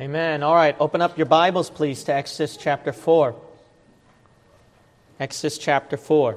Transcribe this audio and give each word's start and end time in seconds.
Amen. 0.00 0.42
All 0.42 0.56
right, 0.56 0.74
open 0.80 1.00
up 1.00 1.16
your 1.16 1.26
Bibles, 1.26 1.70
please, 1.70 2.02
to 2.04 2.14
Exodus 2.14 2.56
chapter 2.56 2.92
4. 2.92 3.36
Exodus 5.20 5.56
chapter 5.56 5.96
4. 5.96 6.36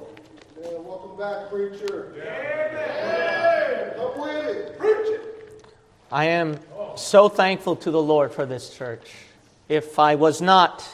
Yeah, 0.61 0.67
welcome 0.77 1.17
back, 1.17 1.49
preacher. 1.49 2.13
Amen. 2.21 3.93
Come 3.95 4.21
with 4.21 4.45
it. 4.45 4.77
Preach 4.77 5.07
it. 5.07 5.65
I 6.11 6.25
am 6.25 6.59
so 6.97 7.29
thankful 7.29 7.77
to 7.77 7.89
the 7.89 8.01
Lord 8.01 8.31
for 8.31 8.45
this 8.45 8.77
church. 8.77 9.11
If 9.67 9.97
I 9.97 10.13
was 10.13 10.39
not 10.39 10.87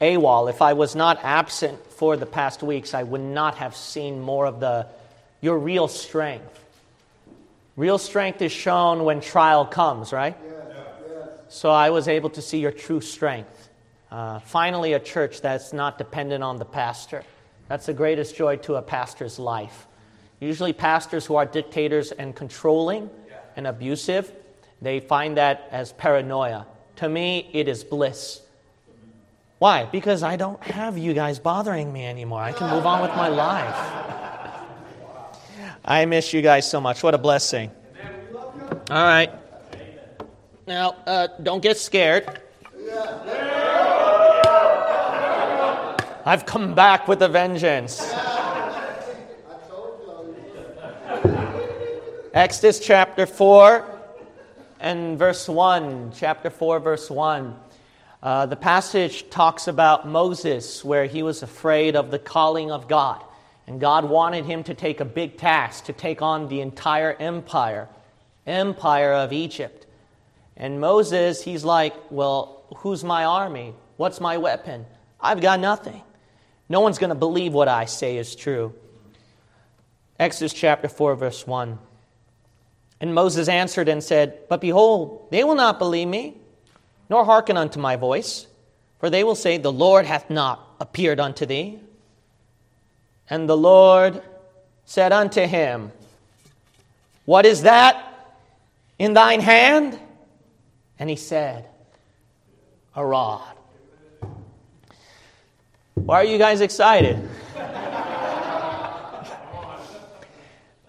AWOL, 0.00 0.48
if 0.48 0.62
I 0.62 0.72
was 0.72 0.96
not 0.96 1.22
absent 1.22 1.78
for 1.92 2.16
the 2.16 2.24
past 2.24 2.62
weeks, 2.62 2.94
I 2.94 3.02
would 3.02 3.20
not 3.20 3.56
have 3.56 3.76
seen 3.76 4.18
more 4.18 4.46
of 4.46 4.60
the 4.60 4.86
your 5.42 5.58
real 5.58 5.88
strength. 5.88 6.58
Real 7.76 7.98
strength 7.98 8.40
is 8.40 8.50
shown 8.50 9.04
when 9.04 9.20
trial 9.20 9.66
comes, 9.66 10.10
right? 10.10 10.36
Yes, 10.42 10.51
yes. 10.51 10.51
So 11.52 11.70
I 11.70 11.90
was 11.90 12.08
able 12.08 12.30
to 12.30 12.40
see 12.40 12.60
your 12.60 12.72
true 12.72 13.02
strength. 13.02 13.68
Uh, 14.10 14.38
finally, 14.38 14.94
a 14.94 14.98
church 14.98 15.42
that's 15.42 15.74
not 15.74 15.98
dependent 15.98 16.42
on 16.42 16.56
the 16.56 16.64
pastor. 16.64 17.24
That's 17.68 17.84
the 17.84 17.92
greatest 17.92 18.34
joy 18.34 18.56
to 18.56 18.76
a 18.76 18.82
pastor's 18.82 19.38
life. 19.38 19.86
Usually, 20.40 20.72
pastors 20.72 21.26
who 21.26 21.36
are 21.36 21.44
dictators 21.44 22.10
and 22.10 22.34
controlling 22.34 23.10
and 23.54 23.66
abusive, 23.66 24.32
they 24.80 24.98
find 24.98 25.36
that 25.36 25.68
as 25.70 25.92
paranoia. 25.92 26.66
To 26.96 27.08
me, 27.08 27.50
it 27.52 27.68
is 27.68 27.84
bliss. 27.84 28.40
Why? 29.58 29.84
Because 29.84 30.22
I 30.22 30.36
don't 30.36 30.62
have 30.62 30.96
you 30.96 31.12
guys 31.12 31.38
bothering 31.38 31.92
me 31.92 32.06
anymore. 32.06 32.40
I 32.40 32.52
can 32.52 32.70
move 32.70 32.86
on 32.86 33.02
with 33.02 33.14
my 33.14 33.28
life. 33.28 33.76
I 35.84 36.06
miss 36.06 36.32
you 36.32 36.40
guys 36.40 36.68
so 36.68 36.80
much. 36.80 37.02
What 37.02 37.12
a 37.12 37.18
blessing. 37.18 37.70
All 38.90 39.04
right. 39.04 39.30
Now, 40.64 40.94
uh, 41.08 41.26
don't 41.42 41.60
get 41.60 41.76
scared. 41.76 42.40
I've 46.24 46.46
come 46.46 46.74
back 46.74 47.08
with 47.08 47.20
a 47.22 47.28
vengeance. 47.28 48.00
Exodus 52.32 52.78
chapter 52.78 53.26
4 53.26 53.84
and 54.78 55.18
verse 55.18 55.48
1. 55.48 56.12
Chapter 56.14 56.48
4, 56.48 56.78
verse 56.78 57.10
1. 57.10 57.56
Uh, 58.22 58.46
the 58.46 58.54
passage 58.54 59.28
talks 59.30 59.66
about 59.66 60.06
Moses, 60.06 60.84
where 60.84 61.06
he 61.06 61.24
was 61.24 61.42
afraid 61.42 61.96
of 61.96 62.12
the 62.12 62.20
calling 62.20 62.70
of 62.70 62.86
God. 62.86 63.20
And 63.66 63.80
God 63.80 64.04
wanted 64.04 64.44
him 64.44 64.62
to 64.64 64.74
take 64.74 65.00
a 65.00 65.04
big 65.04 65.38
task, 65.38 65.86
to 65.86 65.92
take 65.92 66.22
on 66.22 66.46
the 66.48 66.60
entire 66.60 67.14
empire, 67.14 67.88
empire 68.46 69.12
of 69.12 69.32
Egypt. 69.32 69.81
And 70.56 70.80
Moses, 70.80 71.42
he's 71.42 71.64
like, 71.64 71.94
Well, 72.10 72.62
who's 72.78 73.04
my 73.04 73.24
army? 73.24 73.74
What's 73.96 74.20
my 74.20 74.38
weapon? 74.38 74.86
I've 75.20 75.40
got 75.40 75.60
nothing. 75.60 76.02
No 76.68 76.80
one's 76.80 76.98
going 76.98 77.10
to 77.10 77.14
believe 77.14 77.52
what 77.52 77.68
I 77.68 77.84
say 77.84 78.16
is 78.16 78.34
true. 78.34 78.74
Exodus 80.18 80.52
chapter 80.52 80.88
4, 80.88 81.16
verse 81.16 81.46
1. 81.46 81.78
And 83.00 83.14
Moses 83.14 83.48
answered 83.48 83.88
and 83.88 84.02
said, 84.02 84.38
But 84.48 84.60
behold, 84.60 85.28
they 85.30 85.44
will 85.44 85.54
not 85.54 85.78
believe 85.78 86.08
me, 86.08 86.36
nor 87.10 87.24
hearken 87.24 87.56
unto 87.56 87.80
my 87.80 87.96
voice, 87.96 88.46
for 89.00 89.10
they 89.10 89.24
will 89.24 89.34
say, 89.34 89.58
The 89.58 89.72
Lord 89.72 90.06
hath 90.06 90.30
not 90.30 90.64
appeared 90.80 91.18
unto 91.18 91.44
thee. 91.44 91.80
And 93.28 93.48
the 93.48 93.56
Lord 93.56 94.22
said 94.84 95.12
unto 95.12 95.40
him, 95.42 95.90
What 97.24 97.44
is 97.44 97.62
that 97.62 98.36
in 98.98 99.14
thine 99.14 99.40
hand? 99.40 99.98
And 101.02 101.10
he 101.10 101.16
said, 101.16 101.66
A 102.94 103.04
rod. 103.04 103.56
Why 105.94 106.14
are 106.18 106.24
you 106.24 106.38
guys 106.38 106.60
excited? 106.60 107.28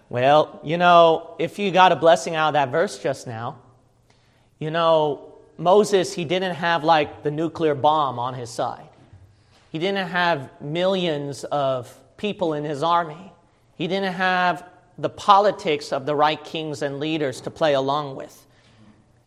well, 0.08 0.60
you 0.62 0.76
know, 0.78 1.34
if 1.40 1.58
you 1.58 1.72
got 1.72 1.90
a 1.90 1.96
blessing 1.96 2.36
out 2.36 2.50
of 2.50 2.52
that 2.52 2.68
verse 2.68 2.96
just 2.96 3.26
now, 3.26 3.58
you 4.60 4.70
know, 4.70 5.34
Moses, 5.58 6.12
he 6.12 6.24
didn't 6.24 6.54
have 6.54 6.84
like 6.84 7.24
the 7.24 7.32
nuclear 7.32 7.74
bomb 7.74 8.20
on 8.20 8.34
his 8.34 8.50
side. 8.50 8.86
He 9.72 9.80
didn't 9.80 10.06
have 10.06 10.48
millions 10.60 11.42
of 11.42 11.92
people 12.18 12.54
in 12.54 12.62
his 12.62 12.84
army. 12.84 13.32
He 13.74 13.88
didn't 13.88 14.14
have 14.14 14.64
the 14.96 15.10
politics 15.10 15.92
of 15.92 16.06
the 16.06 16.14
right 16.14 16.44
kings 16.44 16.82
and 16.82 17.00
leaders 17.00 17.40
to 17.40 17.50
play 17.50 17.74
along 17.74 18.14
with. 18.14 18.43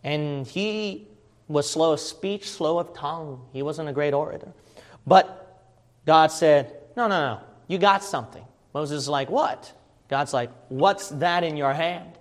And 0.04 0.46
he 0.46 1.08
was 1.48 1.70
slow 1.70 1.94
of 1.94 2.00
speech, 2.00 2.50
slow 2.50 2.80
of 2.80 2.94
tongue. 2.94 3.42
He 3.54 3.62
wasn't 3.62 3.90
a 3.90 3.94
great 3.94 4.14
orator. 4.14 4.52
But 5.06 5.62
God 6.06 6.32
said, 6.32 6.74
No, 6.96 7.08
no, 7.08 7.20
no, 7.20 7.40
you 7.68 7.78
got 7.78 8.04
something. 8.04 8.44
Moses 8.74 9.04
is 9.04 9.10
like, 9.10 9.30
What? 9.30 9.72
God's 10.10 10.34
like, 10.34 10.52
What's 10.70 11.10
that 11.10 11.44
in 11.44 11.58
your 11.58 11.74
hand? 11.74 12.14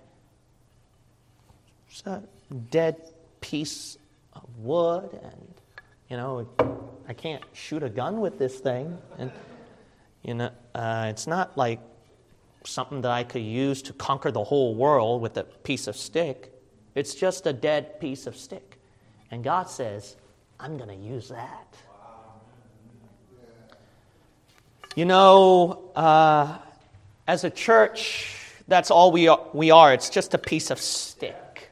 It's 1.89 2.05
a 2.05 2.23
dead 2.69 3.01
piece 3.41 3.97
of 4.33 4.43
wood, 4.59 5.19
and, 5.23 5.53
you 6.09 6.17
know, 6.17 6.47
I 7.07 7.13
can't 7.13 7.43
shoot 7.53 7.83
a 7.83 7.89
gun 7.89 8.19
with 8.19 8.37
this 8.37 8.59
thing. 8.59 8.97
And, 9.17 9.31
you 10.23 10.33
know, 10.33 10.51
uh, 10.75 11.07
it's 11.09 11.27
not 11.27 11.57
like 11.57 11.79
something 12.65 13.01
that 13.01 13.11
I 13.11 13.23
could 13.23 13.41
use 13.41 13.81
to 13.83 13.93
conquer 13.93 14.31
the 14.31 14.43
whole 14.43 14.75
world 14.75 15.21
with 15.21 15.37
a 15.37 15.43
piece 15.43 15.87
of 15.87 15.95
stick. 15.95 16.53
It's 16.97 17.13
just 17.13 17.45
a 17.45 17.53
dead 17.53 17.99
piece 17.99 18.25
of 18.25 18.35
stick. 18.35 18.79
And 19.29 19.43
God 19.43 19.69
says, 19.69 20.15
I'm 20.59 20.77
going 20.77 20.89
to 20.89 20.95
use 20.95 21.29
that. 21.29 21.75
You 24.95 25.05
know, 25.05 25.91
uh, 25.95 26.57
as 27.27 27.43
a 27.43 27.51
church, 27.51 28.35
that's 28.67 28.89
all 28.89 29.11
we 29.11 29.27
are, 29.27 29.39
we 29.53 29.69
are. 29.69 29.93
It's 29.93 30.09
just 30.09 30.33
a 30.33 30.39
piece 30.39 30.71
of 30.71 30.81
stick. 30.81 31.69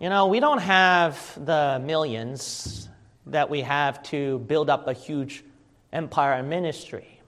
You 0.00 0.08
know, 0.08 0.28
we 0.28 0.40
don't 0.40 0.60
have 0.60 1.44
the 1.44 1.78
millions 1.84 2.88
that 3.26 3.50
we 3.50 3.60
have 3.60 4.02
to 4.04 4.38
build 4.38 4.70
up 4.70 4.88
a 4.88 4.94
huge 4.94 5.44
empire 5.92 6.32
and 6.32 6.48
ministry. 6.48 7.20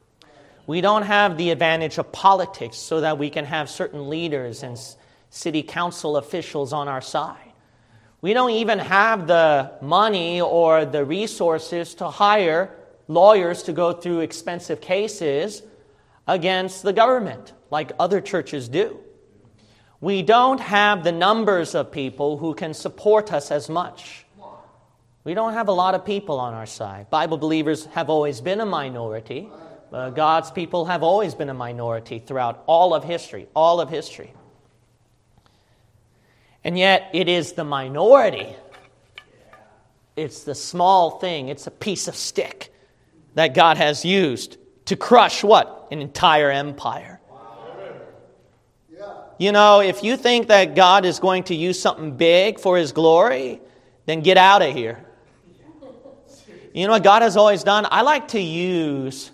We 0.66 0.80
don't 0.80 1.02
have 1.02 1.36
the 1.36 1.50
advantage 1.50 1.98
of 1.98 2.10
politics 2.10 2.78
so 2.78 3.02
that 3.02 3.18
we 3.18 3.28
can 3.28 3.44
have 3.44 3.68
certain 3.68 4.08
leaders 4.08 4.62
and 4.62 4.78
city 5.30 5.62
council 5.62 6.16
officials 6.16 6.72
on 6.72 6.88
our 6.88 7.00
side. 7.00 7.52
We 8.20 8.32
don't 8.32 8.50
even 8.50 8.78
have 8.78 9.26
the 9.26 9.72
money 9.80 10.40
or 10.40 10.84
the 10.84 11.04
resources 11.04 11.94
to 11.96 12.08
hire 12.08 12.74
lawyers 13.06 13.62
to 13.64 13.72
go 13.72 13.92
through 13.92 14.20
expensive 14.20 14.80
cases 14.80 15.62
against 16.26 16.82
the 16.82 16.92
government 16.92 17.52
like 17.70 17.92
other 17.98 18.20
churches 18.20 18.68
do. 18.68 18.98
We 20.00 20.22
don't 20.22 20.60
have 20.60 21.04
the 21.04 21.12
numbers 21.12 21.74
of 21.74 21.90
people 21.90 22.36
who 22.36 22.54
can 22.54 22.74
support 22.74 23.32
us 23.32 23.50
as 23.50 23.68
much. 23.68 24.24
We 25.24 25.34
don't 25.34 25.54
have 25.54 25.68
a 25.68 25.72
lot 25.72 25.94
of 25.94 26.04
people 26.04 26.38
on 26.38 26.54
our 26.54 26.66
side. 26.66 27.10
Bible 27.10 27.36
believers 27.36 27.86
have 27.86 28.08
always 28.08 28.40
been 28.40 28.60
a 28.60 28.66
minority. 28.66 29.50
Uh, 29.92 30.10
God's 30.10 30.50
people 30.50 30.84
have 30.84 31.02
always 31.02 31.34
been 31.34 31.48
a 31.48 31.54
minority 31.54 32.18
throughout 32.18 32.62
all 32.66 32.94
of 32.94 33.04
history, 33.04 33.48
all 33.54 33.80
of 33.80 33.90
history. 33.90 34.32
And 36.64 36.78
yet, 36.78 37.10
it 37.12 37.28
is 37.28 37.52
the 37.52 37.64
minority. 37.64 38.54
It's 40.16 40.42
the 40.42 40.54
small 40.54 41.18
thing, 41.18 41.48
it's 41.48 41.66
a 41.66 41.70
piece 41.70 42.08
of 42.08 42.16
stick 42.16 42.74
that 43.34 43.54
God 43.54 43.76
has 43.76 44.04
used 44.04 44.58
to 44.86 44.96
crush 44.96 45.44
what? 45.44 45.86
An 45.90 46.00
entire 46.00 46.50
empire. 46.50 47.20
You 49.38 49.52
know, 49.52 49.80
if 49.80 50.02
you 50.02 50.16
think 50.16 50.48
that 50.48 50.74
God 50.74 51.04
is 51.04 51.20
going 51.20 51.44
to 51.44 51.54
use 51.54 51.78
something 51.78 52.16
big 52.16 52.58
for 52.58 52.76
his 52.76 52.90
glory, 52.90 53.60
then 54.06 54.20
get 54.20 54.36
out 54.36 54.62
of 54.62 54.74
here. 54.74 55.04
You 56.74 56.86
know 56.86 56.92
what 56.94 57.04
God 57.04 57.22
has 57.22 57.36
always 57.36 57.62
done? 57.62 57.86
I 57.88 58.02
like 58.02 58.28
to 58.28 58.40
use 58.40 59.30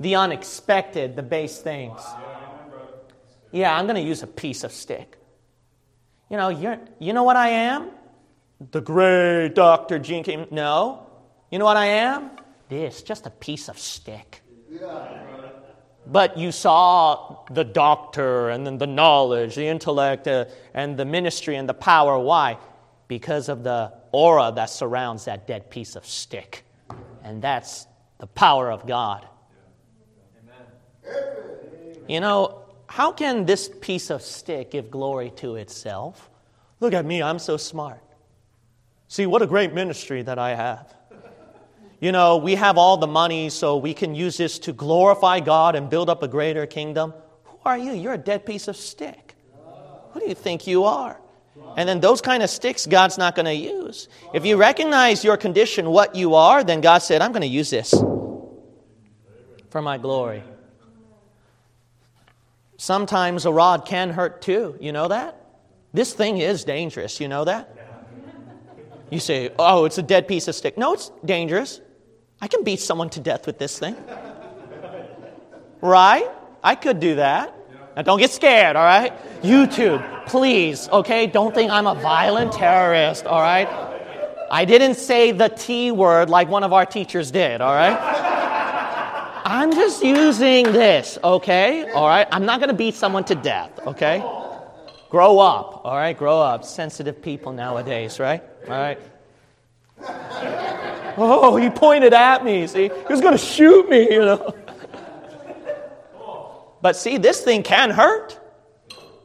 the 0.00 0.16
unexpected, 0.16 1.14
the 1.14 1.22
base 1.22 1.58
things. 1.58 2.00
Yeah, 3.52 3.76
I'm 3.76 3.86
going 3.86 4.02
to 4.02 4.02
use 4.02 4.24
a 4.24 4.26
piece 4.26 4.64
of 4.64 4.72
stick. 4.72 5.16
You 6.30 6.36
know, 6.36 6.48
you're, 6.48 6.78
you 6.98 7.12
know 7.12 7.22
what 7.22 7.36
I 7.36 7.48
am? 7.48 7.90
The 8.70 8.80
great 8.80 9.54
Dr. 9.54 9.98
Kim. 9.98 10.46
No. 10.50 11.06
You 11.50 11.58
know 11.58 11.64
what 11.64 11.76
I 11.76 11.86
am? 11.86 12.30
This, 12.68 13.02
just 13.02 13.26
a 13.26 13.30
piece 13.30 13.68
of 13.68 13.78
stick. 13.78 14.42
But 16.06 16.36
you 16.36 16.52
saw 16.52 17.44
the 17.50 17.64
doctor 17.64 18.50
and 18.50 18.66
then 18.66 18.78
the 18.78 18.86
knowledge, 18.86 19.54
the 19.54 19.66
intellect, 19.66 20.28
uh, 20.28 20.46
and 20.74 20.96
the 20.96 21.04
ministry 21.04 21.56
and 21.56 21.68
the 21.68 21.74
power. 21.74 22.18
Why? 22.18 22.58
Because 23.08 23.48
of 23.48 23.62
the 23.62 23.92
aura 24.12 24.52
that 24.54 24.70
surrounds 24.70 25.24
that 25.26 25.46
dead 25.46 25.70
piece 25.70 25.96
of 25.96 26.04
stick. 26.04 26.64
And 27.22 27.40
that's 27.40 27.86
the 28.18 28.26
power 28.26 28.70
of 28.70 28.86
God. 28.86 29.26
Amen. 31.06 31.96
You 32.06 32.20
know, 32.20 32.63
how 32.94 33.10
can 33.10 33.44
this 33.44 33.68
piece 33.80 34.08
of 34.08 34.22
stick 34.22 34.70
give 34.70 34.88
glory 34.88 35.32
to 35.38 35.56
itself? 35.56 36.30
Look 36.78 36.94
at 36.94 37.04
me, 37.04 37.20
I'm 37.20 37.40
so 37.40 37.56
smart. 37.56 38.00
See, 39.08 39.26
what 39.26 39.42
a 39.42 39.48
great 39.48 39.74
ministry 39.74 40.22
that 40.22 40.38
I 40.38 40.54
have. 40.54 40.94
You 41.98 42.12
know, 42.12 42.36
we 42.36 42.54
have 42.54 42.78
all 42.78 42.96
the 42.96 43.08
money, 43.08 43.50
so 43.50 43.78
we 43.78 43.94
can 43.94 44.14
use 44.14 44.36
this 44.36 44.60
to 44.60 44.72
glorify 44.72 45.40
God 45.40 45.74
and 45.74 45.90
build 45.90 46.08
up 46.08 46.22
a 46.22 46.28
greater 46.28 46.66
kingdom. 46.66 47.12
Who 47.46 47.58
are 47.64 47.76
you? 47.76 47.94
You're 47.94 48.12
a 48.12 48.18
dead 48.18 48.46
piece 48.46 48.68
of 48.68 48.76
stick. 48.76 49.34
Who 50.12 50.20
do 50.20 50.28
you 50.28 50.36
think 50.36 50.68
you 50.68 50.84
are? 50.84 51.20
And 51.76 51.88
then 51.88 51.98
those 51.98 52.20
kind 52.20 52.44
of 52.44 52.50
sticks 52.50 52.86
God's 52.86 53.18
not 53.18 53.34
going 53.34 53.46
to 53.46 53.54
use. 53.54 54.06
If 54.32 54.46
you 54.46 54.56
recognize 54.56 55.24
your 55.24 55.36
condition, 55.36 55.90
what 55.90 56.14
you 56.14 56.36
are, 56.36 56.62
then 56.62 56.80
God 56.80 56.98
said, 56.98 57.22
I'm 57.22 57.32
going 57.32 57.42
to 57.42 57.48
use 57.48 57.70
this 57.70 57.92
for 59.70 59.82
my 59.82 59.98
glory. 59.98 60.44
Sometimes 62.76 63.46
a 63.46 63.52
rod 63.52 63.86
can 63.86 64.10
hurt 64.10 64.42
too. 64.42 64.76
You 64.80 64.92
know 64.92 65.08
that? 65.08 65.40
This 65.92 66.12
thing 66.12 66.38
is 66.38 66.64
dangerous. 66.64 67.20
You 67.20 67.28
know 67.28 67.44
that? 67.44 67.70
You 69.10 69.20
say, 69.20 69.50
oh, 69.58 69.84
it's 69.84 69.98
a 69.98 70.02
dead 70.02 70.26
piece 70.26 70.48
of 70.48 70.54
stick. 70.54 70.76
No, 70.76 70.94
it's 70.94 71.10
dangerous. 71.24 71.80
I 72.40 72.48
can 72.48 72.64
beat 72.64 72.80
someone 72.80 73.10
to 73.10 73.20
death 73.20 73.46
with 73.46 73.58
this 73.58 73.78
thing. 73.78 73.96
Right? 75.80 76.28
I 76.62 76.74
could 76.74 76.98
do 76.98 77.16
that. 77.16 77.54
Now, 77.94 78.02
don't 78.02 78.18
get 78.18 78.32
scared, 78.32 78.74
all 78.74 78.84
right? 78.84 79.12
YouTube, 79.42 80.26
please, 80.26 80.88
okay? 80.88 81.28
Don't 81.28 81.54
think 81.54 81.70
I'm 81.70 81.86
a 81.86 81.94
violent 81.94 82.52
terrorist, 82.52 83.24
all 83.24 83.40
right? 83.40 83.68
I 84.50 84.64
didn't 84.64 84.96
say 84.96 85.30
the 85.30 85.48
T 85.48 85.92
word 85.92 86.28
like 86.28 86.48
one 86.48 86.64
of 86.64 86.72
our 86.72 86.86
teachers 86.86 87.30
did, 87.30 87.60
all 87.60 87.74
right? 87.74 88.33
I'm 89.44 89.72
just 89.72 90.02
using 90.02 90.64
this, 90.72 91.18
okay? 91.22 91.90
All 91.90 92.08
right? 92.08 92.26
I'm 92.32 92.46
not 92.46 92.60
going 92.60 92.70
to 92.70 92.74
beat 92.74 92.94
someone 92.94 93.24
to 93.24 93.34
death, 93.34 93.78
okay? 93.86 94.20
Grow 95.10 95.38
up, 95.38 95.82
all 95.84 95.94
right? 95.94 96.16
Grow 96.16 96.40
up. 96.40 96.64
Sensitive 96.64 97.20
people 97.20 97.52
nowadays, 97.52 98.18
right? 98.18 98.42
All 98.66 98.70
right? 98.70 98.98
Oh, 101.16 101.56
he 101.56 101.68
pointed 101.68 102.14
at 102.14 102.42
me, 102.42 102.66
see? 102.66 102.88
He 102.88 103.12
was 103.12 103.20
going 103.20 103.34
to 103.34 103.38
shoot 103.38 103.88
me, 103.88 104.10
you 104.10 104.20
know. 104.20 104.54
But 106.80 106.96
see, 106.96 107.18
this 107.18 107.42
thing 107.42 107.62
can 107.62 107.90
hurt. 107.90 108.40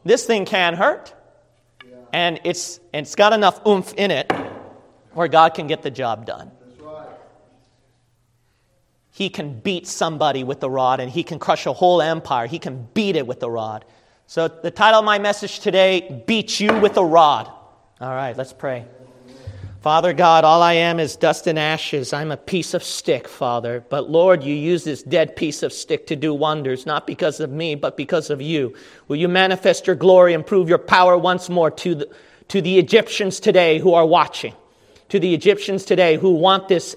This 0.04 0.25
thing 0.25 0.45
can 0.45 0.75
hurt. 0.75 1.13
And 2.12 2.42
it's, 2.44 2.80
it's 2.94 3.16
got 3.16 3.33
enough 3.33 3.66
oomph 3.66 3.94
in 3.95 4.12
it 4.12 4.31
where 5.13 5.27
God 5.27 5.54
can 5.54 5.68
get 5.68 5.81
the 5.81 5.92
job 5.92 6.25
done. 6.25 6.51
He 9.19 9.30
can 9.30 9.60
beat 9.60 9.86
somebody 9.86 10.45
with 10.45 10.62
the 10.62 10.69
rod 10.69 11.01
and 11.01 11.12
he 11.12 11.24
can 11.24 11.39
crush 11.39 11.66
a 11.66 11.74
whole 11.74 12.01
empire. 12.01 12.48
He 12.48 12.57
can 12.57 12.88
beat 12.94 13.18
it 13.18 13.27
with 13.27 13.42
the 13.42 13.50
rod. 13.50 13.83
So, 14.27 14.48
the 14.48 14.71
title 14.71 15.00
of 15.00 15.06
my 15.06 15.19
message 15.19 15.60
today 15.60 16.24
Beat 16.25 16.62
You 16.62 16.80
with 16.80 16.95
a 16.95 17.04
Rod. 17.04 17.51
All 18.00 18.16
right, 18.16 18.38
let's 18.38 18.54
pray. 18.54 18.86
Father 19.81 20.13
God, 20.13 20.45
all 20.45 20.62
I 20.62 20.71
am 20.75 21.01
is 21.01 21.18
dust 21.18 21.48
and 21.48 21.60
ashes. 21.60 22.13
I'm 22.13 22.31
a 22.31 22.38
piece 22.38 22.74
of 22.74 22.81
stick, 22.81 23.27
Father. 23.27 23.83
But 23.89 24.10
Lord, 24.10 24.42
you 24.42 24.56
use 24.56 24.86
this 24.86 25.04
dead 25.04 25.36
piece 25.36 25.63
of 25.63 25.74
stick 25.74 26.07
to 26.07 26.16
do 26.16 26.33
wonders, 26.33 26.86
not 26.86 27.06
because 27.06 27.42
of 27.42 27.51
me, 27.51 27.75
but 27.75 27.98
because 27.98 28.30
of 28.30 28.42
you. 28.42 28.74
Will 29.10 29.18
you 29.18 29.27
manifest 29.27 29.86
your 29.86 29.98
glory 29.98 30.33
and 30.33 30.45
prove 30.45 30.69
your 30.69 30.77
power 30.77 31.18
once 31.18 31.50
more 31.50 31.71
to 31.71 31.94
the, 31.94 32.10
to 32.48 32.62
the 32.62 32.80
Egyptians 32.80 33.42
today 33.42 33.80
who 33.80 33.94
are 33.95 34.06
watching, 34.06 34.54
to 35.10 35.19
the 35.19 35.33
Egyptians 35.33 35.83
today 35.83 36.16
who 36.16 36.36
want 36.36 36.69
this, 36.69 36.95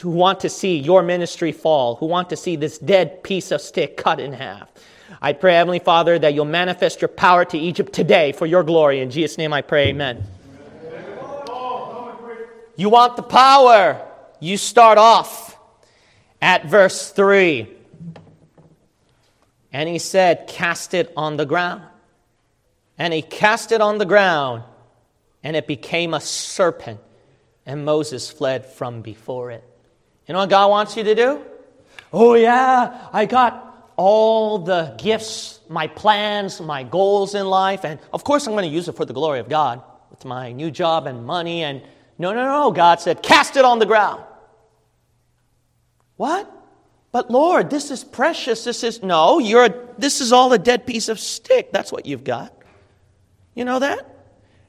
who 0.00 0.10
want 0.10 0.40
to 0.40 0.48
see 0.48 0.78
your 0.78 1.02
ministry 1.02 1.52
fall, 1.52 1.96
who 1.96 2.06
want 2.06 2.30
to 2.30 2.36
see 2.36 2.56
this 2.56 2.78
dead 2.78 3.22
piece 3.22 3.50
of 3.50 3.60
stick 3.60 3.96
cut 3.96 4.20
in 4.20 4.32
half. 4.32 4.68
I 5.20 5.32
pray, 5.32 5.54
Heavenly 5.54 5.78
Father, 5.78 6.18
that 6.18 6.34
you'll 6.34 6.44
manifest 6.44 7.00
your 7.00 7.08
power 7.08 7.44
to 7.46 7.58
Egypt 7.58 7.92
today 7.92 8.32
for 8.32 8.46
your 8.46 8.62
glory. 8.62 9.00
In 9.00 9.10
Jesus' 9.10 9.38
name 9.38 9.52
I 9.52 9.62
pray, 9.62 9.88
amen. 9.88 10.24
You 12.76 12.88
want 12.88 13.16
the 13.16 13.22
power. 13.22 14.04
You 14.40 14.56
start 14.56 14.98
off 14.98 15.56
at 16.42 16.66
verse 16.66 17.10
3. 17.10 17.68
And 19.72 19.88
he 19.88 19.98
said, 19.98 20.46
Cast 20.48 20.94
it 20.94 21.12
on 21.16 21.36
the 21.36 21.46
ground. 21.46 21.82
And 22.98 23.12
he 23.12 23.22
cast 23.22 23.72
it 23.72 23.80
on 23.80 23.98
the 23.98 24.04
ground, 24.04 24.62
and 25.42 25.56
it 25.56 25.66
became 25.66 26.14
a 26.14 26.20
serpent, 26.20 27.00
and 27.66 27.84
Moses 27.84 28.30
fled 28.30 28.66
from 28.66 29.02
before 29.02 29.50
it. 29.50 29.64
You 30.26 30.32
know 30.32 30.40
what 30.40 30.50
God 30.50 30.70
wants 30.70 30.96
you 30.96 31.04
to 31.04 31.14
do? 31.14 31.44
Oh, 32.12 32.34
yeah, 32.34 33.08
I 33.12 33.26
got 33.26 33.92
all 33.96 34.58
the 34.58 34.94
gifts, 34.98 35.60
my 35.68 35.86
plans, 35.86 36.60
my 36.60 36.82
goals 36.82 37.34
in 37.34 37.46
life, 37.46 37.84
and 37.84 38.00
of 38.12 38.24
course 38.24 38.46
I'm 38.46 38.52
going 38.52 38.68
to 38.68 38.74
use 38.74 38.88
it 38.88 38.96
for 38.96 39.04
the 39.04 39.12
glory 39.12 39.40
of 39.40 39.48
God 39.48 39.82
with 40.10 40.24
my 40.24 40.52
new 40.52 40.70
job 40.70 41.06
and 41.06 41.24
money 41.24 41.62
and 41.62 41.82
no, 42.18 42.32
no, 42.32 42.44
no. 42.44 42.70
God 42.70 43.00
said, 43.00 43.22
Cast 43.22 43.56
it 43.56 43.64
on 43.64 43.78
the 43.78 43.86
ground. 43.86 44.22
What? 46.16 46.50
But 47.10 47.30
Lord, 47.30 47.70
this 47.70 47.90
is 47.90 48.04
precious. 48.04 48.64
This 48.64 48.84
is 48.84 49.02
no, 49.02 49.38
you're 49.38 49.66
a, 49.66 49.74
this 49.98 50.20
is 50.20 50.32
all 50.32 50.52
a 50.52 50.58
dead 50.58 50.86
piece 50.86 51.08
of 51.08 51.18
stick. 51.18 51.72
That's 51.72 51.90
what 51.90 52.06
you've 52.06 52.24
got. 52.24 52.52
You 53.54 53.64
know 53.64 53.78
that? 53.80 54.10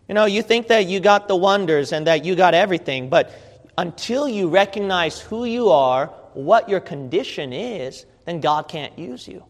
You 0.07 0.13
know, 0.13 0.25
you 0.25 0.43
think 0.43 0.67
that 0.67 0.85
you 0.85 0.99
got 0.99 1.27
the 1.27 1.35
wonders 1.35 1.91
and 1.91 2.05
that 2.07 2.25
you 2.25 2.35
got 2.35 2.53
everything, 2.53 3.09
but 3.09 3.31
until 3.77 4.27
you 4.27 4.47
recognize 4.49 5.19
who 5.19 5.45
you 5.45 5.69
are, 5.69 6.07
what 6.33 6.69
your 6.69 6.79
condition 6.79 7.53
is, 7.53 8.05
then 8.25 8.39
God 8.39 8.67
can't 8.67 8.97
use 8.97 9.27
you. 9.27 9.43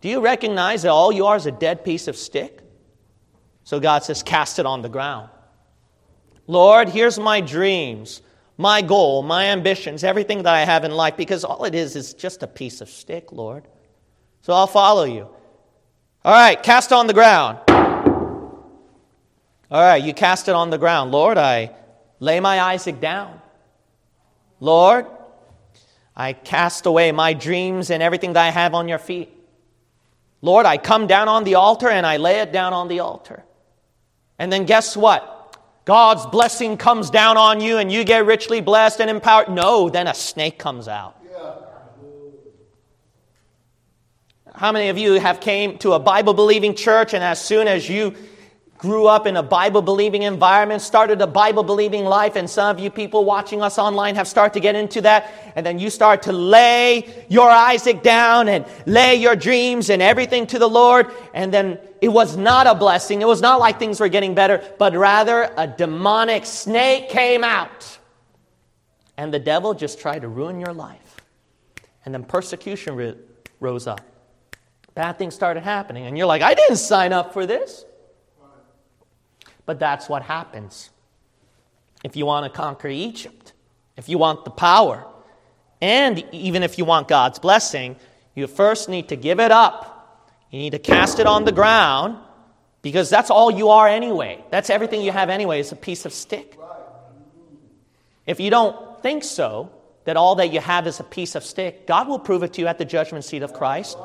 Do 0.00 0.08
you 0.08 0.20
recognize 0.20 0.82
that 0.82 0.90
all 0.90 1.12
you 1.12 1.26
are 1.26 1.36
is 1.36 1.46
a 1.46 1.52
dead 1.52 1.84
piece 1.84 2.08
of 2.08 2.16
stick? 2.16 2.60
So 3.64 3.78
God 3.80 4.02
says, 4.02 4.22
cast 4.22 4.58
it 4.58 4.66
on 4.66 4.82
the 4.82 4.88
ground. 4.88 5.28
Lord, 6.46 6.88
here's 6.88 7.18
my 7.18 7.40
dreams, 7.40 8.22
my 8.56 8.82
goal, 8.82 9.22
my 9.22 9.46
ambitions, 9.46 10.02
everything 10.02 10.42
that 10.42 10.54
I 10.54 10.64
have 10.64 10.84
in 10.84 10.90
life, 10.90 11.16
because 11.16 11.44
all 11.44 11.64
it 11.64 11.74
is 11.74 11.96
is 11.96 12.14
just 12.14 12.42
a 12.42 12.46
piece 12.46 12.80
of 12.80 12.88
stick, 12.88 13.30
Lord. 13.30 13.68
So 14.42 14.52
I'll 14.52 14.66
follow 14.66 15.04
you. 15.04 15.28
All 16.24 16.32
right, 16.32 16.60
cast 16.62 16.92
on 16.92 17.06
the 17.06 17.14
ground. 17.14 17.58
All 19.70 19.80
right, 19.82 20.02
you 20.02 20.12
cast 20.12 20.48
it 20.48 20.54
on 20.54 20.70
the 20.70 20.78
ground. 20.78 21.12
Lord, 21.12 21.38
I 21.38 21.70
lay 22.20 22.38
my 22.38 22.60
Isaac 22.60 23.00
down. 23.00 23.40
Lord, 24.60 25.06
I 26.14 26.34
cast 26.34 26.86
away 26.86 27.12
my 27.12 27.32
dreams 27.32 27.90
and 27.90 28.02
everything 28.02 28.34
that 28.34 28.42
I 28.44 28.50
have 28.50 28.74
on 28.74 28.88
your 28.88 28.98
feet. 28.98 29.32
Lord, 30.42 30.66
I 30.66 30.76
come 30.76 31.06
down 31.06 31.28
on 31.28 31.44
the 31.44 31.56
altar 31.56 31.88
and 31.88 32.06
I 32.06 32.18
lay 32.18 32.40
it 32.40 32.52
down 32.52 32.72
on 32.72 32.88
the 32.88 33.00
altar. 33.00 33.42
And 34.38 34.52
then 34.52 34.64
guess 34.64 34.96
what? 34.96 35.36
God's 35.84 36.26
blessing 36.26 36.76
comes 36.76 37.10
down 37.10 37.36
on 37.36 37.60
you 37.60 37.78
and 37.78 37.90
you 37.90 38.04
get 38.04 38.24
richly 38.24 38.60
blessed 38.60 39.00
and 39.00 39.10
empowered. 39.10 39.48
No, 39.48 39.88
then 39.88 40.06
a 40.06 40.14
snake 40.14 40.58
comes 40.58 40.88
out. 40.88 41.16
How 44.54 44.72
many 44.72 44.90
of 44.90 44.98
you 44.98 45.14
have 45.14 45.40
came 45.40 45.78
to 45.78 45.94
a 45.94 45.98
Bible 45.98 46.34
believing 46.34 46.74
church 46.74 47.14
and 47.14 47.24
as 47.24 47.40
soon 47.40 47.66
as 47.66 47.88
you 47.88 48.14
grew 48.80 49.06
up 49.06 49.26
in 49.26 49.36
a 49.36 49.42
Bible 49.42 49.82
believing 49.82 50.22
environment, 50.22 50.80
started 50.80 51.20
a 51.20 51.26
Bible 51.26 51.62
believing 51.62 52.04
life, 52.06 52.34
and 52.34 52.48
some 52.48 52.74
of 52.74 52.82
you 52.82 52.90
people 52.90 53.26
watching 53.26 53.60
us 53.60 53.78
online 53.78 54.14
have 54.14 54.26
started 54.26 54.54
to 54.54 54.60
get 54.60 54.74
into 54.74 55.02
that, 55.02 55.52
and 55.54 55.66
then 55.66 55.78
you 55.78 55.90
start 55.90 56.22
to 56.22 56.32
lay 56.32 57.26
your 57.28 57.50
Isaac 57.50 58.02
down 58.02 58.48
and 58.48 58.64
lay 58.86 59.16
your 59.16 59.36
dreams 59.36 59.90
and 59.90 60.00
everything 60.00 60.46
to 60.46 60.58
the 60.58 60.68
Lord, 60.68 61.08
and 61.34 61.52
then 61.52 61.78
it 62.00 62.08
was 62.08 62.38
not 62.38 62.66
a 62.66 62.74
blessing. 62.74 63.20
It 63.20 63.26
was 63.26 63.42
not 63.42 63.60
like 63.60 63.78
things 63.78 64.00
were 64.00 64.08
getting 64.08 64.34
better, 64.34 64.64
but 64.78 64.94
rather 64.94 65.52
a 65.58 65.66
demonic 65.66 66.46
snake 66.46 67.10
came 67.10 67.44
out. 67.44 67.98
And 69.18 69.34
the 69.34 69.38
devil 69.38 69.74
just 69.74 70.00
tried 70.00 70.22
to 70.22 70.28
ruin 70.28 70.58
your 70.58 70.72
life. 70.72 71.16
And 72.06 72.14
then 72.14 72.24
persecution 72.24 73.18
rose 73.60 73.86
up. 73.86 74.00
Bad 74.94 75.18
things 75.18 75.34
started 75.34 75.62
happening, 75.62 76.06
and 76.06 76.16
you're 76.16 76.26
like, 76.26 76.40
I 76.40 76.54
didn't 76.54 76.76
sign 76.76 77.12
up 77.12 77.34
for 77.34 77.44
this. 77.44 77.84
But 79.70 79.78
that's 79.78 80.08
what 80.08 80.22
happens. 80.22 80.90
If 82.02 82.16
you 82.16 82.26
want 82.26 82.44
to 82.44 82.50
conquer 82.50 82.88
Egypt, 82.88 83.52
if 83.96 84.08
you 84.08 84.18
want 84.18 84.44
the 84.44 84.50
power, 84.50 85.06
and 85.80 86.24
even 86.32 86.64
if 86.64 86.76
you 86.76 86.84
want 86.84 87.06
God's 87.06 87.38
blessing, 87.38 87.94
you 88.34 88.48
first 88.48 88.88
need 88.88 89.10
to 89.10 89.14
give 89.14 89.38
it 89.38 89.52
up. 89.52 90.26
You 90.50 90.58
need 90.58 90.70
to 90.70 90.80
cast 90.80 91.20
it 91.20 91.28
on 91.28 91.44
the 91.44 91.52
ground 91.52 92.18
because 92.82 93.08
that's 93.10 93.30
all 93.30 93.48
you 93.48 93.68
are 93.68 93.86
anyway. 93.86 94.42
That's 94.50 94.70
everything 94.70 95.02
you 95.02 95.12
have 95.12 95.30
anyway, 95.30 95.60
is 95.60 95.70
a 95.70 95.76
piece 95.76 96.04
of 96.04 96.12
stick. 96.12 96.58
If 98.26 98.40
you 98.40 98.50
don't 98.50 99.00
think 99.02 99.22
so, 99.22 99.70
that 100.02 100.16
all 100.16 100.34
that 100.34 100.52
you 100.52 100.58
have 100.58 100.88
is 100.88 100.98
a 100.98 101.04
piece 101.04 101.36
of 101.36 101.44
stick, 101.44 101.86
God 101.86 102.08
will 102.08 102.18
prove 102.18 102.42
it 102.42 102.54
to 102.54 102.60
you 102.60 102.66
at 102.66 102.78
the 102.78 102.84
judgment 102.84 103.24
seat 103.24 103.44
of 103.44 103.54
Christ. 103.54 103.96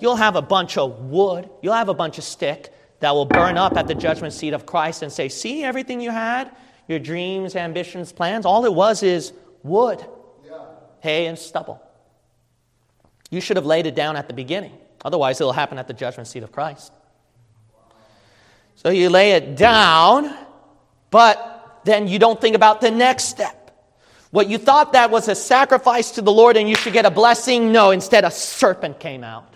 You'll 0.00 0.16
have 0.16 0.34
a 0.34 0.42
bunch 0.42 0.76
of 0.76 1.04
wood, 1.04 1.48
you'll 1.62 1.74
have 1.74 1.88
a 1.88 1.94
bunch 1.94 2.18
of 2.18 2.24
stick, 2.24 2.73
that 3.00 3.14
will 3.14 3.26
burn 3.26 3.58
up 3.58 3.76
at 3.76 3.86
the 3.86 3.94
judgment 3.94 4.32
seat 4.32 4.54
of 4.54 4.66
Christ 4.66 5.02
and 5.02 5.12
say, 5.12 5.28
See 5.28 5.62
everything 5.62 6.00
you 6.00 6.10
had? 6.10 6.54
Your 6.88 6.98
dreams, 6.98 7.56
ambitions, 7.56 8.12
plans? 8.12 8.44
All 8.44 8.64
it 8.64 8.74
was 8.74 9.02
is 9.02 9.32
wood, 9.62 10.04
hay, 11.00 11.26
and 11.26 11.38
stubble. 11.38 11.80
You 13.30 13.40
should 13.40 13.56
have 13.56 13.66
laid 13.66 13.86
it 13.86 13.94
down 13.94 14.16
at 14.16 14.28
the 14.28 14.34
beginning. 14.34 14.72
Otherwise, 15.04 15.40
it'll 15.40 15.52
happen 15.52 15.78
at 15.78 15.88
the 15.88 15.94
judgment 15.94 16.28
seat 16.28 16.42
of 16.42 16.52
Christ. 16.52 16.92
So 18.76 18.90
you 18.90 19.08
lay 19.08 19.32
it 19.32 19.56
down, 19.56 20.34
but 21.10 21.80
then 21.84 22.08
you 22.08 22.18
don't 22.18 22.40
think 22.40 22.56
about 22.56 22.80
the 22.80 22.90
next 22.90 23.24
step. 23.24 23.60
What 24.30 24.48
you 24.48 24.58
thought 24.58 24.94
that 24.94 25.10
was 25.10 25.28
a 25.28 25.34
sacrifice 25.34 26.12
to 26.12 26.22
the 26.22 26.32
Lord 26.32 26.56
and 26.56 26.68
you 26.68 26.74
should 26.74 26.92
get 26.92 27.06
a 27.06 27.10
blessing, 27.10 27.70
no, 27.70 27.92
instead 27.92 28.24
a 28.24 28.30
serpent 28.30 28.98
came 28.98 29.22
out. 29.22 29.53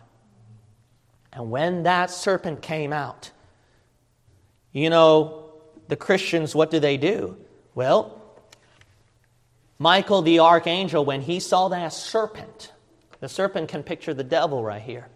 And 1.33 1.51
when 1.51 1.85
that 1.85 2.11
serpent 2.11 2.63
came 2.63 2.93
out, 2.93 3.31
you 4.73 4.91
know, 4.91 5.51
the 5.89 5.97
Christians, 5.97 6.55
what 6.55 6.71
do 6.71 6.81
they 6.81 6.97
do? 6.97 7.37
Well, 7.75 8.23
Michael 9.79 10.23
the 10.23 10.41
archangel, 10.41 11.05
when 11.05 11.23
he 11.23 11.41
saw 11.41 11.69
that 11.69 11.93
serpent, 11.93 12.73
the 13.21 13.29
serpent 13.29 13.69
can 13.69 13.83
picture 13.83 14.15
the 14.15 14.25
devil 14.25 14.63
right 14.63 14.83
here. 14.83 15.09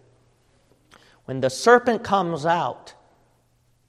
When 1.25 1.41
the 1.41 1.49
serpent 1.49 2.03
comes 2.03 2.45
out, 2.45 2.93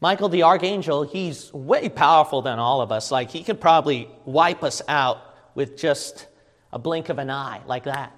Michael 0.01 0.29
the 0.29 0.43
archangel, 0.43 1.05
he's 1.05 1.53
way 1.53 1.89
powerful 1.89 2.43
than 2.43 2.59
all 2.59 2.81
of 2.81 2.93
us. 2.93 3.11
Like 3.11 3.31
he 3.31 3.43
could 3.43 3.61
probably 3.61 4.09
wipe 4.25 4.63
us 4.63 4.83
out 4.89 5.19
with 5.55 5.77
just 5.77 6.27
a 6.73 6.79
blink 6.79 7.09
of 7.09 7.19
an 7.19 7.31
eye, 7.31 7.61
like 7.67 7.85
that. 7.85 8.13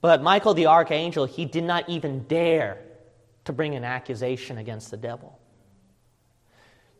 But 0.00 0.22
Michael 0.22 0.54
the 0.54 0.66
archangel, 0.66 1.24
he 1.24 1.44
did 1.44 1.64
not 1.64 1.88
even 1.88 2.24
dare 2.24 2.78
to 3.46 3.52
bring 3.52 3.74
an 3.74 3.84
accusation 3.84 4.58
against 4.58 4.90
the 4.90 4.96
devil. 4.96 5.38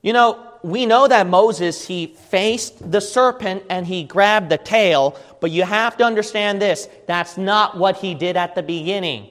You 0.02 0.12
know, 0.12 0.52
we 0.62 0.86
know 0.86 1.08
that 1.08 1.26
Moses, 1.26 1.86
he 1.86 2.06
faced 2.06 2.90
the 2.92 3.00
serpent 3.00 3.64
and 3.68 3.86
he 3.86 4.04
grabbed 4.04 4.50
the 4.50 4.58
tail, 4.58 5.18
but 5.40 5.50
you 5.50 5.64
have 5.64 5.96
to 5.96 6.04
understand 6.04 6.62
this 6.62 6.88
that's 7.06 7.36
not 7.36 7.76
what 7.76 7.96
he 7.96 8.14
did 8.14 8.36
at 8.36 8.54
the 8.54 8.62
beginning. 8.62 9.28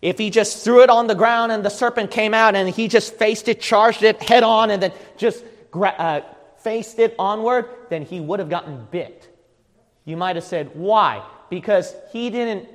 If 0.00 0.18
he 0.18 0.30
just 0.30 0.64
threw 0.64 0.82
it 0.82 0.90
on 0.90 1.06
the 1.06 1.14
ground 1.14 1.52
and 1.52 1.64
the 1.64 1.70
serpent 1.70 2.10
came 2.10 2.32
out 2.32 2.54
and 2.54 2.68
he 2.68 2.88
just 2.88 3.14
faced 3.14 3.48
it, 3.48 3.60
charged 3.60 4.02
it 4.02 4.22
head 4.22 4.42
on, 4.42 4.70
and 4.70 4.82
then 4.82 4.92
just 5.16 5.44
uh, 5.74 6.20
faced 6.58 6.98
it 6.98 7.14
onward, 7.18 7.68
then 7.90 8.02
he 8.02 8.20
would 8.20 8.38
have 8.38 8.48
gotten 8.48 8.86
bit. 8.90 9.28
You 10.04 10.16
might 10.16 10.36
have 10.36 10.44
said, 10.44 10.70
why? 10.74 11.26
Because 11.50 11.94
he 12.12 12.30
didn't, 12.30 12.68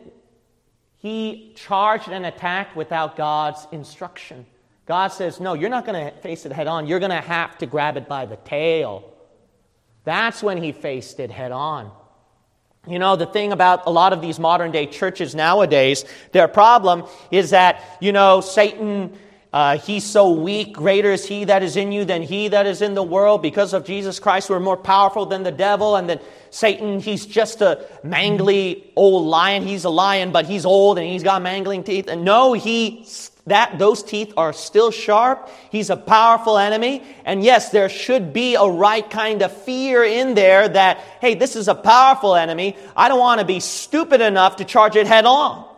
he 1.02 1.52
charged 1.56 2.10
and 2.10 2.26
attacked 2.26 2.76
without 2.76 3.16
God's 3.16 3.68
instruction. 3.72 4.46
God 4.86 5.08
says, 5.08 5.40
no, 5.40 5.54
you're 5.54 5.70
not 5.70 5.86
going 5.86 6.06
to 6.06 6.16
face 6.20 6.46
it 6.46 6.52
head 6.52 6.68
on. 6.68 6.86
You're 6.86 7.00
going 7.00 7.12
to 7.12 7.22
have 7.22 7.58
to 7.58 7.66
grab 7.66 7.98
it 7.98 8.08
by 8.08 8.26
the 8.26 8.36
tail. 8.38 9.12
That's 10.04 10.44
when 10.44 10.62
he 10.62 10.72
faced 10.72 11.20
it 11.20 11.32
head 11.32 11.52
on. 11.52 11.92
You 12.88 13.00
know, 13.00 13.16
the 13.16 13.26
thing 13.26 13.52
about 13.52 13.84
a 13.86 13.92
lot 13.92 14.14
of 14.14 14.22
these 14.22 14.40
modern 14.40 14.72
day 14.72 14.86
churches 14.86 15.34
nowadays, 15.34 16.06
their 16.32 16.48
problem 16.48 17.06
is 17.30 17.52
that, 17.52 17.84
you 18.00 18.12
know, 18.12 18.42
Satan, 18.42 19.18
uh, 19.54 19.78
he's 19.78 20.06
so 20.06 20.32
weak. 20.32 20.74
Greater 20.74 21.12
is 21.12 21.26
he 21.26 21.44
that 21.46 21.62
is 21.62 21.76
in 21.76 21.92
you 21.92 22.06
than 22.06 22.22
he 22.22 22.48
that 22.48 22.66
is 22.66 22.82
in 22.82 22.94
the 22.94 23.04
world. 23.04 23.42
Because 23.42 23.74
of 23.74 23.86
Jesus 23.86 24.20
Christ, 24.20 24.50
we're 24.50 24.62
more 24.62 24.78
powerful 24.78 25.26
than 25.26 25.44
the 25.44 25.52
devil. 25.52 25.98
And 25.98 26.10
then 26.10 26.20
Satan, 26.52 27.02
he's 27.02 27.26
just 27.26 27.62
a 27.62 27.86
mangly 28.04 28.84
old 28.96 29.26
lion. 29.26 29.64
He's 29.64 29.84
a 29.84 29.90
lion, 29.90 30.32
but 30.32 30.46
he's 30.46 30.66
old 30.66 30.98
and 30.98 31.08
he's 31.08 31.24
got 31.24 31.42
mangling 31.42 31.84
teeth. 31.84 32.08
And 32.08 32.24
no, 32.24 32.54
he 32.54 33.06
that 33.48 33.80
those 33.80 34.04
teeth 34.04 34.34
are 34.38 34.54
still 34.54 34.92
sharp. 34.92 35.50
He's 35.72 35.90
a 35.90 35.98
powerful 35.98 36.58
enemy. 36.58 37.04
And 37.26 37.44
yes, 37.44 37.72
there 37.72 37.90
should 37.90 38.34
be 38.34 38.56
a 38.56 38.64
right 38.64 39.08
kind 39.10 39.42
of 39.42 39.52
fear 39.52 40.04
in 40.04 40.36
there 40.36 40.70
that, 40.70 41.00
hey, 41.20 41.34
this 41.34 41.56
is 41.56 41.68
a 41.68 41.76
powerful 41.76 42.36
enemy. 42.36 42.78
I 42.96 43.10
don't 43.10 43.20
want 43.20 43.40
to 43.40 43.46
be 43.46 43.60
stupid 43.60 44.22
enough 44.22 44.58
to 44.58 44.66
charge 44.66 44.96
it 44.96 45.08
head 45.08 45.26
on. 45.26 45.71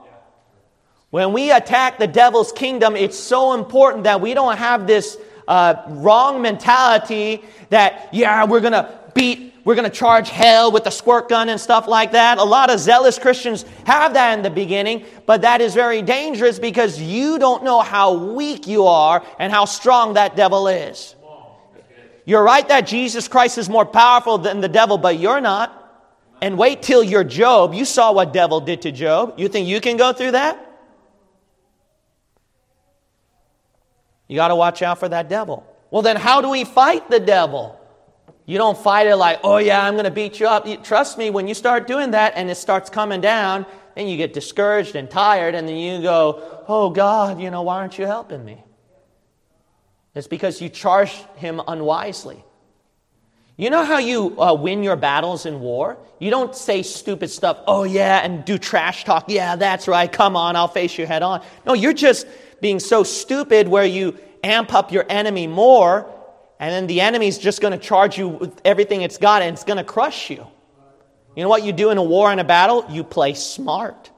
When 1.14 1.32
we 1.32 1.52
attack 1.52 2.00
the 2.00 2.08
devil's 2.08 2.52
kingdom, 2.52 2.96
it's 2.96 3.20
so 3.20 3.54
important 3.54 4.06
that 4.06 4.20
we 4.20 4.34
don't 4.34 4.58
have 4.58 4.88
this 4.88 5.16
uh, 5.48 5.76
wrong 5.88 6.42
mentality 6.42 7.44
that, 7.70 8.10
yeah, 8.12 8.46
we're 8.46 8.62
going 8.62 8.74
to 8.74 9.00
beat 9.14 9.54
we're 9.64 9.76
going 9.76 9.90
to 9.90 9.96
charge 9.96 10.32
hell 10.32 10.72
with 10.72 10.86
the 10.86 10.90
squirt 10.90 11.30
gun 11.30 11.50
and 11.50 11.62
stuff 11.62 11.88
like 11.88 12.14
that. 12.14 12.40
A 12.40 12.44
lot 12.44 12.72
of 12.72 12.80
zealous 12.80 13.20
Christians 13.20 13.64
have 13.86 14.16
that 14.16 14.40
in 14.40 14.44
the 14.44 14.50
beginning, 14.50 15.06
but 15.28 15.44
that 15.44 15.62
is 15.62 15.76
very 15.76 16.02
dangerous 16.02 16.58
because 16.58 17.00
you 17.00 17.38
don't 17.38 17.64
know 17.64 17.82
how 17.82 18.14
weak 18.34 18.66
you 18.66 18.88
are 18.88 19.24
and 19.38 19.54
how 19.54 19.66
strong 19.66 20.16
that 20.16 20.36
devil 20.36 20.68
is. 20.68 21.16
You're 22.26 22.44
right 22.44 22.68
that 22.70 22.88
Jesus 22.88 23.28
Christ 23.28 23.60
is 23.60 23.70
more 23.70 23.86
powerful 23.86 24.40
than 24.40 24.62
the 24.62 24.68
devil, 24.68 24.98
but 24.98 25.20
you're 25.20 25.42
not. 25.42 25.80
And 26.42 26.58
wait 26.58 26.82
till 26.82 27.04
you're 27.04 27.24
Job. 27.24 27.76
You 27.76 27.86
saw 27.86 28.12
what 28.14 28.34
devil 28.34 28.62
did 28.62 28.82
to 28.82 28.92
Job. 28.92 29.36
You 29.38 29.48
think 29.48 29.68
you 29.68 29.80
can 29.80 29.96
go 29.96 30.12
through 30.12 30.32
that? 30.32 30.72
You 34.34 34.38
got 34.38 34.48
to 34.48 34.56
watch 34.56 34.82
out 34.82 34.98
for 34.98 35.08
that 35.10 35.30
devil. 35.30 35.64
Well, 35.92 36.02
then 36.02 36.16
how 36.16 36.42
do 36.42 36.50
we 36.50 36.64
fight 36.64 37.08
the 37.08 37.20
devil? 37.20 37.80
You 38.48 38.58
don't 38.58 38.76
fight 38.76 39.06
it 39.06 39.16
like, 39.16 39.42
oh 39.44 39.58
yeah, 39.58 39.86
I'm 39.86 39.94
going 39.94 40.06
to 40.06 40.10
beat 40.10 40.40
you 40.40 40.48
up. 40.48 40.66
Trust 40.84 41.20
me, 41.20 41.30
when 41.30 41.48
you 41.48 41.54
start 41.54 41.86
doing 41.86 42.10
that 42.12 42.34
and 42.36 42.50
it 42.50 42.56
starts 42.56 42.90
coming 42.90 43.22
down, 43.22 43.68
then 43.94 44.08
you 44.08 44.18
get 44.18 44.34
discouraged 44.34 44.96
and 44.96 45.08
tired, 45.08 45.54
and 45.54 45.68
then 45.68 45.76
you 45.76 46.02
go, 46.02 46.64
oh 46.68 46.90
God, 46.90 47.40
you 47.40 47.52
know, 47.52 47.62
why 47.62 47.76
aren't 47.76 48.00
you 48.00 48.08
helping 48.08 48.44
me? 48.44 48.64
It's 50.16 50.26
because 50.26 50.60
you 50.60 50.70
charged 50.70 51.24
him 51.36 51.62
unwisely. 51.68 52.44
You 53.56 53.70
know 53.70 53.86
how 53.86 54.00
you 54.00 54.42
uh, 54.42 54.56
win 54.56 54.82
your 54.82 54.96
battles 54.96 55.46
in 55.46 55.60
war? 55.60 56.00
You 56.18 56.32
don't 56.32 56.56
say 56.56 56.82
stupid 56.82 57.30
stuff, 57.30 57.60
oh 57.68 57.84
yeah, 57.84 58.26
and 58.26 58.44
do 58.44 58.58
trash 58.58 59.04
talk. 59.04 59.26
Yeah, 59.28 59.58
that's 59.58 59.88
right. 59.88 60.12
Come 60.12 60.36
on, 60.36 60.56
I'll 60.56 60.68
face 60.68 60.98
you 60.98 61.06
head 61.06 61.22
on. 61.22 61.46
No, 61.68 61.76
you're 61.76 61.94
just 61.94 62.26
being 62.64 62.80
so 62.80 63.04
stupid 63.04 63.68
where 63.68 63.86
you 63.86 64.18
amp 64.44 64.74
up 64.74 64.92
your 64.92 65.06
enemy 65.08 65.46
more 65.46 66.12
and 66.60 66.72
then 66.72 66.88
the 66.88 67.02
enemy's 67.02 67.38
just 67.38 67.62
going 67.62 67.74
to 67.74 67.78
charge 67.78 68.18
you 68.18 68.30
with 68.30 68.62
everything 68.64 69.02
it's 69.02 69.18
got 69.18 69.42
and 69.42 69.54
it's 69.54 69.66
going 69.66 69.78
to 69.78 69.84
crush 69.84 70.30
you. 70.30 70.48
You 71.36 71.44
know 71.44 71.50
what 71.50 71.64
you 71.64 71.74
do 71.74 71.90
in 71.90 71.98
a 71.98 72.04
war 72.04 72.32
and 72.32 72.40
a 72.40 72.44
battle? 72.46 72.86
You 72.90 73.04
play 73.04 73.34
smart. 73.34 74.12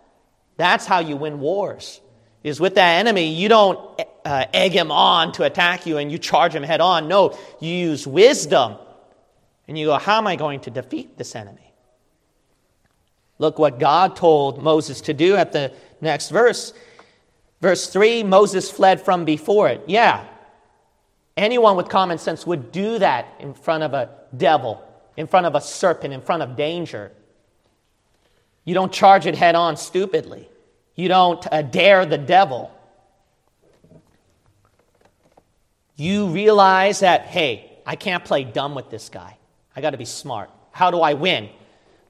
That's 0.56 0.86
how 0.86 1.00
you 1.00 1.18
win 1.18 1.40
wars. 1.40 2.00
Is 2.44 2.60
with 2.60 2.76
that 2.76 3.00
enemy, 3.00 3.34
you 3.34 3.50
don't 3.50 3.80
uh, 4.24 4.46
egg 4.54 4.74
him 4.74 4.92
on 4.92 5.32
to 5.34 5.44
attack 5.44 5.88
you 5.88 5.98
and 5.98 6.12
you 6.12 6.20
charge 6.20 6.54
him 6.54 6.62
head 6.62 6.82
on. 6.82 7.08
No, 7.08 7.36
you 7.60 7.74
use 7.74 8.06
wisdom. 8.06 8.76
And 9.68 9.76
you 9.76 9.88
go, 9.88 9.98
How 9.98 10.20
am 10.20 10.28
I 10.28 10.36
going 10.36 10.60
to 10.62 10.70
defeat 10.70 11.18
this 11.18 11.36
enemy? 11.36 11.74
Look 13.40 13.58
what 13.58 13.80
God 13.80 14.16
told 14.16 14.62
Moses 14.62 15.02
to 15.02 15.14
do 15.16 15.36
at 15.36 15.52
the 15.52 15.74
next 16.00 16.30
verse. 16.30 16.74
Verse 17.66 17.88
3 17.88 18.22
Moses 18.22 18.70
fled 18.70 19.02
from 19.02 19.26
before 19.26 19.68
it. 19.70 19.82
Yeah, 19.88 20.24
Anyone 21.38 21.76
with 21.76 21.90
common 21.90 22.18
sense 22.18 22.48
would 22.48 22.72
do 22.72 22.98
that 23.00 23.28
in 23.40 23.54
front 23.54 23.84
of 23.84 23.94
a 23.94 24.10
devil, 24.36 24.82
in 25.18 25.28
front 25.28 25.46
of 25.46 25.56
a 25.56 25.62
serpent, 25.62 26.14
in 26.14 26.22
front 26.22 26.44
of 26.44 26.56
danger. 26.56 27.12
You 28.64 28.74
don't 28.74 28.92
charge 28.92 29.26
it 29.26 29.36
head 29.36 29.56
on 29.56 29.76
stupidly. 29.76 30.48
You 30.96 31.10
don't 31.10 31.46
uh, 31.52 31.62
dare 31.62 32.06
the 32.06 32.18
devil. 32.18 32.72
You 35.98 36.28
realize 36.28 37.02
that, 37.02 37.24
hey, 37.24 37.80
I 37.86 37.98
can't 37.98 38.24
play 38.24 38.46
dumb 38.46 38.76
with 38.76 38.90
this 38.90 39.10
guy. 39.10 39.38
I 39.76 39.82
got 39.82 39.92
to 39.92 39.98
be 39.98 40.06
smart. 40.06 40.50
How 40.72 40.90
do 40.90 41.02
I 41.02 41.16
win? 41.16 41.50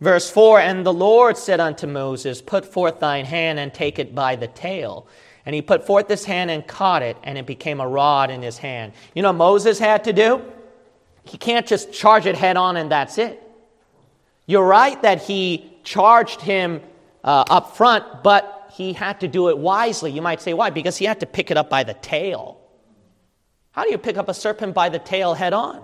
Verse 0.01 0.29
4 0.29 0.59
And 0.59 0.85
the 0.85 0.93
Lord 0.93 1.35
said 1.35 1.59
unto 1.59 1.87
Moses, 1.87 2.43
Put 2.43 2.63
forth 2.63 2.99
thine 2.99 3.25
hand 3.25 3.57
and 3.57 3.73
take 3.73 3.97
it 3.97 4.13
by 4.13 4.35
the 4.35 4.47
tail. 4.47 5.07
And 5.45 5.53
he 5.53 5.61
put 5.61 5.85
forth 5.85 6.07
his 6.07 6.25
hand 6.25 6.49
and 6.49 6.65
caught 6.65 7.03
it, 7.03 7.17
and 7.23 7.37
it 7.37 7.45
became 7.45 7.79
a 7.79 7.87
rod 7.87 8.31
in 8.31 8.41
his 8.41 8.57
hand. 8.57 8.93
You 9.13 9.21
know 9.21 9.33
Moses 9.33 9.77
had 9.77 10.05
to 10.05 10.13
do? 10.13 10.41
He 11.23 11.37
can't 11.37 11.65
just 11.65 11.91
charge 11.93 12.25
it 12.25 12.35
head 12.35 12.57
on 12.57 12.77
and 12.77 12.91
that's 12.91 13.17
it. 13.17 13.41
You're 14.45 14.65
right 14.65 14.99
that 15.01 15.23
he 15.23 15.75
charged 15.83 16.41
him 16.41 16.81
uh, 17.23 17.45
up 17.49 17.75
front, 17.75 18.23
but 18.23 18.71
he 18.73 18.93
had 18.93 19.21
to 19.21 19.27
do 19.27 19.49
it 19.49 19.57
wisely. 19.57 20.11
You 20.11 20.21
might 20.21 20.41
say, 20.41 20.53
why? 20.53 20.69
Because 20.69 20.97
he 20.97 21.05
had 21.05 21.19
to 21.21 21.25
pick 21.25 21.49
it 21.49 21.57
up 21.57 21.69
by 21.69 21.83
the 21.83 21.95
tail. 21.95 22.59
How 23.71 23.83
do 23.83 23.91
you 23.91 23.97
pick 23.97 24.17
up 24.17 24.29
a 24.29 24.33
serpent 24.33 24.73
by 24.73 24.89
the 24.89 24.99
tail 24.99 25.33
head 25.33 25.53
on? 25.53 25.83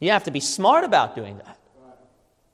You 0.00 0.10
have 0.10 0.24
to 0.24 0.30
be 0.30 0.40
smart 0.40 0.84
about 0.84 1.16
doing 1.16 1.38
that. 1.38 1.58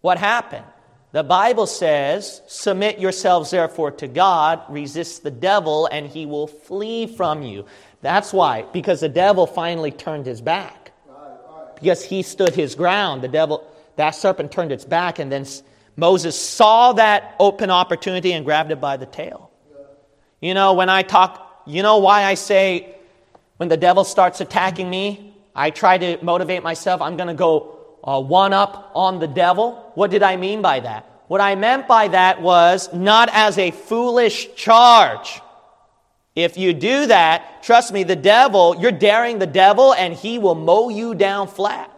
What 0.00 0.18
happened? 0.18 0.64
The 1.12 1.24
Bible 1.24 1.66
says, 1.66 2.40
Submit 2.46 2.98
yourselves 2.98 3.50
therefore 3.50 3.90
to 3.92 4.06
God, 4.06 4.62
resist 4.68 5.22
the 5.22 5.30
devil, 5.30 5.86
and 5.86 6.06
he 6.06 6.24
will 6.24 6.46
flee 6.46 7.06
from 7.06 7.42
you. 7.42 7.66
That's 8.00 8.32
why, 8.32 8.62
because 8.72 9.00
the 9.00 9.08
devil 9.08 9.46
finally 9.46 9.90
turned 9.90 10.26
his 10.26 10.40
back. 10.40 10.92
Because 11.74 12.04
he 12.04 12.22
stood 12.22 12.54
his 12.54 12.74
ground. 12.74 13.22
The 13.22 13.28
devil, 13.28 13.66
that 13.96 14.10
serpent 14.10 14.52
turned 14.52 14.70
its 14.70 14.84
back, 14.84 15.18
and 15.18 15.32
then 15.32 15.46
Moses 15.96 16.40
saw 16.40 16.92
that 16.92 17.34
open 17.40 17.70
opportunity 17.70 18.32
and 18.32 18.44
grabbed 18.44 18.70
it 18.70 18.80
by 18.80 18.96
the 18.96 19.06
tail. 19.06 19.50
You 20.40 20.54
know, 20.54 20.74
when 20.74 20.88
I 20.88 21.02
talk, 21.02 21.62
you 21.66 21.82
know 21.82 21.98
why 21.98 22.24
I 22.24 22.34
say 22.34 22.94
when 23.56 23.68
the 23.68 23.76
devil 23.76 24.04
starts 24.04 24.40
attacking 24.40 24.88
me, 24.88 25.34
I 25.54 25.70
try 25.70 25.98
to 25.98 26.24
motivate 26.24 26.62
myself, 26.62 27.02
I'm 27.02 27.16
going 27.16 27.28
to 27.28 27.34
go 27.34 27.79
uh, 28.04 28.20
one 28.20 28.52
up 28.52 28.90
on 28.94 29.18
the 29.18 29.26
devil. 29.26 29.92
What 29.94 30.10
did 30.10 30.22
I 30.22 30.36
mean 30.36 30.62
by 30.62 30.80
that? 30.80 31.06
What 31.28 31.40
I 31.40 31.54
meant 31.54 31.86
by 31.86 32.08
that 32.08 32.42
was 32.42 32.92
not 32.92 33.28
as 33.32 33.56
a 33.56 33.70
foolish 33.70 34.54
charge. 34.54 35.40
If 36.34 36.56
you 36.56 36.72
do 36.72 37.06
that, 37.06 37.62
trust 37.62 37.92
me, 37.92 38.02
the 38.02 38.16
devil, 38.16 38.76
you're 38.80 38.92
daring 38.92 39.38
the 39.38 39.46
devil 39.46 39.94
and 39.94 40.14
he 40.14 40.38
will 40.38 40.54
mow 40.54 40.88
you 40.88 41.14
down 41.14 41.48
flat. 41.48 41.90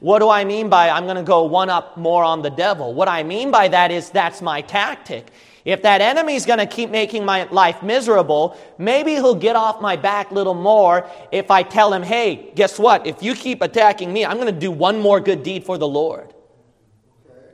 What 0.00 0.20
do 0.20 0.28
I 0.28 0.44
mean 0.44 0.68
by 0.68 0.90
I'm 0.90 1.04
going 1.04 1.16
to 1.16 1.22
go 1.22 1.44
one 1.44 1.70
up 1.70 1.96
more 1.96 2.22
on 2.22 2.42
the 2.42 2.50
devil? 2.50 2.94
What 2.94 3.08
I 3.08 3.22
mean 3.22 3.50
by 3.50 3.68
that 3.68 3.90
is 3.90 4.10
that's 4.10 4.42
my 4.42 4.60
tactic. 4.60 5.26
If 5.66 5.82
that 5.82 6.00
enemy's 6.00 6.46
going 6.46 6.60
to 6.60 6.66
keep 6.66 6.90
making 6.90 7.24
my 7.24 7.48
life 7.50 7.82
miserable, 7.82 8.56
maybe 8.78 9.14
he'll 9.14 9.34
get 9.34 9.56
off 9.56 9.80
my 9.80 9.96
back 9.96 10.30
a 10.30 10.34
little 10.34 10.54
more 10.54 11.10
if 11.32 11.50
I 11.50 11.64
tell 11.64 11.92
him, 11.92 12.04
hey, 12.04 12.52
guess 12.54 12.78
what? 12.78 13.04
If 13.04 13.20
you 13.20 13.34
keep 13.34 13.62
attacking 13.62 14.12
me, 14.12 14.24
I'm 14.24 14.36
going 14.36 14.54
to 14.54 14.60
do 14.60 14.70
one 14.70 15.00
more 15.00 15.18
good 15.18 15.42
deed 15.42 15.64
for 15.64 15.76
the 15.76 15.88
Lord. 15.88 16.32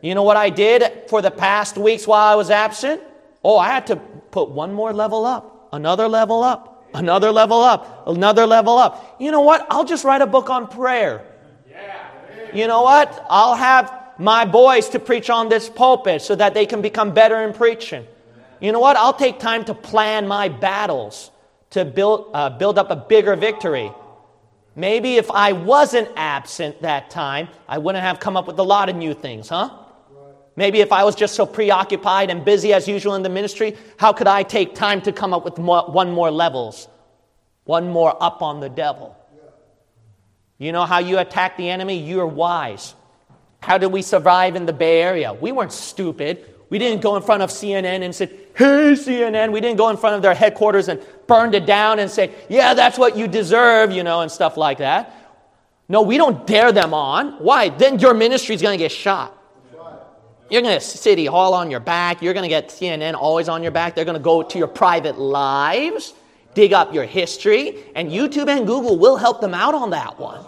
You 0.02 0.14
know 0.14 0.24
what 0.24 0.36
I 0.36 0.50
did 0.50 1.08
for 1.08 1.22
the 1.22 1.30
past 1.30 1.78
weeks 1.78 2.06
while 2.06 2.30
I 2.30 2.34
was 2.34 2.50
absent? 2.50 3.00
Oh, 3.42 3.56
I 3.56 3.68
had 3.68 3.86
to 3.86 3.96
put 3.96 4.50
one 4.50 4.74
more 4.74 4.92
level 4.92 5.24
up, 5.24 5.70
another 5.72 6.06
level 6.06 6.42
up, 6.42 6.90
another 6.92 7.32
level 7.32 7.62
up, 7.62 8.06
another 8.06 8.46
level 8.46 8.76
up. 8.76 9.16
You 9.18 9.30
know 9.30 9.40
what? 9.40 9.66
I'll 9.70 9.86
just 9.86 10.04
write 10.04 10.20
a 10.20 10.26
book 10.26 10.50
on 10.50 10.68
prayer. 10.68 11.24
You 12.52 12.66
know 12.66 12.82
what? 12.82 13.24
I'll 13.30 13.54
have 13.54 14.01
my 14.18 14.44
boys 14.44 14.88
to 14.90 14.98
preach 14.98 15.30
on 15.30 15.48
this 15.48 15.68
pulpit 15.68 16.22
so 16.22 16.34
that 16.34 16.54
they 16.54 16.66
can 16.66 16.82
become 16.82 17.12
better 17.12 17.42
in 17.42 17.52
preaching. 17.52 18.06
You 18.60 18.72
know 18.72 18.80
what? 18.80 18.96
I'll 18.96 19.14
take 19.14 19.38
time 19.38 19.64
to 19.64 19.74
plan 19.74 20.28
my 20.28 20.48
battles 20.48 21.30
to 21.70 21.84
build, 21.84 22.30
uh, 22.32 22.50
build 22.50 22.78
up 22.78 22.90
a 22.90 22.96
bigger 22.96 23.34
victory. 23.34 23.90
Maybe 24.76 25.16
if 25.16 25.30
I 25.30 25.52
wasn't 25.52 26.08
absent 26.16 26.82
that 26.82 27.10
time, 27.10 27.48
I 27.68 27.78
wouldn't 27.78 28.04
have 28.04 28.20
come 28.20 28.36
up 28.36 28.46
with 28.46 28.58
a 28.58 28.62
lot 28.62 28.88
of 28.88 28.96
new 28.96 29.14
things, 29.14 29.48
huh? 29.48 29.70
Maybe 30.54 30.80
if 30.80 30.92
I 30.92 31.04
was 31.04 31.14
just 31.14 31.34
so 31.34 31.46
preoccupied 31.46 32.30
and 32.30 32.44
busy 32.44 32.72
as 32.72 32.86
usual 32.86 33.14
in 33.14 33.22
the 33.22 33.30
ministry, 33.30 33.76
how 33.96 34.12
could 34.12 34.26
I 34.26 34.42
take 34.42 34.74
time 34.74 35.00
to 35.02 35.12
come 35.12 35.32
up 35.32 35.44
with 35.44 35.58
more, 35.58 35.90
one 35.90 36.12
more 36.12 36.30
levels, 36.30 36.88
one 37.64 37.88
more 37.88 38.22
up 38.22 38.42
on 38.42 38.60
the 38.60 38.68
devil? 38.68 39.16
You 40.58 40.72
know 40.72 40.84
how 40.84 40.98
you 40.98 41.18
attack 41.18 41.56
the 41.56 41.68
enemy? 41.70 41.98
You're 41.98 42.26
wise. 42.26 42.94
How 43.62 43.78
did 43.78 43.86
we 43.86 44.02
survive 44.02 44.56
in 44.56 44.66
the 44.66 44.72
Bay 44.72 45.00
Area? 45.00 45.32
We 45.32 45.52
weren't 45.52 45.72
stupid. 45.72 46.44
We 46.68 46.78
didn't 46.78 47.00
go 47.00 47.16
in 47.16 47.22
front 47.22 47.42
of 47.42 47.50
CNN 47.50 48.02
and 48.02 48.14
say, 48.14 48.26
Hey, 48.54 48.92
CNN. 48.92 49.52
We 49.52 49.60
didn't 49.60 49.78
go 49.78 49.88
in 49.88 49.96
front 49.96 50.16
of 50.16 50.22
their 50.22 50.34
headquarters 50.34 50.88
and 50.88 51.00
burned 51.26 51.54
it 51.54 51.64
down 51.64 52.00
and 52.00 52.10
say, 52.10 52.32
Yeah, 52.48 52.74
that's 52.74 52.98
what 52.98 53.16
you 53.16 53.28
deserve, 53.28 53.92
you 53.92 54.02
know, 54.02 54.22
and 54.22 54.30
stuff 54.30 54.56
like 54.56 54.78
that. 54.78 55.14
No, 55.88 56.02
we 56.02 56.16
don't 56.16 56.46
dare 56.46 56.72
them 56.72 56.92
on. 56.92 57.32
Why? 57.34 57.68
Then 57.68 57.98
your 57.98 58.14
ministry 58.14 58.54
is 58.54 58.62
going 58.62 58.76
to 58.76 58.82
get 58.82 58.90
shot. 58.90 59.38
You're 60.50 60.62
going 60.62 60.78
to 60.78 60.84
City 60.84 61.24
Hall 61.24 61.54
on 61.54 61.70
your 61.70 61.80
back. 61.80 62.20
You're 62.20 62.34
going 62.34 62.42
to 62.42 62.48
get 62.48 62.68
CNN 62.68 63.14
always 63.14 63.48
on 63.48 63.62
your 63.62 63.72
back. 63.72 63.94
They're 63.94 64.04
going 64.04 64.18
to 64.18 64.22
go 64.22 64.42
to 64.42 64.58
your 64.58 64.68
private 64.68 65.18
lives, 65.18 66.14
dig 66.54 66.72
up 66.72 66.92
your 66.92 67.04
history, 67.04 67.84
and 67.94 68.10
YouTube 68.10 68.48
and 68.48 68.66
Google 68.66 68.98
will 68.98 69.16
help 69.16 69.40
them 69.40 69.54
out 69.54 69.74
on 69.74 69.90
that 69.90 70.18
one. 70.18 70.44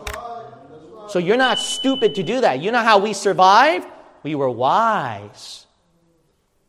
So 1.14 1.20
you're 1.20 1.36
not 1.36 1.60
stupid 1.60 2.16
to 2.16 2.24
do 2.24 2.40
that. 2.40 2.60
You 2.60 2.72
know 2.72 2.82
how 2.82 2.98
we 2.98 3.12
survived? 3.12 3.86
We 4.24 4.34
were 4.34 4.50
wise. 4.50 5.64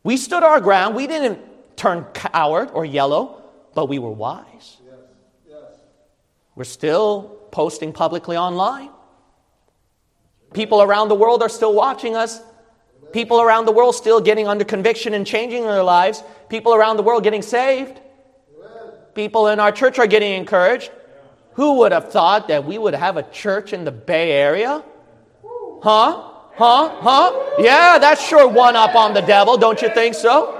We 0.04 0.16
stood 0.16 0.44
our 0.44 0.60
ground. 0.60 0.94
We 0.94 1.08
didn't 1.08 1.40
turn 1.76 2.04
coward 2.14 2.70
or 2.72 2.84
yellow, 2.84 3.42
but 3.74 3.88
we 3.88 3.98
were 3.98 4.12
wise. 4.12 4.76
We're 6.54 6.62
still 6.62 7.40
posting 7.50 7.92
publicly 7.92 8.36
online. 8.36 8.90
People 10.54 10.80
around 10.80 11.08
the 11.08 11.16
world 11.16 11.42
are 11.42 11.48
still 11.48 11.74
watching 11.74 12.14
us 12.14 12.40
People 13.12 13.40
around 13.40 13.64
the 13.64 13.72
world 13.72 13.96
still 13.96 14.20
getting 14.20 14.46
under 14.46 14.64
conviction 14.64 15.14
and 15.14 15.26
changing 15.26 15.62
their 15.62 15.82
lives. 15.82 16.22
People 16.48 16.72
around 16.72 16.98
the 16.98 17.02
world 17.02 17.24
getting 17.24 17.42
saved. 17.42 18.00
People 19.14 19.48
in 19.48 19.58
our 19.58 19.72
church 19.72 19.98
are 19.98 20.06
getting 20.06 20.34
encouraged. 20.34 20.90
Who 21.56 21.78
would 21.78 21.92
have 21.92 22.12
thought 22.12 22.48
that 22.48 22.64
we 22.64 22.76
would 22.76 22.94
have 22.94 23.16
a 23.16 23.22
church 23.22 23.72
in 23.72 23.84
the 23.84 23.90
Bay 23.90 24.32
Area? 24.32 24.84
Huh? 25.82 26.22
Huh? 26.54 26.88
Huh? 27.00 27.54
Yeah, 27.58 27.98
that's 27.98 28.22
sure 28.22 28.46
one 28.46 28.76
up 28.76 28.94
on 28.94 29.14
the 29.14 29.22
devil, 29.22 29.56
don't 29.56 29.80
you 29.80 29.88
think 29.88 30.14
so? 30.14 30.52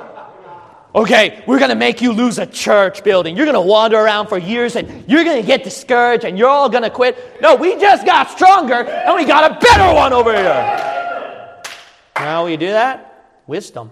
Okay, 0.94 1.44
we're 1.46 1.59
to 1.68 1.74
make 1.76 2.00
you 2.00 2.12
lose 2.12 2.38
a 2.38 2.46
church 2.46 3.04
building. 3.04 3.37
You're 3.37 3.44
to 3.56 3.61
wander 3.61 3.98
around 3.98 4.28
for 4.28 4.38
years 4.38 4.74
and 4.76 5.06
you're 5.06 5.24
to 5.42 5.46
get 5.46 5.62
discouraged 5.62 6.24
and 6.24 6.38
you're 6.38 6.48
all 6.48 6.70
to 6.85 6.90
quit. 6.90 7.42
No, 7.42 7.54
we 7.54 7.78
just 7.78 8.06
got 8.06 8.30
stronger 8.30 8.76
and 8.87 9.14
we 9.14 9.26
got 9.26 9.50
a 9.50 9.61
better 9.61 9.94
one 9.94 10.14
over 10.14 10.35
here. 10.35 11.62
How 12.16 12.46
you 12.46 12.56
do 12.56 12.68
that? 12.68 13.42
Wisdom. 13.46 13.90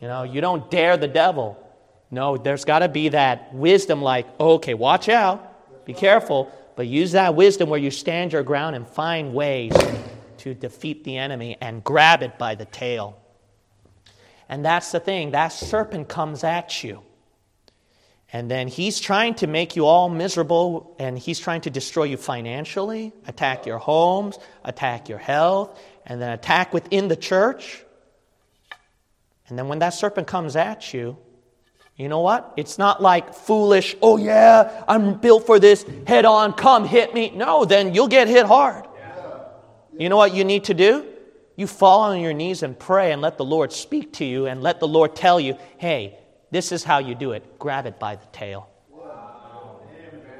You 0.00 0.08
know, 0.08 0.22
you 0.22 0.40
don't 0.40 0.70
dare 0.70 0.96
the 0.96 1.06
devil. 1.06 1.58
No, 2.12 2.36
there's 2.36 2.66
got 2.66 2.80
to 2.80 2.88
be 2.90 3.08
that 3.08 3.54
wisdom 3.54 4.02
like, 4.02 4.26
okay, 4.38 4.74
watch 4.74 5.08
out, 5.08 5.86
be 5.86 5.94
careful, 5.94 6.52
but 6.76 6.86
use 6.86 7.12
that 7.12 7.34
wisdom 7.34 7.70
where 7.70 7.80
you 7.80 7.90
stand 7.90 8.34
your 8.34 8.42
ground 8.42 8.76
and 8.76 8.86
find 8.86 9.32
ways 9.32 9.72
to 10.36 10.52
defeat 10.52 11.04
the 11.04 11.16
enemy 11.16 11.56
and 11.62 11.82
grab 11.82 12.22
it 12.22 12.38
by 12.38 12.54
the 12.54 12.66
tail. 12.66 13.18
And 14.46 14.62
that's 14.62 14.92
the 14.92 15.00
thing, 15.00 15.30
that 15.30 15.48
serpent 15.48 16.10
comes 16.10 16.44
at 16.44 16.84
you. 16.84 17.00
And 18.30 18.50
then 18.50 18.68
he's 18.68 19.00
trying 19.00 19.34
to 19.36 19.46
make 19.46 19.74
you 19.74 19.86
all 19.86 20.10
miserable 20.10 20.94
and 20.98 21.18
he's 21.18 21.40
trying 21.40 21.62
to 21.62 21.70
destroy 21.70 22.04
you 22.04 22.18
financially, 22.18 23.14
attack 23.26 23.64
your 23.64 23.78
homes, 23.78 24.38
attack 24.64 25.08
your 25.08 25.18
health, 25.18 25.80
and 26.04 26.20
then 26.20 26.32
attack 26.32 26.74
within 26.74 27.08
the 27.08 27.16
church. 27.16 27.82
And 29.48 29.58
then 29.58 29.68
when 29.68 29.78
that 29.78 29.94
serpent 29.94 30.26
comes 30.26 30.56
at 30.56 30.92
you, 30.92 31.16
you 31.96 32.08
know 32.08 32.20
what? 32.20 32.52
It's 32.56 32.78
not 32.78 33.02
like 33.02 33.34
foolish, 33.34 33.94
oh 34.02 34.16
yeah, 34.16 34.84
I'm 34.88 35.14
built 35.14 35.46
for 35.46 35.58
this, 35.58 35.84
head 36.06 36.24
on, 36.24 36.54
come 36.54 36.84
hit 36.84 37.14
me. 37.14 37.30
No, 37.30 37.64
then 37.64 37.94
you'll 37.94 38.08
get 38.08 38.28
hit 38.28 38.46
hard. 38.46 38.86
You 39.98 40.08
know 40.08 40.16
what 40.16 40.34
you 40.34 40.44
need 40.44 40.64
to 40.64 40.74
do? 40.74 41.06
You 41.54 41.66
fall 41.66 42.00
on 42.00 42.20
your 42.20 42.32
knees 42.32 42.62
and 42.62 42.78
pray 42.78 43.12
and 43.12 43.20
let 43.20 43.36
the 43.36 43.44
Lord 43.44 43.72
speak 43.72 44.14
to 44.14 44.24
you 44.24 44.46
and 44.46 44.62
let 44.62 44.80
the 44.80 44.88
Lord 44.88 45.14
tell 45.14 45.38
you, 45.38 45.58
hey, 45.76 46.18
this 46.50 46.72
is 46.72 46.82
how 46.82 46.98
you 46.98 47.14
do 47.14 47.32
it. 47.32 47.58
Grab 47.58 47.86
it 47.86 47.98
by 47.98 48.16
the 48.16 48.26
tail. 48.32 48.68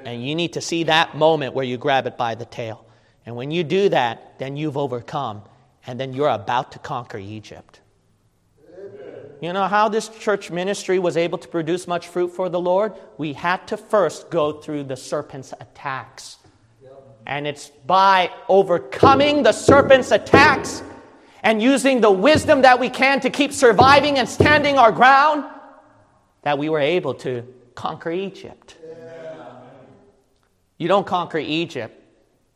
And 0.04 0.26
you 0.26 0.34
need 0.34 0.54
to 0.54 0.60
see 0.60 0.84
that 0.84 1.16
moment 1.16 1.54
where 1.54 1.64
you 1.64 1.76
grab 1.76 2.06
it 2.06 2.16
by 2.16 2.34
the 2.34 2.46
tail. 2.46 2.84
And 3.24 3.36
when 3.36 3.50
you 3.50 3.62
do 3.62 3.88
that, 3.90 4.38
then 4.38 4.56
you've 4.56 4.76
overcome 4.76 5.42
and 5.86 6.00
then 6.00 6.12
you're 6.12 6.28
about 6.28 6.72
to 6.72 6.78
conquer 6.78 7.18
Egypt. 7.18 7.81
You 9.42 9.52
know 9.52 9.66
how 9.66 9.88
this 9.88 10.08
church 10.08 10.52
ministry 10.52 11.00
was 11.00 11.16
able 11.16 11.36
to 11.38 11.48
produce 11.48 11.88
much 11.88 12.06
fruit 12.06 12.28
for 12.28 12.48
the 12.48 12.60
Lord? 12.60 12.94
We 13.18 13.32
had 13.32 13.66
to 13.66 13.76
first 13.76 14.30
go 14.30 14.52
through 14.52 14.84
the 14.84 14.96
serpent's 14.96 15.52
attacks. 15.58 16.38
And 17.26 17.46
it's 17.46 17.68
by 17.68 18.30
overcoming 18.48 19.42
the 19.42 19.50
serpent's 19.50 20.12
attacks 20.12 20.82
and 21.42 21.60
using 21.60 22.00
the 22.00 22.10
wisdom 22.10 22.62
that 22.62 22.78
we 22.78 22.88
can 22.88 23.18
to 23.20 23.30
keep 23.30 23.52
surviving 23.52 24.18
and 24.18 24.28
standing 24.28 24.78
our 24.78 24.92
ground 24.92 25.44
that 26.42 26.56
we 26.56 26.68
were 26.68 26.80
able 26.80 27.14
to 27.14 27.42
conquer 27.74 28.12
Egypt. 28.12 28.76
You 30.78 30.86
don't 30.86 31.06
conquer 31.06 31.38
Egypt 31.38 31.98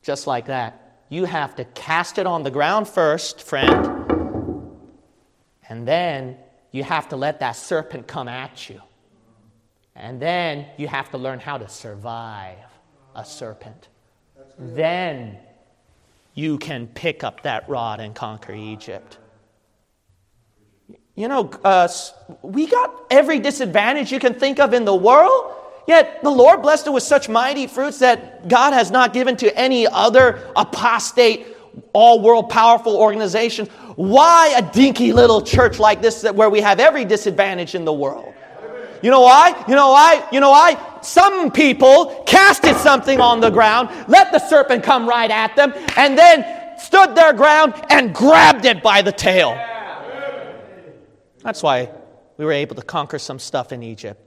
just 0.03 0.27
like 0.29 0.47
that 0.47 0.87
you 1.09 1.25
have 1.25 1.55
to 1.57 1.65
cast 1.65 2.19
it 2.19 2.27
on 2.27 2.43
the 2.43 2.51
ground 2.51 2.89
first, 2.89 3.43
friend, 3.43 3.87
and 5.69 5.87
then 5.87 6.37
you 6.77 6.85
have 6.85 7.09
to 7.09 7.17
let 7.17 7.41
that 7.41 7.57
serpent 7.57 8.07
come 8.07 8.29
at 8.29 8.69
you. 8.69 8.81
And 9.95 10.21
then 10.21 10.67
you 10.77 10.89
have 10.89 11.11
to 11.13 11.19
learn 11.19 11.41
how 11.41 11.57
to 11.57 11.69
survive 11.69 12.59
a 13.15 13.25
serpent. 13.25 13.89
Then 14.59 15.39
you 16.35 16.59
can 16.59 16.87
pick 16.87 17.25
up 17.25 17.43
that 17.45 17.67
rod 17.67 17.99
and 18.01 18.15
conquer 18.15 18.53
Egypt. 18.53 19.17
You 21.15 21.29
know, 21.29 21.51
uh, 21.65 21.89
we 22.43 22.67
got 22.67 23.07
every 23.11 23.39
disadvantage 23.39 24.13
you 24.13 24.19
can 24.19 24.35
think 24.35 24.61
of 24.61 24.75
in 24.75 24.85
the 24.85 24.95
world. 24.95 25.55
Yet 25.89 26.23
the 26.23 26.31
Lord 26.31 26.61
blessed 26.61 26.89
it 26.89 26.91
with 26.91 27.05
such 27.05 27.31
mighty 27.31 27.67
fruits 27.67 28.01
that 28.01 28.49
God 28.49 28.75
has 28.75 28.91
not 28.91 29.15
given 29.15 29.37
to 29.39 29.57
any 29.57 29.87
other 29.87 30.51
apostate, 30.57 31.56
all 31.93 32.21
world 32.21 32.51
powerful 32.51 32.97
organization. 32.97 33.67
Why 33.97 34.55
a 34.57 34.73
dinky 34.73 35.13
little 35.13 35.41
church 35.43 35.79
like 35.79 36.03
this 36.03 36.23
where 36.23 36.51
we 36.51 36.61
have 36.61 36.81
every 36.81 37.05
disadvantage 37.05 37.75
in 37.75 37.85
the 37.85 37.93
world? 37.93 38.33
You 39.03 39.11
know 39.11 39.21
why? 39.21 39.65
You 39.69 39.75
know 39.75 39.91
why? 39.91 40.27
You 40.33 40.41
know 40.41 40.51
why? 40.51 40.77
Some 41.03 41.51
people 41.51 42.25
casted 42.27 42.77
something 42.77 43.21
on 43.21 43.41
the 43.41 43.51
ground, 43.51 43.91
let 44.09 44.33
the 44.33 44.39
serpent 44.39 44.83
come 44.83 45.09
right 45.09 45.31
at 45.31 45.55
them, 45.55 45.73
and 45.97 46.17
then 46.19 46.45
stood 46.79 47.15
their 47.15 47.33
ground 47.33 47.75
and 47.91 48.15
grabbed 48.15 48.65
it 48.65 48.83
by 48.83 49.03
the 49.03 49.13
tail. 49.13 49.51
That's 51.43 51.63
why 51.63 51.91
we 52.37 52.45
were 52.45 52.53
able 52.53 52.77
to 52.77 52.83
conquer 52.83 53.19
some 53.19 53.39
stuff 53.39 53.73
in 53.73 53.83
Egypt. 53.83 54.21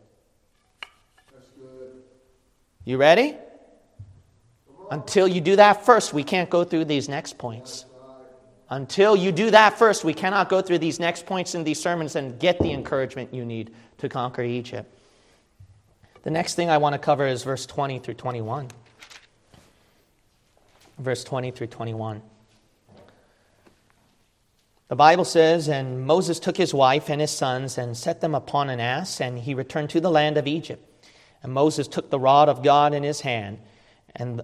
You 2.85 2.97
ready? 2.97 3.35
Until 4.89 5.28
you 5.28 5.41
do 5.41 5.56
that 5.56 5.86
first, 5.86 6.13
we 6.13 6.23
can't 6.23 6.49
go 6.49 6.63
through 6.63 6.86
these 6.86 7.08
next 7.08 7.38
points. 7.38 7.86
Until 8.69 9.15
you 9.15 9.32
do 9.32 9.52
that 9.52 9.78
first, 9.80 10.04
we 10.04 10.13
cannot 10.13 10.49
go 10.49 10.62
through 10.62 10.78
these 10.78 10.99
next 10.99 11.25
points 11.25 11.56
in 11.56 11.63
these 11.63 11.82
sermons 11.82 12.15
and 12.15 12.39
get 12.39 12.60
the 12.60 12.71
encouragement 12.71 13.34
you 13.34 13.45
need 13.45 13.73
to 13.97 14.10
conquer 14.10 14.43
Egypt. 14.43 14.93
The 16.23 16.30
next 16.30 16.56
thing 16.56 16.69
I 16.69 16.78
want 16.78 16.93
to 16.93 16.99
cover 16.99 17.25
is 17.25 17.43
verse 17.43 17.65
20 17.65 17.99
through 17.99 18.15
21. 18.15 18.67
verse 20.97 21.23
20 21.23 21.52
through 21.52 21.67
21. 21.67 22.21
The 24.89 24.95
Bible 24.95 25.23
says, 25.23 25.67
And 25.67 26.06
Moses 26.06 26.39
took 26.39 26.58
his 26.58 26.73
wife 26.73 27.10
and 27.10 27.21
his 27.21 27.32
sons 27.32 27.78
and 27.78 27.95
set 27.95 28.21
them 28.21 28.36
upon 28.36 28.69
an 28.69 28.80
ass, 28.80 29.21
and 29.21 29.39
he 29.39 29.54
returned 29.54 29.91
to 29.91 30.02
the 30.02 30.12
land 30.12 30.36
of 30.36 30.45
Egypt. 30.45 30.84
And 31.41 31.54
Moses 31.54 31.88
took 31.88 32.10
the 32.10 32.19
rod 32.19 32.49
of 32.49 32.63
God 32.63 32.93
in 32.93 33.04
his 33.04 33.21
hand. 33.21 33.60
And 34.15 34.41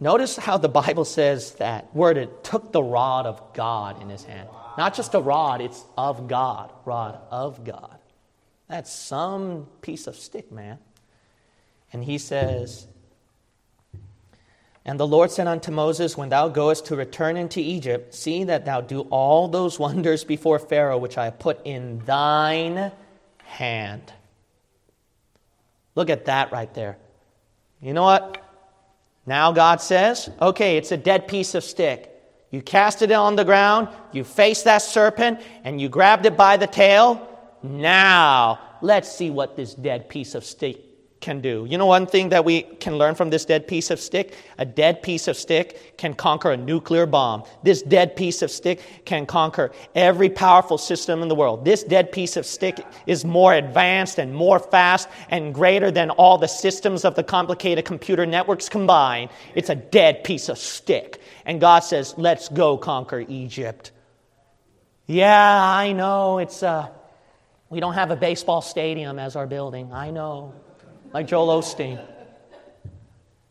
notice 0.00 0.36
how 0.36 0.58
the 0.58 0.68
Bible 0.68 1.04
says 1.04 1.52
that 1.52 1.94
word, 1.94 2.16
it 2.16 2.44
took 2.44 2.72
the 2.72 2.82
rod 2.82 3.26
of 3.26 3.54
God 3.54 4.00
in 4.02 4.08
his 4.08 4.24
hand. 4.24 4.48
Not 4.76 4.94
just 4.94 5.14
a 5.14 5.20
rod, 5.20 5.60
it's 5.60 5.84
of 5.96 6.28
God. 6.28 6.72
Rod 6.84 7.18
of 7.30 7.64
God. 7.64 7.98
That's 8.68 8.92
some 8.92 9.66
piece 9.82 10.06
of 10.06 10.16
stick, 10.16 10.52
man. 10.52 10.78
And 11.92 12.04
he 12.04 12.18
says, 12.18 12.86
and 14.88 14.98
the 14.98 15.06
Lord 15.06 15.30
said 15.30 15.46
unto 15.46 15.70
Moses, 15.70 16.16
When 16.16 16.30
thou 16.30 16.48
goest 16.48 16.86
to 16.86 16.96
return 16.96 17.36
into 17.36 17.60
Egypt, 17.60 18.14
see 18.14 18.44
that 18.44 18.64
thou 18.64 18.80
do 18.80 19.02
all 19.10 19.46
those 19.46 19.78
wonders 19.78 20.24
before 20.24 20.58
Pharaoh 20.58 20.96
which 20.96 21.18
I 21.18 21.26
have 21.26 21.38
put 21.38 21.60
in 21.66 21.98
thine 22.06 22.90
hand. 23.44 24.10
Look 25.94 26.08
at 26.08 26.24
that 26.24 26.52
right 26.52 26.72
there. 26.72 26.96
You 27.82 27.92
know 27.92 28.04
what? 28.04 28.42
Now 29.28 29.52
God 29.52 29.82
says, 29.82 30.30
okay, 30.40 30.78
it's 30.78 30.90
a 30.90 30.96
dead 30.96 31.28
piece 31.28 31.54
of 31.54 31.62
stick. 31.62 32.10
You 32.50 32.62
cast 32.62 33.02
it 33.02 33.12
on 33.12 33.36
the 33.36 33.44
ground, 33.44 33.88
you 34.10 34.24
face 34.24 34.62
that 34.62 34.78
serpent, 34.78 35.40
and 35.64 35.78
you 35.78 35.90
grabbed 35.90 36.24
it 36.24 36.34
by 36.34 36.56
the 36.56 36.66
tail. 36.66 37.28
Now, 37.62 38.58
let's 38.80 39.12
see 39.12 39.28
what 39.28 39.54
this 39.54 39.74
dead 39.74 40.08
piece 40.08 40.34
of 40.34 40.46
stick 40.46 40.87
can 41.20 41.40
do. 41.40 41.66
You 41.68 41.78
know 41.78 41.86
one 41.86 42.06
thing 42.06 42.28
that 42.28 42.44
we 42.44 42.62
can 42.62 42.96
learn 42.96 43.14
from 43.14 43.30
this 43.30 43.44
dead 43.44 43.66
piece 43.66 43.90
of 43.90 43.98
stick? 44.00 44.34
A 44.58 44.64
dead 44.64 45.02
piece 45.02 45.28
of 45.28 45.36
stick 45.36 45.96
can 45.98 46.14
conquer 46.14 46.52
a 46.52 46.56
nuclear 46.56 47.06
bomb. 47.06 47.44
This 47.62 47.82
dead 47.82 48.14
piece 48.16 48.42
of 48.42 48.50
stick 48.50 48.80
can 49.04 49.26
conquer 49.26 49.72
every 49.94 50.28
powerful 50.28 50.78
system 50.78 51.22
in 51.22 51.28
the 51.28 51.34
world. 51.34 51.64
This 51.64 51.82
dead 51.82 52.12
piece 52.12 52.36
of 52.36 52.46
stick 52.46 52.84
is 53.06 53.24
more 53.24 53.54
advanced 53.54 54.18
and 54.18 54.34
more 54.34 54.58
fast 54.58 55.08
and 55.28 55.52
greater 55.54 55.90
than 55.90 56.10
all 56.10 56.38
the 56.38 56.46
systems 56.48 57.04
of 57.04 57.14
the 57.14 57.24
complicated 57.24 57.84
computer 57.84 58.24
networks 58.24 58.68
combined. 58.68 59.30
It's 59.54 59.70
a 59.70 59.74
dead 59.74 60.24
piece 60.24 60.48
of 60.48 60.58
stick. 60.58 61.20
And 61.44 61.60
God 61.60 61.80
says, 61.80 62.14
"Let's 62.16 62.48
go 62.48 62.76
conquer 62.76 63.24
Egypt." 63.28 63.90
Yeah, 65.06 65.62
I 65.64 65.92
know 65.92 66.38
it's 66.38 66.62
uh 66.62 66.88
we 67.70 67.80
don't 67.80 67.94
have 67.94 68.10
a 68.10 68.16
baseball 68.16 68.62
stadium 68.62 69.18
as 69.18 69.36
our 69.36 69.46
building. 69.46 69.92
I 69.92 70.10
know 70.10 70.54
like 71.12 71.26
Joel 71.26 71.60
Osteen. 71.60 72.04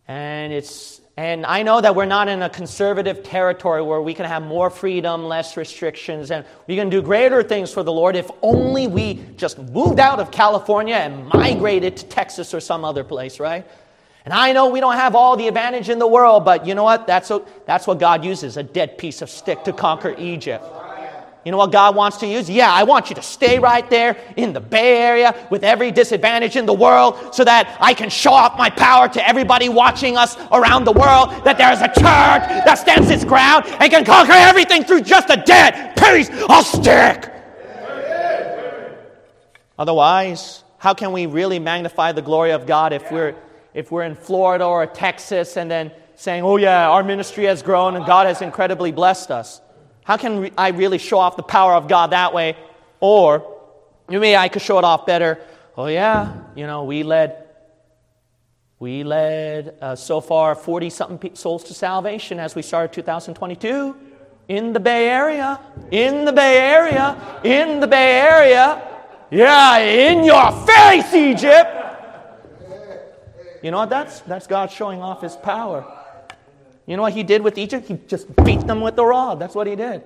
And 0.07 0.53
it's 0.53 1.01
and 1.19 1.47
I 1.47 1.63
know 1.63 1.81
that 1.81 1.95
we're 1.95 2.05
not 2.05 2.27
in 2.27 2.43
a 2.43 2.49
conservative 2.49 3.23
territory 3.23 3.81
where 3.81 3.99
we 3.99 4.13
can 4.13 4.25
have 4.25 4.43
more 4.43 4.69
freedom, 4.69 5.25
less 5.25 5.57
restrictions, 5.57 6.29
and 6.29 6.45
we 6.67 6.75
can 6.75 6.89
do 6.89 7.01
greater 7.01 7.41
things 7.41 7.73
for 7.73 7.81
the 7.81 7.91
Lord 7.91 8.15
if 8.15 8.29
only 8.43 8.85
we 8.85 9.15
just 9.35 9.57
moved 9.57 9.99
out 9.99 10.19
of 10.19 10.29
California 10.29 10.93
and 10.93 11.27
migrated 11.29 11.97
to 11.97 12.05
Texas 12.05 12.53
or 12.53 12.59
some 12.59 12.85
other 12.85 13.03
place, 13.03 13.39
right? 13.39 13.65
And 14.25 14.33
I 14.33 14.53
know 14.53 14.69
we 14.69 14.79
don't 14.79 14.93
have 14.93 15.15
all 15.15 15.35
the 15.35 15.47
advantage 15.47 15.89
in 15.89 15.97
the 15.97 16.05
world, 16.05 16.45
but 16.45 16.67
you 16.67 16.75
know 16.75 16.83
what? 16.83 17.07
That's, 17.07 17.31
a, 17.31 17.41
that's 17.65 17.87
what 17.87 17.97
God 17.97 18.23
uses 18.23 18.55
a 18.57 18.61
dead 18.61 18.99
piece 18.99 19.23
of 19.23 19.29
stick 19.31 19.63
to 19.63 19.73
conquer 19.73 20.13
Egypt. 20.19 20.63
You 21.47 21.51
know 21.51 21.57
what 21.59 21.71
God 21.71 21.95
wants 21.95 22.17
to 22.17 22.27
use? 22.27 22.49
Yeah, 22.49 22.69
I 22.69 22.83
want 22.83 23.07
you 23.07 23.15
to 23.15 23.21
stay 23.21 23.57
right 23.57 23.89
there 23.89 24.17
in 24.35 24.51
the 24.51 24.59
Bay 24.59 25.01
Area 25.01 25.47
with 25.49 25.63
every 25.63 25.91
disadvantage 25.91 26.57
in 26.57 26.65
the 26.65 26.73
world 26.73 27.33
so 27.33 27.45
that 27.45 27.77
I 27.79 27.93
can 27.93 28.09
show 28.09 28.33
off 28.33 28.57
my 28.57 28.69
power 28.69 29.07
to 29.07 29.25
everybody 29.25 29.69
watching 29.69 30.17
us 30.17 30.35
around 30.51 30.83
the 30.83 30.91
world 30.91 31.29
that 31.45 31.57
there 31.57 31.71
is 31.71 31.79
a 31.79 31.87
church 31.87 32.03
that 32.03 32.73
stands 32.73 33.09
its 33.09 33.23
ground 33.23 33.63
and 33.79 33.89
can 33.89 34.03
conquer 34.03 34.33
everything 34.33 34.83
through 34.83 35.03
just 35.03 35.29
a 35.29 35.37
dead 35.37 35.95
piece 35.95 36.29
of 36.49 36.65
stick. 36.65 37.31
Otherwise, 39.79 40.65
how 40.79 40.93
can 40.93 41.13
we 41.13 41.27
really 41.27 41.59
magnify 41.59 42.11
the 42.11 42.21
glory 42.21 42.51
of 42.51 42.65
God 42.65 42.91
if 42.91 43.09
we're, 43.09 43.35
if 43.73 43.89
we're 43.89 44.03
in 44.03 44.15
Florida 44.15 44.65
or 44.65 44.85
Texas 44.85 45.55
and 45.55 45.71
then 45.71 45.93
saying, 46.15 46.43
oh, 46.43 46.57
yeah, 46.57 46.89
our 46.89 47.03
ministry 47.05 47.45
has 47.45 47.61
grown 47.61 47.95
and 47.95 48.05
God 48.05 48.27
has 48.27 48.41
incredibly 48.41 48.91
blessed 48.91 49.31
us? 49.31 49.61
How 50.07 50.15
can 50.15 50.51
I 50.57 50.69
really 50.69 50.99
show 50.99 51.17
off 51.17 51.35
the 51.35 51.43
power 51.43 51.73
of 51.73 51.89
God 51.89 52.11
that 52.11 52.33
way? 52.33 52.55
Or 53.01 53.59
maybe 54.07 54.37
I 54.37 54.47
could 54.47 54.61
show 54.61 54.77
it 54.77 54.85
off 54.85 55.05
better. 55.05 55.37
Oh, 55.75 55.87
yeah, 55.87 56.43
you 56.55 56.65
know, 56.65 56.85
we 56.85 57.03
led. 57.03 57.43
We 58.79 59.03
led 59.03 59.75
uh, 59.81 59.97
so 59.97 60.21
far 60.21 60.55
40 60.55 60.89
something 60.91 61.35
souls 61.35 61.65
to 61.65 61.73
salvation 61.73 62.39
as 62.39 62.55
we 62.55 62.61
started 62.61 62.93
2022 62.93 63.97
in 64.47 64.71
the 64.71 64.79
Bay 64.79 65.09
Area. 65.09 65.59
In 65.91 66.23
the 66.23 66.31
Bay 66.31 66.57
Area. 66.57 67.41
In 67.43 67.81
the 67.81 67.87
Bay 67.87 68.21
Area. 68.21 68.81
Yeah, 69.29 69.79
in 69.79 70.23
your 70.23 70.51
face, 70.65 71.13
Egypt. 71.13 71.69
You 73.61 73.71
know 73.71 73.79
what? 73.79 73.89
That's, 73.89 74.21
that's 74.21 74.47
God 74.47 74.71
showing 74.71 75.01
off 75.01 75.21
his 75.21 75.35
power. 75.35 75.96
You 76.87 76.95
know 76.95 77.01
what 77.03 77.13
he 77.13 77.21
did 77.21 77.43
with 77.43 77.57
Egypt? 77.57 77.87
He 77.87 77.99
just 78.07 78.33
beat 78.43 78.65
them 78.65 78.81
with 78.81 78.95
the 78.95 79.05
rod. 79.05 79.39
That's 79.39 79.53
what 79.53 79.67
he 79.67 79.75
did. 79.75 80.01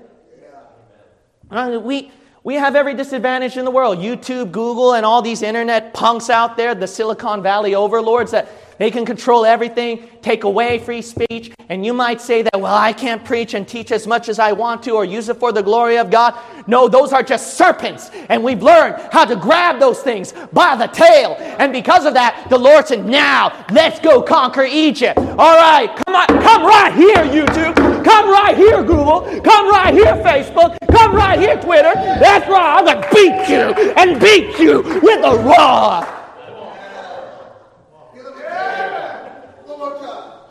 Uh, 1.49 1.79
we, 1.81 2.11
we 2.43 2.55
have 2.55 2.75
every 2.75 2.95
disadvantage 2.95 3.55
in 3.55 3.65
the 3.65 3.71
world. 3.71 3.99
YouTube, 3.99 4.51
Google, 4.51 4.93
and 4.93 5.05
all 5.05 5.21
these 5.21 5.43
internet 5.43 5.93
punks 5.93 6.29
out 6.29 6.57
there, 6.57 6.73
the 6.73 6.87
Silicon 6.87 7.43
Valley 7.43 7.75
overlords 7.75 8.31
that 8.31 8.70
they 8.81 8.89
can 8.89 9.05
control 9.05 9.45
everything, 9.45 10.09
take 10.23 10.43
away 10.43 10.79
free 10.79 11.03
speech, 11.03 11.51
and 11.69 11.85
you 11.85 11.93
might 11.93 12.19
say 12.19 12.41
that, 12.41 12.59
well, 12.59 12.73
I 12.73 12.93
can't 12.93 13.23
preach 13.23 13.53
and 13.53 13.67
teach 13.67 13.91
as 13.91 14.07
much 14.07 14.27
as 14.27 14.39
I 14.39 14.53
want 14.53 14.81
to 14.85 14.93
or 14.93 15.05
use 15.05 15.29
it 15.29 15.37
for 15.37 15.51
the 15.51 15.61
glory 15.61 15.99
of 15.99 16.09
God. 16.09 16.33
No, 16.65 16.87
those 16.87 17.13
are 17.13 17.21
just 17.21 17.53
serpents, 17.59 18.09
and 18.29 18.43
we've 18.43 18.63
learned 18.63 18.95
how 19.11 19.23
to 19.25 19.35
grab 19.35 19.79
those 19.79 20.01
things 20.01 20.33
by 20.51 20.75
the 20.75 20.87
tail. 20.87 21.35
And 21.59 21.71
because 21.71 22.07
of 22.07 22.15
that, 22.15 22.47
the 22.49 22.57
Lord 22.57 22.87
said, 22.87 23.05
now 23.05 23.67
let's 23.71 23.99
go 23.99 24.19
conquer 24.19 24.63
Egypt. 24.63 25.19
All 25.19 25.57
right, 25.57 25.95
come 26.03 26.15
on, 26.15 26.27
come 26.41 26.65
right 26.65 26.91
here, 26.95 27.45
YouTube. 27.45 27.75
Come 28.03 28.31
right 28.31 28.57
here, 28.57 28.81
Google. 28.81 29.21
Come 29.41 29.69
right 29.69 29.93
here, 29.93 30.15
Facebook. 30.25 30.75
Come 30.91 31.15
right 31.15 31.39
here, 31.39 31.61
Twitter. 31.61 31.93
That's 31.93 32.49
right, 32.49 32.79
I'm 32.79 32.85
going 32.85 33.03
to 33.03 33.09
beat 33.13 33.47
you 33.47 33.91
and 33.93 34.19
beat 34.19 34.57
you 34.57 34.81
with 35.03 35.23
a 35.23 35.37
rod. 35.43 36.20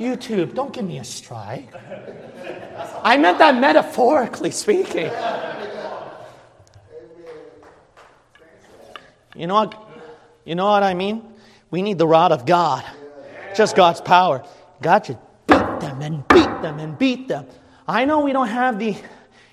YouTube, 0.00 0.54
don't 0.54 0.72
give 0.72 0.86
me 0.86 0.98
a 0.98 1.04
strike. 1.04 1.68
I 3.02 3.18
meant 3.18 3.38
that 3.38 3.60
metaphorically 3.60 4.50
speaking. 4.50 5.10
You 9.36 9.46
know 9.46 9.54
what? 9.54 9.88
You 10.44 10.54
know 10.54 10.64
what 10.64 10.82
I 10.82 10.94
mean? 10.94 11.22
We 11.70 11.82
need 11.82 11.98
the 11.98 12.06
rod 12.06 12.32
of 12.32 12.46
God. 12.46 12.84
Just 13.54 13.76
God's 13.76 14.00
power. 14.00 14.42
God 14.80 15.04
should 15.04 15.18
beat 15.46 15.80
them 15.80 16.00
and 16.00 16.26
beat 16.28 16.62
them 16.62 16.78
and 16.78 16.98
beat 16.98 17.28
them. 17.28 17.46
I 17.86 18.06
know 18.06 18.20
we 18.20 18.32
don't 18.32 18.48
have 18.48 18.78
the 18.78 18.96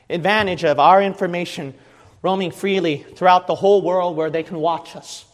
advantage 0.09 0.63
of 0.63 0.79
our 0.79 1.01
information 1.01 1.73
roaming 2.21 2.51
freely 2.51 3.05
throughout 3.15 3.47
the 3.47 3.55
whole 3.55 3.81
world 3.81 4.15
where 4.15 4.29
they 4.29 4.43
can 4.43 4.59
watch 4.59 4.95
us 4.95 5.25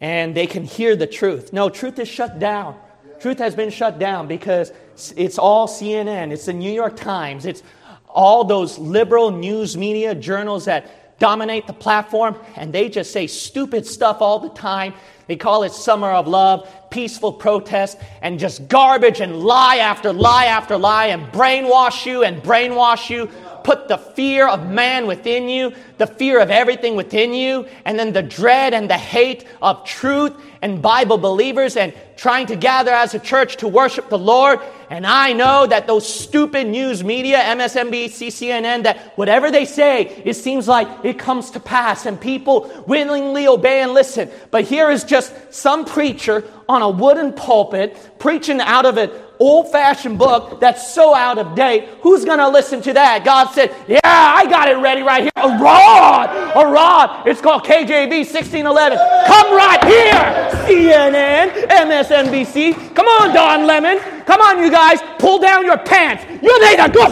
and 0.00 0.34
they 0.34 0.46
can 0.46 0.64
hear 0.64 0.96
the 0.96 1.06
truth. 1.06 1.52
No, 1.52 1.68
truth 1.68 1.98
is 1.98 2.08
shut 2.08 2.38
down. 2.38 2.76
Truth 3.20 3.38
has 3.38 3.54
been 3.54 3.70
shut 3.70 3.98
down 3.98 4.26
because 4.26 4.72
it's 5.14 5.38
all 5.38 5.68
CNN, 5.68 6.32
it's 6.32 6.46
the 6.46 6.54
New 6.54 6.72
York 6.72 6.96
Times, 6.96 7.44
it's 7.44 7.62
all 8.08 8.44
those 8.44 8.78
liberal 8.78 9.30
news 9.30 9.76
media 9.76 10.14
journals 10.14 10.64
that 10.64 11.18
dominate 11.18 11.66
the 11.66 11.72
platform, 11.72 12.34
and 12.56 12.72
they 12.72 12.88
just 12.88 13.12
say 13.12 13.26
stupid 13.26 13.86
stuff 13.86 14.22
all 14.22 14.38
the 14.38 14.48
time. 14.48 14.94
They 15.26 15.36
call 15.36 15.62
it 15.64 15.72
summer 15.72 16.10
of 16.10 16.26
love, 16.26 16.68
peaceful 16.90 17.32
protest, 17.32 17.98
and 18.22 18.38
just 18.38 18.66
garbage 18.68 19.20
and 19.20 19.42
lie 19.42 19.76
after 19.76 20.12
lie 20.12 20.46
after 20.46 20.78
lie, 20.78 21.06
and 21.06 21.30
brainwash 21.30 22.06
you 22.06 22.24
and 22.24 22.42
brainwash 22.42 23.10
you 23.10 23.30
put 23.64 23.88
the 23.88 23.98
fear 23.98 24.48
of 24.48 24.68
man 24.68 25.06
within 25.06 25.48
you, 25.48 25.72
the 25.98 26.06
fear 26.06 26.40
of 26.40 26.50
everything 26.50 26.96
within 26.96 27.34
you, 27.34 27.66
and 27.84 27.98
then 27.98 28.12
the 28.12 28.22
dread 28.22 28.74
and 28.74 28.88
the 28.88 28.98
hate 28.98 29.44
of 29.60 29.84
truth 29.84 30.34
and 30.62 30.82
Bible 30.82 31.18
believers 31.18 31.76
and 31.76 31.94
trying 32.16 32.46
to 32.46 32.56
gather 32.56 32.92
as 32.92 33.14
a 33.14 33.18
church 33.18 33.56
to 33.56 33.68
worship 33.68 34.08
the 34.10 34.18
Lord. 34.18 34.60
And 34.90 35.06
I 35.06 35.32
know 35.32 35.66
that 35.66 35.86
those 35.86 36.06
stupid 36.06 36.66
news 36.66 37.02
media, 37.02 37.38
MSNBC, 37.38 38.28
CNN, 38.28 38.82
that 38.82 39.16
whatever 39.16 39.50
they 39.50 39.64
say, 39.64 40.22
it 40.24 40.34
seems 40.34 40.68
like 40.68 40.88
it 41.04 41.18
comes 41.18 41.50
to 41.52 41.60
pass 41.60 42.04
and 42.04 42.20
people 42.20 42.84
willingly 42.86 43.46
obey 43.46 43.80
and 43.80 43.94
listen. 43.94 44.30
But 44.50 44.64
here 44.64 44.90
is 44.90 45.04
just 45.04 45.32
some 45.52 45.84
preacher 45.84 46.44
on 46.68 46.82
a 46.82 46.90
wooden 46.90 47.32
pulpit 47.32 48.18
preaching 48.18 48.60
out 48.60 48.84
of 48.84 48.98
it 48.98 49.29
old 49.40 49.72
fashioned 49.72 50.18
book 50.18 50.60
that's 50.60 50.92
so 50.92 51.14
out 51.14 51.38
of 51.38 51.56
date. 51.56 51.88
Who's 52.02 52.24
going 52.24 52.38
to 52.38 52.48
listen 52.48 52.82
to 52.82 52.92
that? 52.92 53.24
God 53.24 53.50
said, 53.52 53.74
Yeah, 53.88 54.00
I 54.04 54.46
got 54.48 54.68
it 54.68 54.76
ready 54.76 55.02
right 55.02 55.22
here. 55.22 55.30
A 55.36 55.48
rod, 55.58 56.28
a 56.54 56.70
rod. 56.70 57.26
It's 57.26 57.40
called 57.40 57.64
KJV 57.64 58.10
1611. 58.10 58.98
Come 59.26 59.56
right 59.56 59.82
here, 59.82 60.68
CNN, 60.68 61.66
MSNBC. 61.68 62.94
Come 62.94 63.06
on, 63.06 63.34
Don 63.34 63.66
Lemon. 63.66 63.98
Come 64.24 64.40
on, 64.42 64.62
you 64.62 64.70
guys. 64.70 65.00
Pull 65.18 65.38
down 65.40 65.64
your 65.64 65.78
pants. 65.78 66.24
You 66.42 66.68
need 66.68 66.78
a 66.78 66.88
good 66.88 67.10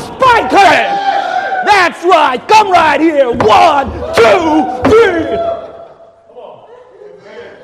cleanse. 0.51 0.99
That's 1.65 2.05
right. 2.05 2.39
Come 2.47 2.71
right 2.71 3.01
here. 3.01 3.31
One, 3.31 3.91
two, 4.15 4.91
three. 4.91 5.59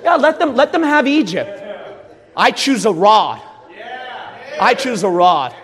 Yeah, 0.03 0.17
let 0.17 0.39
them 0.39 0.55
let 0.55 0.73
them 0.73 0.83
have 0.83 1.07
Egypt. 1.07 1.63
I 2.37 2.51
choose 2.51 2.85
a 2.85 2.93
rod. 2.93 3.41
I 4.61 4.75
choose 4.75 5.03
a 5.03 5.09
rod. 5.09 5.55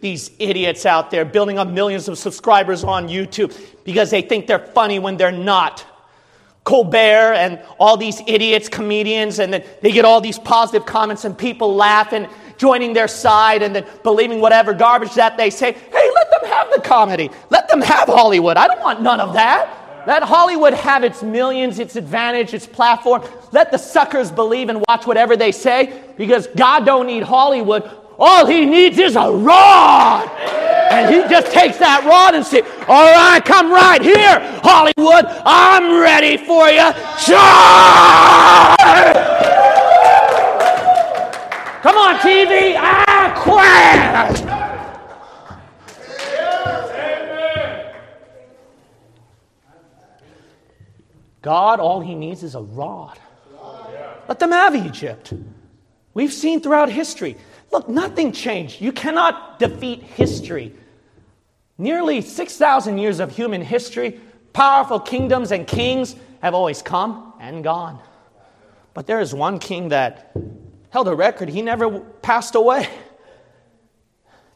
These 0.00 0.30
idiots 0.38 0.86
out 0.86 1.10
there 1.10 1.24
building 1.24 1.58
up 1.58 1.68
millions 1.68 2.08
of 2.08 2.18
subscribers 2.18 2.84
on 2.84 3.08
YouTube 3.08 3.56
because 3.84 4.10
they 4.10 4.22
think 4.22 4.46
they're 4.46 4.58
funny 4.58 4.98
when 4.98 5.16
they're 5.16 5.32
not. 5.32 5.84
Colbert 6.62 7.34
and 7.34 7.60
all 7.80 7.96
these 7.96 8.20
idiots, 8.26 8.68
comedians, 8.68 9.38
and 9.38 9.52
then 9.52 9.64
they 9.80 9.90
get 9.90 10.04
all 10.04 10.20
these 10.20 10.38
positive 10.38 10.86
comments 10.86 11.24
and 11.24 11.36
people 11.36 11.74
laughing, 11.74 12.28
joining 12.58 12.92
their 12.92 13.08
side, 13.08 13.62
and 13.62 13.74
then 13.74 13.86
believing 14.02 14.40
whatever 14.40 14.74
garbage 14.74 15.14
that 15.14 15.36
they 15.36 15.50
say. 15.50 15.72
Hey, 15.72 16.10
let 16.14 16.30
them 16.30 16.50
have 16.50 16.70
the 16.74 16.82
comedy. 16.82 17.30
Let 17.50 17.68
them 17.68 17.80
have 17.80 18.08
Hollywood. 18.08 18.56
I 18.56 18.68
don't 18.68 18.80
want 18.80 19.00
none 19.00 19.18
of 19.18 19.32
that. 19.32 19.77
Let 20.08 20.22
Hollywood 20.22 20.72
have 20.72 21.04
its 21.04 21.22
millions, 21.22 21.78
its 21.78 21.94
advantage, 21.94 22.54
its 22.54 22.66
platform. 22.66 23.22
Let 23.52 23.70
the 23.70 23.76
suckers 23.76 24.30
believe 24.30 24.70
and 24.70 24.82
watch 24.88 25.06
whatever 25.06 25.36
they 25.36 25.52
say 25.52 26.02
because 26.16 26.46
God 26.46 26.86
don't 26.86 27.06
need 27.06 27.22
Hollywood. 27.22 27.82
All 28.18 28.46
he 28.46 28.64
needs 28.64 28.96
is 28.96 29.16
a 29.16 29.30
rod. 29.30 30.26
And 30.90 31.14
he 31.14 31.20
just 31.28 31.52
takes 31.52 31.76
that 31.76 32.06
rod 32.06 32.34
and 32.34 32.42
says, 32.42 32.62
All 32.88 33.12
right, 33.12 33.44
come 33.44 33.70
right 33.70 34.00
here, 34.00 34.40
Hollywood. 34.62 35.26
I'm 35.44 36.00
ready 36.00 36.38
for 36.38 36.70
you. 36.70 36.90
Charge! 37.26 37.36
Come 41.82 41.96
on, 41.96 42.16
TV. 42.20 42.76
Ah, 42.78 43.38
quiet. 43.44 44.57
God, 51.48 51.80
all 51.80 52.02
he 52.02 52.14
needs 52.14 52.42
is 52.42 52.54
a 52.54 52.60
rod. 52.60 53.18
Let 54.28 54.38
them 54.38 54.52
have 54.52 54.76
Egypt. 54.76 55.32
We've 56.12 56.30
seen 56.30 56.60
throughout 56.60 56.90
history. 56.90 57.38
Look, 57.72 57.88
nothing 57.88 58.32
changed. 58.32 58.82
You 58.82 58.92
cannot 58.92 59.58
defeat 59.58 60.02
history. 60.02 60.74
Nearly 61.78 62.20
6,000 62.20 62.98
years 62.98 63.18
of 63.18 63.34
human 63.34 63.62
history, 63.62 64.20
powerful 64.52 65.00
kingdoms 65.00 65.50
and 65.50 65.66
kings 65.66 66.16
have 66.42 66.52
always 66.52 66.82
come 66.82 67.32
and 67.40 67.64
gone. 67.64 67.98
But 68.92 69.06
there 69.06 69.20
is 69.20 69.32
one 69.32 69.58
king 69.58 69.88
that 69.88 70.36
held 70.90 71.08
a 71.08 71.14
record. 71.14 71.48
He 71.48 71.62
never 71.62 72.00
passed 72.20 72.56
away. 72.56 72.90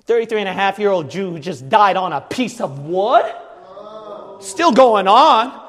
33 0.05 0.41
and 0.41 0.49
a 0.51 0.53
half 0.53 0.79
year 0.79 0.91
old 0.91 1.11
Jew 1.11 1.31
who 1.31 1.39
just 1.39 1.71
died 1.71 1.97
on 1.97 2.13
a 2.13 2.21
piece 2.21 2.61
of 2.61 2.81
wood. 2.81 3.25
Still 4.41 4.73
going 4.73 5.09
on. 5.09 5.62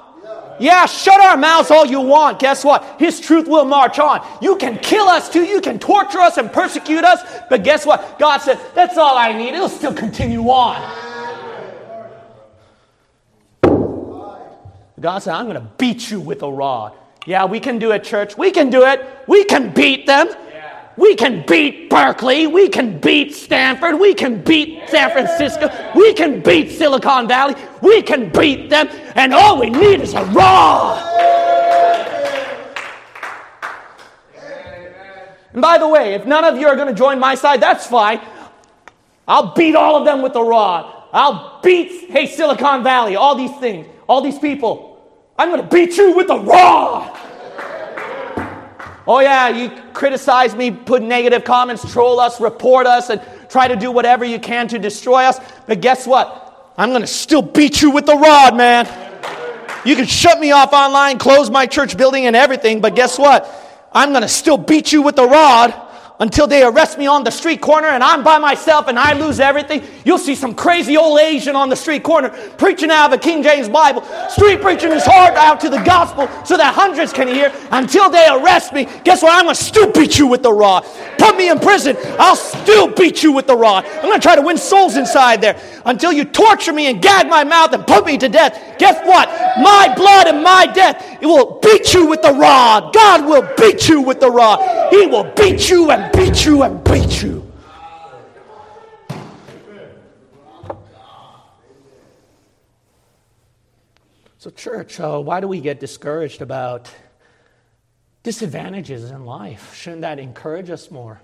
Yeah, 0.60 0.86
shut 0.86 1.20
our 1.20 1.38
mouths 1.38 1.72
all 1.72 1.86
you 1.86 2.00
want. 2.00 2.40
Guess 2.40 2.64
what? 2.64 3.00
His 3.00 3.20
truth 3.20 3.48
will 3.48 3.66
march 3.66 4.00
on. 4.00 4.26
You 4.42 4.56
can 4.56 4.78
kill 4.78 5.08
us 5.08 5.30
too. 5.30 5.44
You 5.44 5.62
can 5.62 5.80
torture 5.80 6.20
us 6.20 6.38
and 6.38 6.52
persecute 6.52 7.04
us. 7.04 7.22
But 7.50 7.64
guess 7.64 7.86
what? 7.86 8.20
God 8.20 8.40
said, 8.40 8.60
that's 8.76 8.98
all 8.98 9.18
I 9.18 9.34
need. 9.34 9.54
It'll 9.54 9.70
still 9.70 9.94
continue 9.94 10.44
on. 10.50 10.82
God 15.00 15.20
said, 15.20 15.34
I'm 15.34 15.46
going 15.46 15.56
to 15.56 15.68
beat 15.78 16.10
you 16.10 16.22
with 16.22 16.44
a 16.44 16.52
rod. 16.52 16.94
Yeah, 17.26 17.46
we 17.46 17.60
can 17.60 17.80
do 17.80 17.92
it, 17.92 18.04
church. 18.04 18.38
We 18.38 18.52
can 18.52 18.70
do 18.70 18.86
it. 18.86 19.06
We 19.28 19.44
can 19.44 19.74
beat 19.74 20.06
them. 20.06 20.30
We 20.96 21.16
can 21.16 21.44
beat 21.48 21.90
Berkeley. 21.90 22.46
We 22.46 22.70
can 22.70 23.00
beat 23.00 23.34
Stanford. 23.34 24.00
We 24.00 24.14
can 24.14 24.44
beat 24.44 24.90
San 24.90 25.12
Francisco. 25.12 25.70
We 25.96 26.14
can 26.14 26.42
beat 26.42 26.72
Silicon 26.72 27.28
Valley. 27.28 27.56
We 27.82 28.02
can 28.02 28.30
beat 28.32 28.70
them. 28.70 28.88
And 29.16 29.34
all 29.34 29.60
we 29.60 29.70
need 29.70 30.02
is 30.02 30.14
a 30.14 30.24
rod. 30.26 31.10
And 35.54 35.62
by 35.62 35.78
the 35.78 35.88
way, 35.88 36.14
if 36.14 36.26
none 36.26 36.44
of 36.44 36.58
you 36.58 36.68
are 36.68 36.76
going 36.76 36.88
to 36.88 36.94
join 36.94 37.20
my 37.20 37.36
side, 37.36 37.62
that's 37.62 37.86
fine. 37.88 38.20
I'll 39.28 39.54
beat 39.54 39.76
all 39.76 39.96
of 39.96 40.06
them 40.06 40.22
with 40.22 40.36
a 40.36 40.44
rod. 40.44 41.04
I'll 41.14 41.62
beat, 41.62 42.10
hey, 42.10 42.26
Silicon 42.26 42.84
Valley, 42.84 43.16
all 43.16 43.36
these 43.36 43.56
things, 43.58 43.88
all 44.08 44.22
these 44.22 44.40
people. 44.40 44.90
I'm 45.38 45.50
going 45.50 45.62
to 45.62 45.68
beat 45.68 45.96
you 45.98 46.16
with 46.16 46.30
a 46.30 46.40
rod. 46.40 47.20
Oh, 49.06 49.20
yeah, 49.20 49.50
you 49.50 49.70
criticize 49.94 50.56
me, 50.56 50.72
put 50.72 51.02
negative 51.02 51.44
comments, 51.44 51.92
troll 51.92 52.20
us, 52.20 52.40
report 52.40 52.88
us, 52.88 53.10
and 53.10 53.22
try 53.50 53.68
to 53.68 53.76
do 53.76 53.92
whatever 53.92 54.24
you 54.24 54.40
can 54.40 54.68
to 54.70 54.80
destroy 54.80 55.24
us. 55.24 55.40
But 55.68 55.82
guess 55.82 56.08
what? 56.08 56.74
I'm 56.78 56.90
going 56.90 57.02
to 57.02 57.08
still 57.08 57.42
beat 57.42 57.82
you 57.82 57.92
with 57.92 58.06
the 58.06 58.16
rod, 58.16 58.56
man. 58.56 58.88
You 59.86 59.96
can 59.98 60.06
shut 60.06 60.40
me 60.40 60.52
off 60.52 60.72
online, 60.72 61.18
close 61.18 61.50
my 61.50 61.66
church 61.66 61.98
building 61.98 62.26
and 62.26 62.36
everything, 62.36 62.80
but 62.80 62.96
guess 62.96 63.20
what? 63.20 63.50
I'm 63.92 64.12
going 64.12 64.22
to 64.22 64.30
still 64.30 64.58
beat 64.58 64.94
you 64.94 65.02
with 65.02 65.18
the 65.18 65.28
rod 65.28 65.72
until 66.24 66.48
they 66.48 66.64
arrest 66.64 66.98
me 66.98 67.06
on 67.06 67.26
the 67.26 67.30
street 67.30 67.60
corner 67.60 67.90
and 67.90 68.02
I'm 68.02 68.24
by 68.24 68.38
myself 68.38 68.88
and 68.88 68.98
I 68.98 69.12
lose 69.12 69.42
everything. 69.42 69.84
You'll 70.06 70.18
see 70.18 70.36
some 70.36 70.56
crazy 70.56 70.96
old 70.96 71.20
Asian 71.20 71.54
on 71.54 71.68
the 71.68 71.76
street 71.76 72.02
corner 72.02 72.30
preaching 72.58 72.90
out 72.90 73.08
of 73.12 73.20
a 73.20 73.22
King 73.22 73.44
James 73.44 73.68
Bible, 73.68 74.04
street 74.30 74.62
preaching 74.62 74.90
his 74.90 75.04
heart 75.04 75.34
out 75.36 75.60
to 75.60 75.70
the 75.70 75.84
gospel 75.84 76.30
so 76.46 76.56
that 76.56 76.74
hundreds 76.74 77.12
can 77.12 77.28
hear 77.28 77.54
until 77.72 78.10
they 78.10 78.26
arrest 78.30 78.72
me. 78.72 78.88
Guess 79.04 79.22
what? 79.22 79.34
I'm 79.34 79.44
going 79.44 79.56
to 79.56 79.62
still 79.62 79.92
beat 79.92 80.18
you 80.18 80.28
with 80.28 80.44
the 80.44 80.54
rod. 80.54 80.86
Put 81.18 81.36
me 81.36 81.50
in 81.50 81.60
prison. 81.60 81.98
I'll 82.18 82.38
still 82.38 82.88
beat 82.88 83.22
you 83.22 83.34
with 83.34 83.46
the 83.46 83.58
rod. 83.58 83.84
I'm 83.86 84.04
going 84.04 84.14
to 84.14 84.22
try 84.22 84.38
to 84.38 84.42
win 84.42 84.58
souls 84.58 84.96
inside 84.96 85.42
there 85.42 85.60
until 85.86 86.14
you 86.14 86.24
torture 86.24 86.72
me 86.72 86.88
and 86.88 87.02
gag 87.02 87.28
my 87.28 87.44
mouth 87.44 87.74
and 87.74 87.86
put 87.86 88.06
me 88.06 88.18
to 88.20 88.30
death. 88.30 88.78
Guess 88.80 89.06
what? 89.06 89.28
My 89.62 89.94
blood 89.94 90.28
and 90.28 90.42
my 90.42 90.68
death, 90.68 91.18
it 91.22 91.26
will 91.26 91.60
beat 91.62 91.94
you 91.94 92.08
with 92.08 92.22
the 92.22 92.32
rod. 92.32 92.94
God 92.94 93.26
will 93.26 93.46
beat 93.58 93.90
you 93.90 94.00
with 94.00 94.22
the 94.22 94.32
rod. 94.32 94.60
He 94.94 95.08
will 95.08 95.24
beat 95.24 95.72
you 95.72 95.90
and 95.90 96.12
beat 96.12 96.46
you 96.46 96.62
and 96.62 96.84
beat 96.84 97.24
you. 97.24 97.52
So, 104.38 104.52
church, 104.52 105.00
uh, 105.00 105.18
why 105.20 105.40
do 105.40 105.48
we 105.48 105.62
get 105.62 105.80
discouraged 105.80 106.44
about 106.44 106.92
disadvantages 108.22 109.10
in 109.10 109.26
life? 109.26 109.74
Shouldn't 109.74 110.02
that 110.02 110.20
encourage 110.20 110.70
us 110.70 110.92
more? 110.92 111.20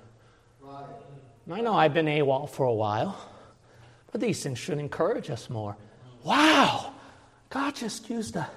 I 1.51 1.61
know 1.61 1.75
I've 1.75 1.93
been 1.93 2.07
AWOL 2.07 2.49
for 2.49 2.65
a 2.65 2.73
while, 2.73 3.23
but 4.11 4.19
these 4.19 4.41
things 4.41 4.57
should 4.57 4.79
encourage 4.79 5.29
us 5.29 5.47
more. 5.47 5.77
Wow, 6.23 6.93
God 7.51 7.75
just 7.75 8.09
used 8.09 8.35
a 8.35 8.49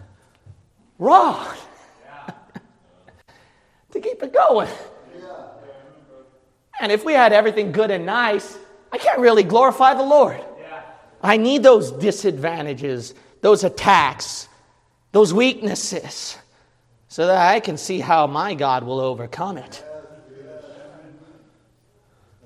rod 0.99 1.55
to 3.91 4.01
keep 4.01 4.23
it 4.23 4.33
going. 4.33 4.71
And 6.83 6.91
if 6.91 7.05
we 7.05 7.13
had 7.13 7.33
everything 7.33 7.71
good 7.71 7.93
and 7.93 8.05
nice, 8.05 8.59
I 8.91 8.99
can't 8.99 9.21
really 9.21 9.45
glorify 9.45 9.95
the 9.95 10.03
Lord. 10.03 10.41
I 11.23 11.37
need 11.37 11.63
those 11.63 11.93
disadvantages, 11.93 13.15
those 13.41 13.63
attacks, 13.63 14.49
those 15.13 15.33
weaknesses, 15.33 16.37
so 17.07 17.29
that 17.29 17.37
I 17.37 17.61
can 17.61 17.77
see 17.77 18.01
how 18.01 18.27
my 18.27 18.55
God 18.55 18.83
will 18.83 18.99
overcome 18.99 19.59
it. 19.59 19.85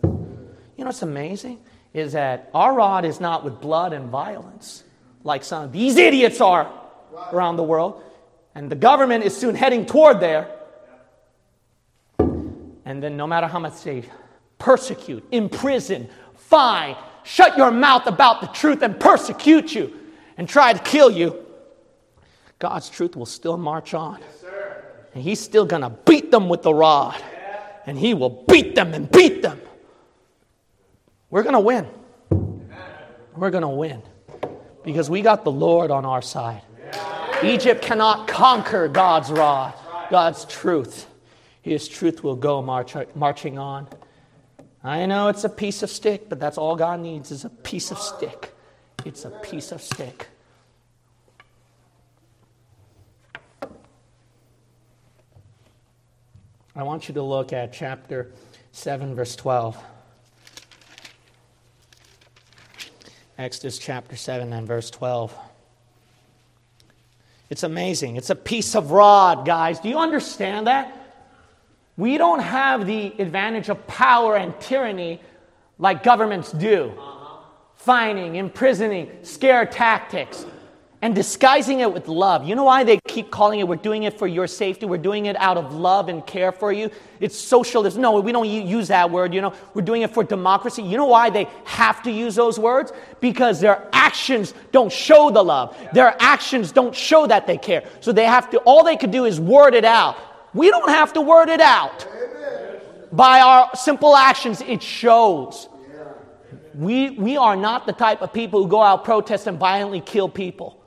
You 0.05 0.85
know 0.85 0.85
what's 0.85 1.01
amazing? 1.01 1.59
Is 1.95 2.13
that 2.13 2.51
our 2.53 2.75
rod 2.75 3.07
is 3.07 3.19
not 3.19 3.43
with 3.43 3.63
blood 3.63 3.95
and 3.95 4.11
violence 4.11 4.85
like 5.25 5.45
some 5.45 5.65
of 5.65 5.73
these 5.73 5.97
idiots 5.97 6.43
are 6.43 6.71
around 7.33 7.57
the 7.57 7.63
world. 7.63 8.03
And 8.55 8.71
the 8.71 8.77
government 8.77 9.25
is 9.25 9.35
soon 9.35 9.55
heading 9.55 9.87
toward 9.87 10.21
there. 10.21 10.51
And 12.19 13.03
then, 13.03 13.17
no 13.17 13.27
matter 13.27 13.47
how 13.47 13.59
much 13.59 13.83
they 13.83 14.05
persecute, 14.59 15.27
imprison, 15.31 16.09
fine, 16.35 16.97
shut 17.25 17.57
your 17.57 17.71
mouth 17.71 18.07
about 18.07 18.41
the 18.41 18.47
truth 18.49 18.83
and 18.83 18.99
persecute 18.99 19.75
you 19.75 19.99
and 20.37 20.49
try 20.49 20.73
to 20.73 20.79
kill 20.79 21.11
you, 21.11 21.45
God's 22.59 22.89
truth 22.89 23.17
will 23.17 23.27
still 23.27 23.57
march 23.57 23.95
on. 23.95 24.21
and 25.15 25.23
He's 25.23 25.41
still 25.41 25.67
going 25.67 25.83
to 25.83 25.91
beat 25.91 26.31
them 26.31 26.49
with 26.49 26.63
the 26.63 26.73
rod. 26.73 27.21
And 27.87 27.99
He 27.99 28.15
will 28.15 28.45
beat 28.49 28.75
them 28.75 28.95
and 28.95 29.11
beat 29.11 29.43
them. 29.43 29.61
We're 31.31 31.43
going 31.43 31.55
to 31.55 31.61
win. 31.61 31.87
We're 33.37 33.51
going 33.51 33.63
to 33.63 33.69
win 33.69 34.03
because 34.85 35.11
we 35.11 35.21
got 35.21 35.45
the 35.45 35.53
Lord 35.53 35.91
on 35.91 36.05
our 36.05 36.23
side. 36.23 36.63
Egypt 37.43 37.83
cannot 37.83 38.29
conquer 38.29 38.89
God's 38.89 39.31
rod, 39.31 39.75
God's 40.11 40.47
truth. 40.47 41.07
His 41.61 41.87
truth 41.87 42.25
will 42.25 42.37
go 42.37 42.63
march, 42.63 42.95
marching 43.15 43.59
on. 43.59 43.89
I 44.87 45.05
know 45.07 45.27
it's 45.27 45.43
a 45.43 45.49
piece 45.49 45.83
of 45.83 45.91
stick, 45.91 46.29
but 46.29 46.39
that's 46.39 46.57
all 46.57 46.77
God 46.77 47.01
needs 47.01 47.33
is 47.33 47.45
a 47.45 47.51
piece 47.51 47.91
of 47.91 47.99
stick. 47.99 48.55
It's 49.05 49.25
a 49.25 49.31
piece 49.31 49.73
of 49.73 49.83
stick. 49.83 50.29
I 56.77 56.85
want 56.85 57.09
you 57.09 57.15
to 57.15 57.23
look 57.23 57.53
at 57.53 57.73
chapter 57.73 58.31
7, 58.71 59.17
verse 59.17 59.35
12. 59.35 59.77
Exodus 63.39 63.79
chapter 63.79 64.15
7 64.15 64.53
and 64.53 64.69
verse 64.69 64.91
12. 64.91 65.37
It's 67.51 67.65
amazing. 67.65 68.15
It's 68.15 68.31
a 68.31 68.37
piece 68.37 68.77
of 68.77 68.93
rod, 68.93 69.47
guys. 69.47 69.81
Do 69.81 69.89
you 69.89 69.99
understand 69.99 70.69
that? 70.69 71.06
We 71.97 72.19
don't 72.19 72.41
have 72.41 72.87
the 72.87 73.15
advantage 73.19 73.69
of 73.69 73.87
power 73.87 74.37
and 74.37 74.59
tyranny 74.61 75.21
like 75.79 76.03
governments 76.03 76.53
do. 76.53 76.93
Fining, 77.77 78.37
imprisoning, 78.37 79.11
scare 79.23 79.65
tactics, 79.65 80.45
and 81.03 81.15
disguising 81.15 81.81
it 81.81 81.93
with 81.93 82.09
love. 82.09 82.45
You 82.45 82.55
know 82.55 82.65
why 82.65 82.83
they 82.83 82.99
keep 83.07 83.31
calling 83.31 83.61
it, 83.61 83.69
we're 83.69 83.77
doing 83.77 84.03
it 84.03 84.19
for 84.19 84.27
your 84.27 84.47
safety, 84.47 84.87
we're 84.87 84.99
doing 84.99 85.27
it 85.27 85.37
out 85.37 85.57
of 85.57 85.75
love 85.75 86.09
and 86.09 86.27
care 86.27 86.53
for 86.53 86.73
you? 86.73 86.91
It's 87.21 87.39
socialism. 87.39 88.03
No, 88.03 88.21
we 88.21 88.33
don't 88.33 88.49
use 88.49 88.89
that 88.89 89.11
word, 89.11 89.33
you 89.33 89.41
know. 89.41 89.53
We're 89.73 89.83
doing 89.83 90.03
it 90.03 90.11
for 90.11 90.25
democracy. 90.25 90.83
You 90.83 90.97
know 90.97 91.07
why 91.07 91.31
they 91.31 91.49
have 91.65 92.03
to 92.03 92.11
use 92.11 92.35
those 92.35 92.59
words? 92.59 92.93
Because 93.21 93.61
their 93.61 93.89
actions 93.93 94.53
don't 94.73 94.91
show 94.91 95.31
the 95.31 95.43
love. 95.43 95.77
Their 95.93 96.17
actions 96.19 96.73
don't 96.73 96.95
show 96.95 97.27
that 97.27 97.47
they 97.47 97.57
care. 97.57 97.85
So 98.01 98.11
they 98.13 98.25
have 98.25 98.51
to, 98.51 98.59
all 98.59 98.83
they 98.83 98.97
could 98.97 99.13
do 99.13 99.27
is 99.27 99.39
word 99.39 99.75
it 99.75 99.85
out. 99.85 100.17
We 100.57 100.71
don't 100.71 100.89
have 100.89 101.13
to 101.13 101.21
word 101.21 101.51
it 101.51 101.61
out. 101.61 102.09
By 103.13 103.41
our 103.41 103.71
simple 103.77 104.17
actions, 104.17 104.63
it 104.63 104.83
shows. 104.83 105.69
We, 106.75 107.11
we 107.11 107.37
are 107.37 107.57
not 107.57 107.87
the 107.87 107.93
type 107.93 108.23
of 108.23 108.33
people 108.33 108.63
who 108.63 108.69
go 108.69 108.83
out, 108.83 109.05
protest, 109.05 109.47
and 109.47 109.59
violently 109.59 110.01
kill 110.01 110.29
people. 110.29 110.83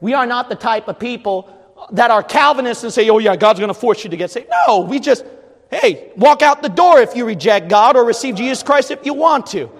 We 0.00 0.14
are 0.14 0.26
not 0.26 0.48
the 0.48 0.54
type 0.54 0.88
of 0.88 0.98
people 0.98 1.52
that 1.92 2.10
are 2.10 2.22
Calvinists 2.22 2.84
and 2.84 2.92
say, 2.92 3.08
oh, 3.10 3.18
yeah, 3.18 3.36
God's 3.36 3.60
going 3.60 3.68
to 3.68 3.74
force 3.74 4.02
you 4.02 4.10
to 4.10 4.16
get 4.16 4.30
saved. 4.30 4.48
No, 4.66 4.80
we 4.80 4.98
just, 4.98 5.24
hey, 5.70 6.12
walk 6.16 6.40
out 6.40 6.62
the 6.62 6.68
door 6.68 6.98
if 7.00 7.14
you 7.14 7.26
reject 7.26 7.68
God 7.68 7.96
or 7.96 8.04
receive 8.04 8.34
Jesus 8.34 8.62
Christ 8.62 8.90
if 8.90 9.04
you 9.04 9.14
want 9.14 9.46
to. 9.48 9.70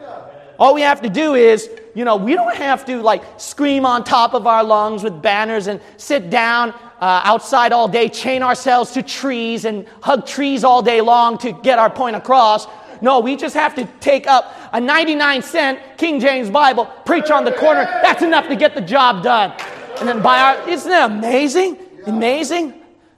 All 0.58 0.74
we 0.74 0.82
have 0.82 1.02
to 1.02 1.10
do 1.10 1.34
is, 1.34 1.70
you 1.94 2.04
know, 2.04 2.16
we 2.16 2.34
don't 2.34 2.56
have 2.56 2.84
to 2.86 3.02
like 3.02 3.22
scream 3.38 3.84
on 3.84 4.04
top 4.04 4.34
of 4.34 4.46
our 4.46 4.64
lungs 4.64 5.02
with 5.02 5.20
banners 5.20 5.66
and 5.66 5.80
sit 5.96 6.30
down 6.30 6.74
uh, 7.00 7.20
outside 7.24 7.72
all 7.72 7.88
day, 7.88 8.08
chain 8.08 8.42
ourselves 8.42 8.92
to 8.92 9.02
trees 9.02 9.64
and 9.64 9.86
hug 10.02 10.26
trees 10.26 10.64
all 10.64 10.82
day 10.82 11.00
long 11.00 11.38
to 11.38 11.52
get 11.52 11.78
our 11.78 11.90
point 11.90 12.16
across. 12.16 12.66
No, 13.00 13.20
we 13.20 13.36
just 13.36 13.54
have 13.54 13.74
to 13.74 13.84
take 14.00 14.26
up 14.26 14.54
a 14.72 14.80
99 14.80 15.42
cent 15.42 15.80
King 15.98 16.20
James 16.20 16.50
Bible, 16.50 16.86
preach 17.04 17.30
on 17.30 17.44
the 17.44 17.52
corner. 17.52 17.84
That's 17.84 18.22
enough 18.22 18.48
to 18.48 18.56
get 18.56 18.74
the 18.74 18.80
job 18.80 19.22
done. 19.22 19.52
And 19.98 20.08
then 20.08 20.22
by 20.22 20.40
our, 20.40 20.68
isn't 20.68 20.90
it 20.90 21.02
amazing? 21.02 21.78
Amazing? 22.06 22.74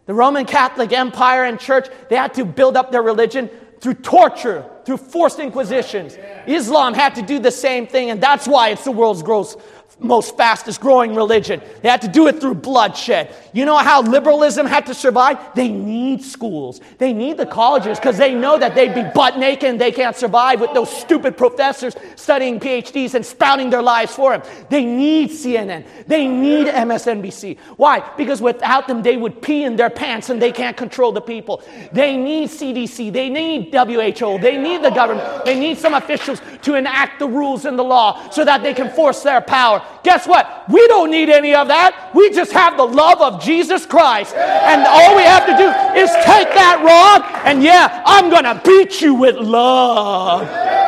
The 0.07 0.15
Roman 0.15 0.47
Catholic 0.47 0.93
Empire 0.93 1.45
and 1.45 1.61
Church, 1.61 1.89
they 2.09 2.17
had 2.17 2.35
to 2.35 2.45
build 2.45 2.77
up 2.77 2.91
their 2.91 3.03
religion 3.03 3.51
through 3.81 3.95
torture, 3.95 4.69
through 4.85 4.97
forced 4.97 5.39
inquisitions. 5.39 6.17
Islam 6.47 6.95
had 6.95 7.15
to 7.17 7.23
do 7.23 7.39
the 7.39 7.51
same 7.51 7.87
thing, 7.87 8.11
and 8.11 8.21
that's 8.21 8.49
why 8.49 8.71
it's 8.71 8.85
the 8.85 8.91
world's 8.91 9.23
gross, 9.23 9.57
most 10.01 10.37
fastest 10.37 10.81
growing 10.81 11.15
religion. 11.15 11.61
They 11.83 11.89
had 11.89 12.03
to 12.03 12.09
do 12.09 12.29
it 12.29 12.41
through 12.41 12.55
bloodshed. 12.55 13.35
You 13.53 13.65
know 13.65 13.77
how 13.77 14.03
liberalism 14.03 14.67
had 14.67 14.87
to 14.87 14.95
survive? 14.95 15.39
They 15.55 15.69
need 15.69 16.23
schools. 16.23 16.81
They 16.99 17.13
need 17.13 17.37
the 17.37 17.47
colleges 17.47 17.99
because 17.99 18.17
they 18.17 18.35
know 18.35 18.59
that 18.59 18.75
they'd 18.75 18.95
be 18.95 19.05
butt 19.15 19.39
naked 19.39 19.69
and 19.69 19.81
they 19.81 19.91
can't 19.91 20.15
survive 20.15 20.61
with 20.61 20.73
those 20.73 20.91
stupid 20.91 21.37
professors 21.37 21.97
studying 22.15 22.61
PhDs 22.61 23.15
and 23.15 23.27
spouting 23.27 23.71
their 23.71 23.83
lives 23.83 24.15
for 24.15 24.37
them. 24.37 24.49
They 24.71 24.85
need 24.85 25.31
CNN. 25.31 25.87
They 26.07 26.29
need 26.29 26.69
MSNBC. 26.69 27.59
Why? 27.77 28.09
Because 28.17 28.41
without 28.41 28.87
them, 28.87 29.03
they 29.03 29.17
would 29.17 29.43
pee 29.43 29.65
in 29.65 29.77
their 29.77 29.91
pants 29.91 30.31
and 30.31 30.41
they 30.41 30.53
can't 30.53 30.77
control 30.77 31.11
the 31.11 31.21
people. 31.21 31.63
They 31.93 32.17
need 32.17 32.51
CDC. 32.51 33.13
They 33.13 33.29
need 33.29 33.75
WHO. 33.75 34.39
They 34.39 34.57
need 34.57 34.83
the 34.83 34.91
government. 34.91 35.45
They 35.45 35.59
need 35.59 35.79
some 35.79 35.95
officials 35.95 36.41
to 36.63 36.75
enact 36.75 37.19
the 37.19 37.27
rules 37.27 37.65
and 37.65 37.79
the 37.79 37.83
law 37.83 38.31
so 38.31 38.45
that 38.45 38.63
they 38.63 38.75
can 38.75 38.91
force 38.91 39.23
their 39.23 39.41
power. 39.41 39.83
Guess 40.03 40.27
what? 40.27 40.65
We 40.69 40.87
don't 40.89 41.11
need 41.11 41.29
any 41.29 41.55
of 41.55 41.69
that. 41.69 42.11
We 42.15 42.31
just 42.31 42.53
have 42.53 42.77
the 42.77 42.85
love 42.85 43.21
of 43.21 43.43
Jesus 43.43 43.85
Christ. 43.87 44.35
And 44.35 44.87
all 44.87 45.17
we 45.17 45.23
have 45.23 45.47
to 45.47 45.57
do 45.57 45.69
is 46.01 46.11
take 46.25 46.49
that 46.55 46.83
rod 46.85 47.23
and, 47.45 47.63
yeah, 47.63 48.03
I'm 48.07 48.31
going 48.31 48.45
to 48.45 48.61
beat 48.65 49.01
you 49.01 49.15
with 49.15 49.37
love. 49.37 50.49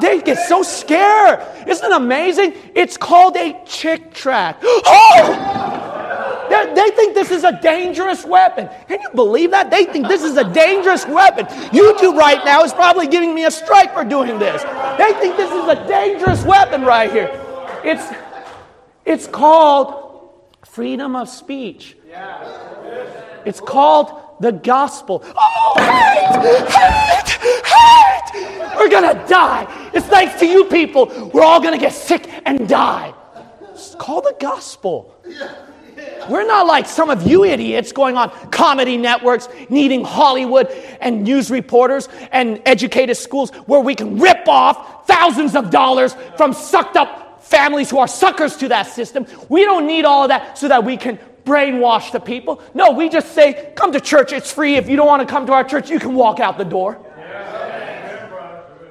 They 0.00 0.20
get 0.20 0.46
so 0.46 0.62
scared. 0.62 1.40
Isn't 1.66 1.90
it 1.90 1.96
amazing? 1.96 2.52
It's 2.74 2.96
called 2.96 3.36
a 3.36 3.58
Chick 3.64 4.12
tract. 4.12 4.64
Oh! 4.88 5.45
They're, 6.56 6.74
they 6.74 6.90
think 6.96 7.14
this 7.14 7.30
is 7.30 7.44
a 7.44 7.60
dangerous 7.60 8.24
weapon. 8.24 8.68
Can 8.88 9.00
you 9.00 9.10
believe 9.14 9.50
that? 9.50 9.70
They 9.70 9.84
think 9.84 10.08
this 10.08 10.22
is 10.22 10.36
a 10.36 10.44
dangerous 10.52 11.06
weapon. 11.06 11.46
YouTube 11.46 12.16
right 12.16 12.42
now 12.44 12.62
is 12.62 12.72
probably 12.72 13.06
giving 13.06 13.34
me 13.34 13.44
a 13.44 13.50
strike 13.50 13.92
for 13.92 14.04
doing 14.04 14.38
this. 14.38 14.62
They 14.62 15.12
think 15.20 15.36
this 15.36 15.50
is 15.50 15.68
a 15.68 15.86
dangerous 15.86 16.44
weapon 16.44 16.82
right 16.82 17.12
here. 17.12 17.30
It's, 17.84 18.04
it's 19.04 19.26
called 19.26 20.30
freedom 20.64 21.14
of 21.14 21.28
speech. 21.28 21.96
It's 23.44 23.60
called 23.60 24.22
the 24.40 24.52
gospel. 24.52 25.22
Oh, 25.24 25.74
hate, 25.78 26.68
hate, 26.72 27.28
hate. 27.64 28.76
We're 28.76 28.88
going 28.88 29.14
to 29.14 29.26
die. 29.28 29.90
It's 29.92 30.06
thanks 30.06 30.38
to 30.40 30.46
you 30.46 30.64
people. 30.64 31.30
We're 31.32 31.42
all 31.42 31.60
going 31.60 31.74
to 31.74 31.80
get 31.80 31.92
sick 31.92 32.28
and 32.46 32.68
die. 32.68 33.12
It's 33.72 33.94
called 33.94 34.24
the 34.24 34.36
gospel. 34.40 35.14
We're 36.28 36.46
not 36.46 36.66
like 36.66 36.86
some 36.86 37.10
of 37.10 37.26
you 37.26 37.44
idiots 37.44 37.92
going 37.92 38.16
on 38.16 38.30
comedy 38.50 38.96
networks, 38.96 39.48
needing 39.68 40.04
Hollywood 40.04 40.68
and 41.00 41.22
news 41.22 41.50
reporters 41.50 42.08
and 42.32 42.60
educated 42.66 43.16
schools 43.16 43.50
where 43.66 43.80
we 43.80 43.94
can 43.94 44.18
rip 44.18 44.48
off 44.48 45.06
thousands 45.06 45.54
of 45.54 45.70
dollars 45.70 46.16
from 46.36 46.52
sucked 46.52 46.96
up 46.96 47.42
families 47.42 47.90
who 47.90 47.98
are 47.98 48.08
suckers 48.08 48.56
to 48.56 48.68
that 48.68 48.88
system. 48.88 49.26
We 49.48 49.64
don't 49.64 49.86
need 49.86 50.04
all 50.04 50.24
of 50.24 50.28
that 50.30 50.58
so 50.58 50.68
that 50.68 50.84
we 50.84 50.96
can 50.96 51.18
brainwash 51.44 52.10
the 52.10 52.18
people. 52.18 52.60
No, 52.74 52.90
we 52.90 53.08
just 53.08 53.32
say, 53.32 53.72
come 53.76 53.92
to 53.92 54.00
church, 54.00 54.32
it's 54.32 54.52
free. 54.52 54.74
If 54.74 54.88
you 54.88 54.96
don't 54.96 55.06
want 55.06 55.26
to 55.26 55.32
come 55.32 55.46
to 55.46 55.52
our 55.52 55.62
church, 55.62 55.88
you 55.88 56.00
can 56.00 56.14
walk 56.14 56.40
out 56.40 56.58
the 56.58 56.64
door. 56.64 56.98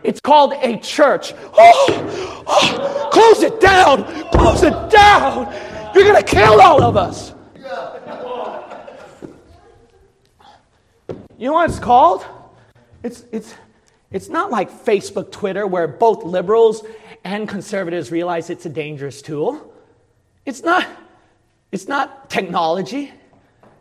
It's 0.04 0.22
called 0.22 0.54
a 0.62 0.78
church. 0.78 1.34
Oh, 1.58 2.44
oh, 2.48 3.10
close 3.12 3.42
it 3.42 3.60
down. 3.60 4.06
Close 4.30 4.62
it 4.62 4.90
down. 4.92 5.52
You're 5.96 6.04
going 6.04 6.22
to 6.22 6.24
kill 6.24 6.60
all 6.60 6.84
of 6.84 6.98
us. 6.98 7.34
You 11.38 11.48
know 11.48 11.54
what 11.54 11.70
it's 11.70 11.80
called? 11.80 12.26
It's, 13.02 13.24
it's, 13.32 13.56
it's 14.12 14.28
not 14.28 14.52
like 14.52 14.70
Facebook, 14.70 15.32
Twitter, 15.32 15.66
where 15.66 15.88
both 15.88 16.24
liberals 16.24 16.84
and 17.24 17.48
conservatives 17.48 18.12
realize 18.12 18.50
it's 18.50 18.66
a 18.66 18.70
dangerous 18.70 19.22
tool. 19.22 19.74
It's 20.46 20.64
not, 20.64 20.86
it's 21.72 21.88
not 21.88 22.30
technology. 22.30 23.14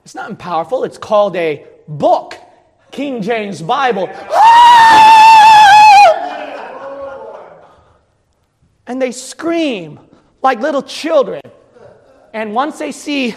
It's 0.04 0.14
not 0.14 0.38
powerful. 0.38 0.84
It's 0.84 0.98
called 0.98 1.34
a 1.34 1.66
book, 1.88 2.36
King 2.90 3.22
James 3.22 3.60
Bible. 3.60 4.08
And 8.86 9.00
they 9.00 9.12
scream 9.12 9.98
like 10.42 10.60
little 10.60 10.82
children. 10.82 11.40
And 12.34 12.52
once 12.52 12.78
they 12.78 12.92
see 12.92 13.36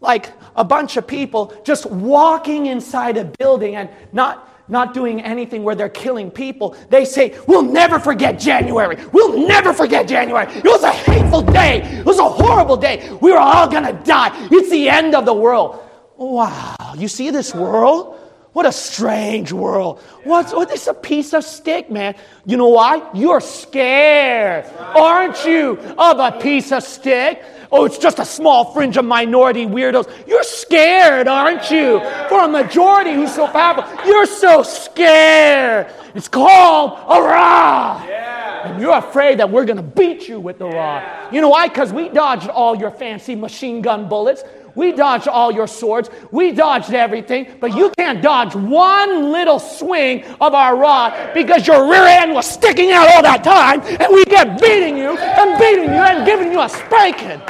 like 0.00 0.32
a 0.54 0.64
bunch 0.64 0.96
of 0.96 1.06
people 1.06 1.52
just 1.64 1.84
walking 1.86 2.66
inside 2.66 3.16
a 3.18 3.24
building 3.24 3.76
and 3.76 3.90
not 4.12 4.46
not 4.70 4.92
doing 4.92 5.22
anything 5.22 5.64
where 5.64 5.74
they're 5.74 5.88
killing 5.88 6.30
people, 6.30 6.76
they 6.90 7.04
say, 7.04 7.36
We'll 7.46 7.62
never 7.62 7.98
forget 7.98 8.38
January. 8.38 8.96
We'll 9.12 9.46
never 9.48 9.72
forget 9.72 10.06
January. 10.06 10.46
It 10.52 10.64
was 10.64 10.82
a 10.82 10.92
hateful 10.92 11.42
day. 11.42 11.82
It 11.82 12.04
was 12.04 12.18
a 12.18 12.28
horrible 12.28 12.76
day. 12.76 13.10
We 13.20 13.32
were 13.32 13.38
all 13.38 13.66
going 13.68 13.84
to 13.84 13.94
die. 14.04 14.30
It's 14.50 14.70
the 14.70 14.88
end 14.88 15.14
of 15.14 15.24
the 15.24 15.34
world. 15.34 15.82
Wow. 16.16 16.76
You 16.96 17.08
see 17.08 17.30
this 17.30 17.54
world? 17.54 18.20
What 18.52 18.66
a 18.66 18.72
strange 18.72 19.52
world. 19.52 20.00
What's 20.24 20.52
what 20.52 20.70
is 20.70 20.86
a 20.86 20.94
piece 20.94 21.32
of 21.32 21.44
stick, 21.44 21.90
man? 21.90 22.14
You 22.44 22.56
know 22.56 22.68
why? 22.68 23.08
You're 23.14 23.40
scared, 23.40 24.66
aren't 24.78 25.44
you, 25.44 25.78
of 25.96 26.18
a 26.18 26.38
piece 26.40 26.72
of 26.72 26.82
stick? 26.82 27.42
Oh, 27.70 27.84
it's 27.84 27.98
just 27.98 28.18
a 28.18 28.24
small 28.24 28.72
fringe 28.72 28.96
of 28.96 29.04
minority 29.04 29.66
weirdos. 29.66 30.08
You're 30.26 30.42
scared, 30.42 31.28
aren't 31.28 31.70
you? 31.70 32.00
For 32.28 32.44
a 32.44 32.48
majority 32.48 33.12
who's 33.12 33.34
so 33.34 33.46
powerful, 33.46 33.84
you're 34.06 34.26
so 34.26 34.62
scared. 34.62 35.92
It's 36.14 36.28
called 36.28 36.92
a 36.92 37.22
rod. 37.22 38.08
Yeah. 38.08 38.68
And 38.68 38.82
you're 38.82 38.96
afraid 38.96 39.38
that 39.38 39.50
we're 39.50 39.64
going 39.64 39.76
to 39.76 39.82
beat 39.82 40.28
you 40.28 40.40
with 40.40 40.58
the 40.58 40.66
yeah. 40.66 41.30
You 41.30 41.40
know 41.40 41.50
why? 41.50 41.68
Because 41.68 41.92
we 41.92 42.08
dodged 42.08 42.48
all 42.48 42.76
your 42.76 42.90
fancy 42.90 43.34
machine 43.34 43.82
gun 43.82 44.08
bullets. 44.08 44.42
We 44.74 44.92
dodged 44.92 45.28
all 45.28 45.50
your 45.52 45.66
swords. 45.66 46.10
We 46.30 46.52
dodged 46.52 46.92
everything, 46.92 47.56
but 47.60 47.74
you 47.74 47.90
can't 47.98 48.22
dodge 48.22 48.54
one 48.54 49.32
little 49.32 49.58
swing 49.58 50.24
of 50.40 50.54
our 50.54 50.76
rod 50.76 51.34
because 51.34 51.66
your 51.66 51.90
rear 51.90 52.04
end 52.04 52.32
was 52.32 52.48
sticking 52.48 52.92
out 52.92 53.08
all 53.14 53.22
that 53.22 53.42
time, 53.42 53.80
and 53.82 54.12
we 54.12 54.24
kept 54.24 54.60
beating 54.60 54.96
you 54.96 55.16
and 55.16 55.58
beating 55.58 55.84
you 55.84 56.00
and 56.00 56.26
giving 56.26 56.52
you 56.52 56.60
a 56.60 56.68
spanking. 56.68 57.40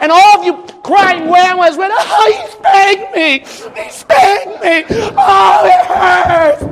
And 0.00 0.12
all 0.12 0.38
of 0.38 0.44
you 0.44 0.64
crying 0.82 1.26
was 1.26 1.76
when, 1.76 1.90
oh, 1.90 1.96
ah, 1.98 2.26
he 2.30 2.38
spanked 2.52 3.16
me. 3.16 3.40
He 3.82 3.90
spanked 3.90 4.62
me. 4.62 4.84
Oh, 5.18 5.66
it 5.66 5.86
hurts. 5.86 6.62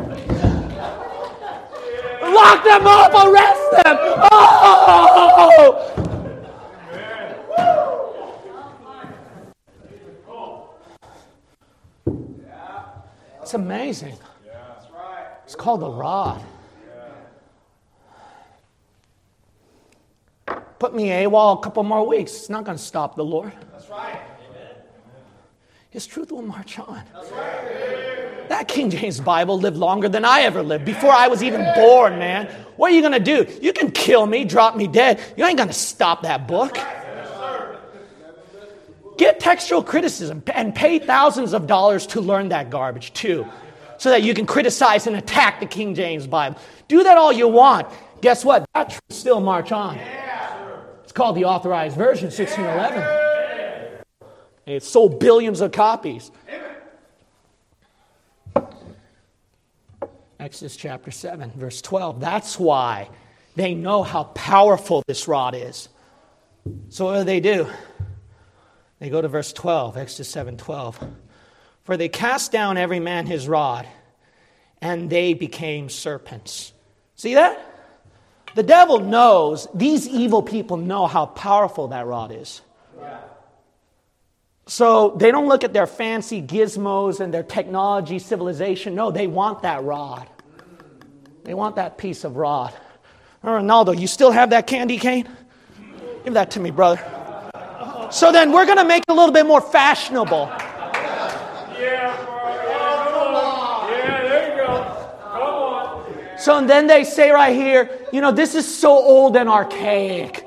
Lock 2.22 2.64
them 2.64 2.86
up, 2.86 3.12
arrest 3.12 3.84
them. 3.84 3.96
Oh! 4.32 6.05
It's 13.46 13.54
amazing. 13.54 14.18
It's 15.44 15.54
called 15.54 15.78
the 15.78 15.88
rod. 15.88 16.42
Put 20.80 20.92
me 20.92 21.10
AWOL 21.10 21.56
a 21.56 21.62
couple 21.62 21.84
more 21.84 22.04
weeks. 22.04 22.34
It's 22.34 22.50
not 22.50 22.64
going 22.64 22.76
to 22.76 22.82
stop 22.82 23.14
the 23.14 23.24
Lord. 23.24 23.52
That's 23.70 23.88
right. 23.88 24.20
His 25.90 26.08
truth 26.08 26.32
will 26.32 26.42
march 26.42 26.76
on. 26.80 27.04
That's 27.14 27.30
right. 27.30 28.48
That 28.48 28.66
King 28.66 28.90
James 28.90 29.20
Bible 29.20 29.60
lived 29.60 29.76
longer 29.76 30.08
than 30.08 30.24
I 30.24 30.40
ever 30.40 30.64
lived 30.64 30.84
before 30.84 31.12
I 31.12 31.28
was 31.28 31.44
even 31.44 31.64
born, 31.76 32.18
man. 32.18 32.46
What 32.74 32.90
are 32.90 32.94
you 32.96 33.00
going 33.00 33.12
to 33.12 33.20
do? 33.20 33.46
You 33.62 33.72
can 33.72 33.92
kill 33.92 34.26
me, 34.26 34.44
drop 34.44 34.74
me 34.74 34.88
dead. 34.88 35.20
You 35.36 35.44
ain't 35.44 35.56
going 35.56 35.68
to 35.68 35.72
stop 35.72 36.22
that 36.22 36.48
book. 36.48 36.76
Get 39.16 39.40
textual 39.40 39.82
criticism 39.82 40.42
and 40.54 40.74
pay 40.74 40.98
thousands 40.98 41.52
of 41.52 41.66
dollars 41.66 42.06
to 42.08 42.20
learn 42.20 42.50
that 42.50 42.70
garbage 42.70 43.12
too, 43.12 43.46
so 43.98 44.10
that 44.10 44.22
you 44.22 44.34
can 44.34 44.46
criticize 44.46 45.06
and 45.06 45.16
attack 45.16 45.60
the 45.60 45.66
King 45.66 45.94
James 45.94 46.26
Bible. 46.26 46.58
Do 46.88 47.02
that 47.02 47.16
all 47.16 47.32
you 47.32 47.48
want. 47.48 47.88
Guess 48.20 48.44
what? 48.44 48.66
That 48.74 48.98
still 49.08 49.40
march 49.40 49.72
on. 49.72 49.98
It's 51.02 51.12
called 51.12 51.36
the 51.36 51.44
Authorized 51.44 51.96
Version, 51.96 52.26
1611. 52.26 53.02
And 54.66 54.74
it 54.74 54.82
sold 54.82 55.20
billions 55.20 55.60
of 55.60 55.72
copies. 55.72 56.30
Exodus 60.38 60.76
chapter 60.76 61.10
7, 61.10 61.52
verse 61.56 61.80
12. 61.80 62.20
That's 62.20 62.58
why 62.58 63.08
they 63.56 63.74
know 63.74 64.02
how 64.02 64.24
powerful 64.24 65.02
this 65.06 65.26
rod 65.26 65.54
is. 65.54 65.88
So, 66.88 67.06
what 67.06 67.18
do 67.18 67.24
they 67.24 67.40
do? 67.40 67.66
They 68.98 69.10
go 69.10 69.20
to 69.20 69.28
verse 69.28 69.52
12, 69.52 69.96
Exodus 69.96 70.28
7 70.28 70.56
12. 70.56 70.98
For 71.84 71.96
they 71.96 72.08
cast 72.08 72.50
down 72.50 72.76
every 72.78 73.00
man 73.00 73.26
his 73.26 73.46
rod, 73.46 73.86
and 74.80 75.08
they 75.08 75.34
became 75.34 75.88
serpents. 75.88 76.72
See 77.14 77.34
that? 77.34 77.58
The 78.54 78.62
devil 78.62 79.00
knows, 79.00 79.68
these 79.74 80.08
evil 80.08 80.42
people 80.42 80.78
know 80.78 81.06
how 81.06 81.26
powerful 81.26 81.88
that 81.88 82.06
rod 82.06 82.32
is. 82.32 82.62
So 84.66 85.10
they 85.10 85.30
don't 85.30 85.46
look 85.46 85.62
at 85.62 85.72
their 85.72 85.86
fancy 85.86 86.42
gizmos 86.42 87.20
and 87.20 87.32
their 87.32 87.44
technology 87.44 88.18
civilization. 88.18 88.94
No, 88.96 89.12
they 89.12 89.28
want 89.28 89.62
that 89.62 89.84
rod. 89.84 90.28
They 91.44 91.54
want 91.54 91.76
that 91.76 91.98
piece 91.98 92.24
of 92.24 92.36
rod. 92.36 92.74
Ronaldo, 93.44 93.96
you 93.96 94.08
still 94.08 94.32
have 94.32 94.50
that 94.50 94.66
candy 94.66 94.98
cane? 94.98 95.28
Give 96.24 96.34
that 96.34 96.50
to 96.52 96.60
me, 96.60 96.72
brother. 96.72 97.00
So 98.10 98.32
then 98.32 98.52
we're 98.52 98.66
going 98.66 98.78
to 98.78 98.84
make 98.84 99.02
it 99.02 99.12
a 99.12 99.14
little 99.14 99.32
bit 99.32 99.46
more 99.46 99.60
fashionable. 99.60 100.50
So 106.38 106.64
then 106.64 106.86
they 106.86 107.02
say 107.02 107.30
right 107.30 107.54
here, 107.54 108.06
you 108.12 108.20
know, 108.20 108.30
this 108.30 108.54
is 108.54 108.66
so 108.66 108.90
old 108.90 109.36
and 109.36 109.48
archaic. 109.48 110.46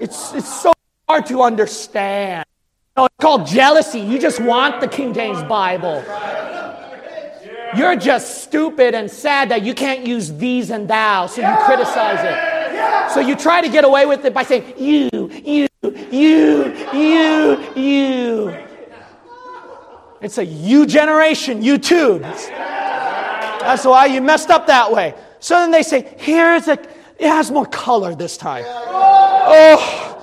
It's, 0.00 0.32
it's 0.32 0.62
so 0.62 0.72
hard 1.08 1.26
to 1.26 1.42
understand. 1.42 2.46
You 2.96 3.02
know, 3.02 3.06
it's 3.06 3.16
called 3.20 3.46
jealousy. 3.46 4.00
You 4.00 4.18
just 4.18 4.40
want 4.40 4.80
the 4.80 4.88
King 4.88 5.12
James 5.12 5.42
Bible. 5.42 6.02
You're 7.76 7.96
just 7.96 8.42
stupid 8.44 8.94
and 8.94 9.10
sad 9.10 9.48
that 9.50 9.62
you 9.62 9.74
can't 9.74 10.06
use 10.06 10.32
these 10.32 10.70
and 10.70 10.88
thou, 10.88 11.26
so 11.26 11.40
you 11.40 11.56
criticize 11.64 12.20
it. 12.22 13.12
So 13.12 13.20
you 13.20 13.34
try 13.36 13.60
to 13.60 13.68
get 13.68 13.84
away 13.84 14.06
with 14.06 14.24
it 14.24 14.32
by 14.32 14.42
saying, 14.42 14.74
you, 14.78 15.08
you, 15.44 15.68
you, 15.82 16.74
you, 16.92 17.74
you. 17.74 18.56
It's 20.20 20.38
a 20.38 20.44
you 20.44 20.86
generation, 20.86 21.62
you 21.62 21.78
too. 21.78 22.20
That's 22.20 23.84
why 23.84 24.06
you 24.06 24.20
messed 24.20 24.50
up 24.50 24.68
that 24.68 24.92
way. 24.92 25.14
So 25.40 25.56
then 25.56 25.72
they 25.72 25.82
say, 25.82 26.14
here's 26.18 26.68
a, 26.68 26.74
it 27.18 27.28
has 27.28 27.50
more 27.50 27.66
color 27.66 28.14
this 28.14 28.36
time. 28.36 28.64
Oh, 28.66 30.18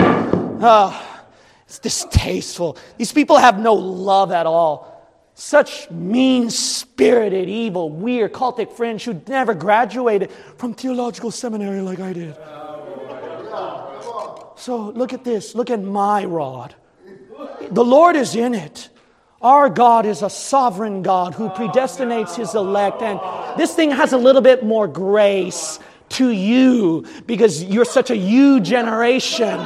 oh, 0.62 1.22
it's 1.66 1.80
distasteful. 1.80 2.78
These 2.98 3.12
people 3.12 3.36
have 3.36 3.60
no 3.60 3.74
love 3.74 4.32
at 4.32 4.46
all. 4.46 4.88
Such 5.34 5.90
mean 5.92 6.50
spirited, 6.50 7.50
evil, 7.50 7.90
weird, 7.90 8.32
cultic 8.34 8.72
friends 8.74 9.04
who 9.04 9.22
never 9.28 9.54
graduated 9.54 10.32
from 10.58 10.74
theological 10.74 11.32
seminary 11.32 11.82
like 11.82 12.00
I 12.00 12.14
did. 12.14 12.36
So 14.60 14.90
look 14.90 15.14
at 15.14 15.24
this. 15.24 15.56
Look 15.56 15.70
at 15.70 15.82
my 15.82 16.26
rod. 16.26 16.76
The 17.72 17.84
Lord 17.84 18.18
is 18.18 18.36
in 18.36 18.54
it. 18.54 18.90
Our 19.42 19.70
God 19.70 20.06
is 20.06 20.22
a 20.22 20.30
sovereign 20.30 21.02
God 21.02 21.34
who 21.34 21.48
predestinates 21.50 22.36
his 22.36 22.54
elect. 22.56 23.02
And 23.02 23.22
this 23.58 23.74
thing 23.74 23.90
has 23.92 24.12
a 24.12 24.18
little 24.18 24.42
bit 24.42 24.66
more 24.66 24.86
grace 24.86 25.80
to 26.10 26.30
you 26.30 27.06
because 27.26 27.64
you're 27.64 27.86
such 27.86 28.10
a 28.10 28.18
you 28.18 28.60
generation. 28.60 29.66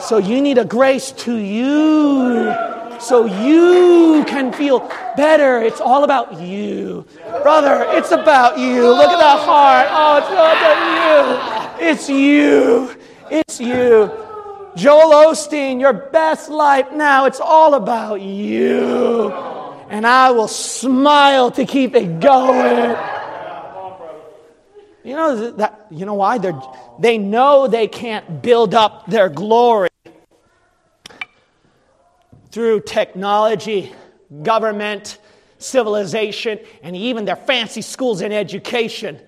So 0.00 0.16
you 0.16 0.40
need 0.40 0.56
a 0.56 0.64
grace 0.64 1.12
to 1.12 1.36
you 1.36 2.54
so 2.98 3.26
you 3.26 4.24
can 4.26 4.50
feel 4.50 4.80
better. 5.18 5.60
It's 5.60 5.80
all 5.80 6.04
about 6.04 6.40
you. 6.40 7.04
Brother, 7.42 7.84
it's 7.90 8.12
about 8.12 8.58
you. 8.58 8.88
Look 8.88 9.10
at 9.10 9.18
that 9.18 9.40
heart. 9.44 9.88
Oh, 9.90 10.16
it's 10.18 10.30
not 10.30 10.56
about 10.56 11.80
you. 11.80 11.86
It's 11.86 12.08
you. 12.08 12.95
It's 13.30 13.60
you. 13.60 14.10
Joel 14.76 15.32
Osteen, 15.32 15.80
your 15.80 15.94
best 15.94 16.50
life 16.50 16.92
now, 16.92 17.24
it's 17.24 17.40
all 17.40 17.74
about 17.74 18.20
you. 18.20 19.32
And 19.88 20.06
I 20.06 20.30
will 20.32 20.48
smile 20.48 21.50
to 21.52 21.64
keep 21.64 21.94
it 21.94 22.20
going. 22.20 22.96
You 25.02 25.14
know 25.14 25.50
that 25.52 25.86
you 25.90 26.04
know 26.04 26.14
why? 26.14 26.38
they 26.38 26.52
they 26.98 27.16
know 27.16 27.68
they 27.68 27.86
can't 27.86 28.42
build 28.42 28.74
up 28.74 29.06
their 29.06 29.28
glory 29.28 29.88
through 32.50 32.80
technology, 32.80 33.92
government, 34.42 35.18
civilization, 35.58 36.58
and 36.82 36.96
even 36.96 37.24
their 37.24 37.36
fancy 37.36 37.82
schools 37.82 38.20
and 38.20 38.34
education. 38.34 39.20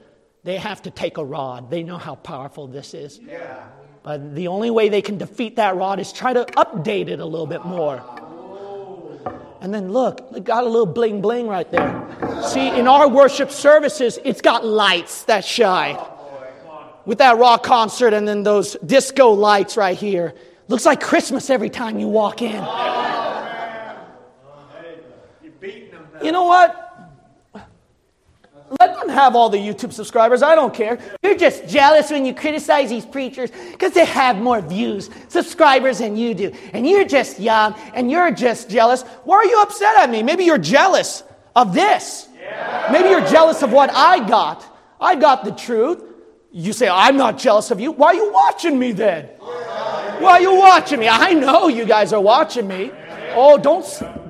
They 0.42 0.56
have 0.56 0.82
to 0.82 0.90
take 0.90 1.16
a 1.16 1.24
rod. 1.24 1.70
They 1.70 1.84
know 1.84 1.98
how 1.98 2.16
powerful 2.16 2.66
this 2.66 2.92
is. 2.92 3.18
Yeah. 3.18 3.68
But 4.08 4.34
the 4.34 4.48
only 4.48 4.70
way 4.70 4.88
they 4.88 5.02
can 5.02 5.18
defeat 5.18 5.56
that 5.56 5.76
rod 5.76 6.00
is 6.00 6.14
try 6.14 6.32
to 6.32 6.46
update 6.56 7.08
it 7.08 7.20
a 7.20 7.26
little 7.26 7.46
bit 7.46 7.66
more. 7.66 8.02
And 9.60 9.74
then 9.74 9.92
look, 9.92 10.26
it 10.34 10.44
got 10.44 10.64
a 10.64 10.66
little 10.66 10.86
bling 10.86 11.20
bling 11.20 11.46
right 11.46 11.70
there. 11.70 12.42
See, 12.48 12.68
in 12.68 12.88
our 12.88 13.06
worship 13.06 13.50
services, 13.50 14.18
it's 14.24 14.40
got 14.40 14.64
lights 14.64 15.24
that 15.24 15.44
shine. 15.44 15.98
With 17.04 17.18
that 17.18 17.36
rock 17.36 17.62
concert 17.64 18.14
and 18.14 18.26
then 18.26 18.44
those 18.44 18.78
disco 18.86 19.28
lights 19.28 19.76
right 19.76 19.94
here. 19.94 20.32
Looks 20.68 20.86
like 20.86 21.02
Christmas 21.02 21.50
every 21.50 21.68
time 21.68 21.98
you 21.98 22.08
walk 22.08 22.40
in. 22.40 22.64
You 26.22 26.32
know 26.32 26.44
what? 26.44 26.87
Let 28.80 28.96
them 28.96 29.08
have 29.08 29.34
all 29.34 29.48
the 29.48 29.58
YouTube 29.58 29.92
subscribers. 29.92 30.42
I 30.42 30.54
don't 30.54 30.74
care. 30.74 30.98
You're 31.22 31.36
just 31.36 31.68
jealous 31.68 32.10
when 32.10 32.26
you 32.26 32.34
criticize 32.34 32.90
these 32.90 33.06
preachers 33.06 33.50
because 33.72 33.92
they 33.92 34.04
have 34.04 34.36
more 34.38 34.60
views, 34.60 35.10
subscribers 35.28 35.98
than 35.98 36.16
you 36.16 36.34
do. 36.34 36.52
And 36.72 36.86
you're 36.86 37.04
just 37.04 37.40
young 37.40 37.74
and 37.94 38.10
you're 38.10 38.30
just 38.30 38.68
jealous. 38.68 39.02
Why 39.24 39.36
are 39.36 39.44
you 39.44 39.62
upset 39.62 39.96
at 39.98 40.10
me? 40.10 40.22
Maybe 40.22 40.44
you're 40.44 40.58
jealous 40.58 41.22
of 41.56 41.74
this. 41.74 42.28
Maybe 42.90 43.08
you're 43.08 43.26
jealous 43.26 43.62
of 43.62 43.72
what 43.72 43.90
I 43.92 44.26
got. 44.26 44.64
I 45.00 45.14
got 45.14 45.44
the 45.44 45.52
truth. 45.52 46.04
You 46.50 46.72
say, 46.72 46.88
I'm 46.88 47.16
not 47.16 47.38
jealous 47.38 47.70
of 47.70 47.80
you. 47.80 47.92
Why 47.92 48.08
are 48.08 48.14
you 48.14 48.32
watching 48.32 48.78
me 48.78 48.92
then? 48.92 49.26
Why 50.18 50.32
are 50.32 50.40
you 50.40 50.56
watching 50.56 50.98
me? 50.98 51.08
I 51.08 51.34
know 51.34 51.68
you 51.68 51.84
guys 51.84 52.12
are 52.12 52.20
watching 52.20 52.66
me. 52.66 52.90
Oh, 53.34 53.58
don't, 53.58 53.84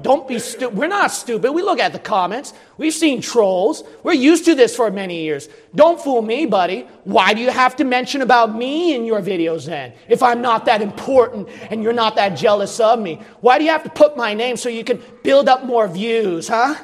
Don't 0.08 0.26
be 0.26 0.38
stupid. 0.38 0.74
We're 0.74 0.86
not 0.86 1.10
stupid. 1.10 1.52
We 1.52 1.60
look 1.60 1.78
at 1.78 1.92
the 1.92 1.98
comments. 1.98 2.54
We've 2.78 2.94
seen 2.94 3.20
trolls. 3.20 3.84
We're 4.02 4.14
used 4.14 4.46
to 4.46 4.54
this 4.54 4.74
for 4.74 4.90
many 4.90 5.22
years. 5.22 5.50
Don't 5.74 6.00
fool 6.00 6.22
me, 6.22 6.46
buddy. 6.46 6.86
Why 7.04 7.34
do 7.34 7.42
you 7.42 7.50
have 7.50 7.76
to 7.76 7.84
mention 7.84 8.22
about 8.22 8.56
me 8.56 8.94
in 8.94 9.04
your 9.04 9.20
videos 9.20 9.66
then? 9.66 9.92
If 10.08 10.22
I'm 10.22 10.40
not 10.40 10.64
that 10.64 10.80
important 10.80 11.50
and 11.68 11.82
you're 11.82 11.92
not 11.92 12.16
that 12.16 12.30
jealous 12.38 12.80
of 12.80 12.98
me, 12.98 13.20
why 13.42 13.58
do 13.58 13.64
you 13.64 13.70
have 13.70 13.82
to 13.82 13.90
put 13.90 14.16
my 14.16 14.32
name 14.32 14.56
so 14.56 14.70
you 14.70 14.82
can 14.82 15.02
build 15.22 15.46
up 15.46 15.66
more 15.66 15.86
views, 15.86 16.48
huh? 16.48 16.74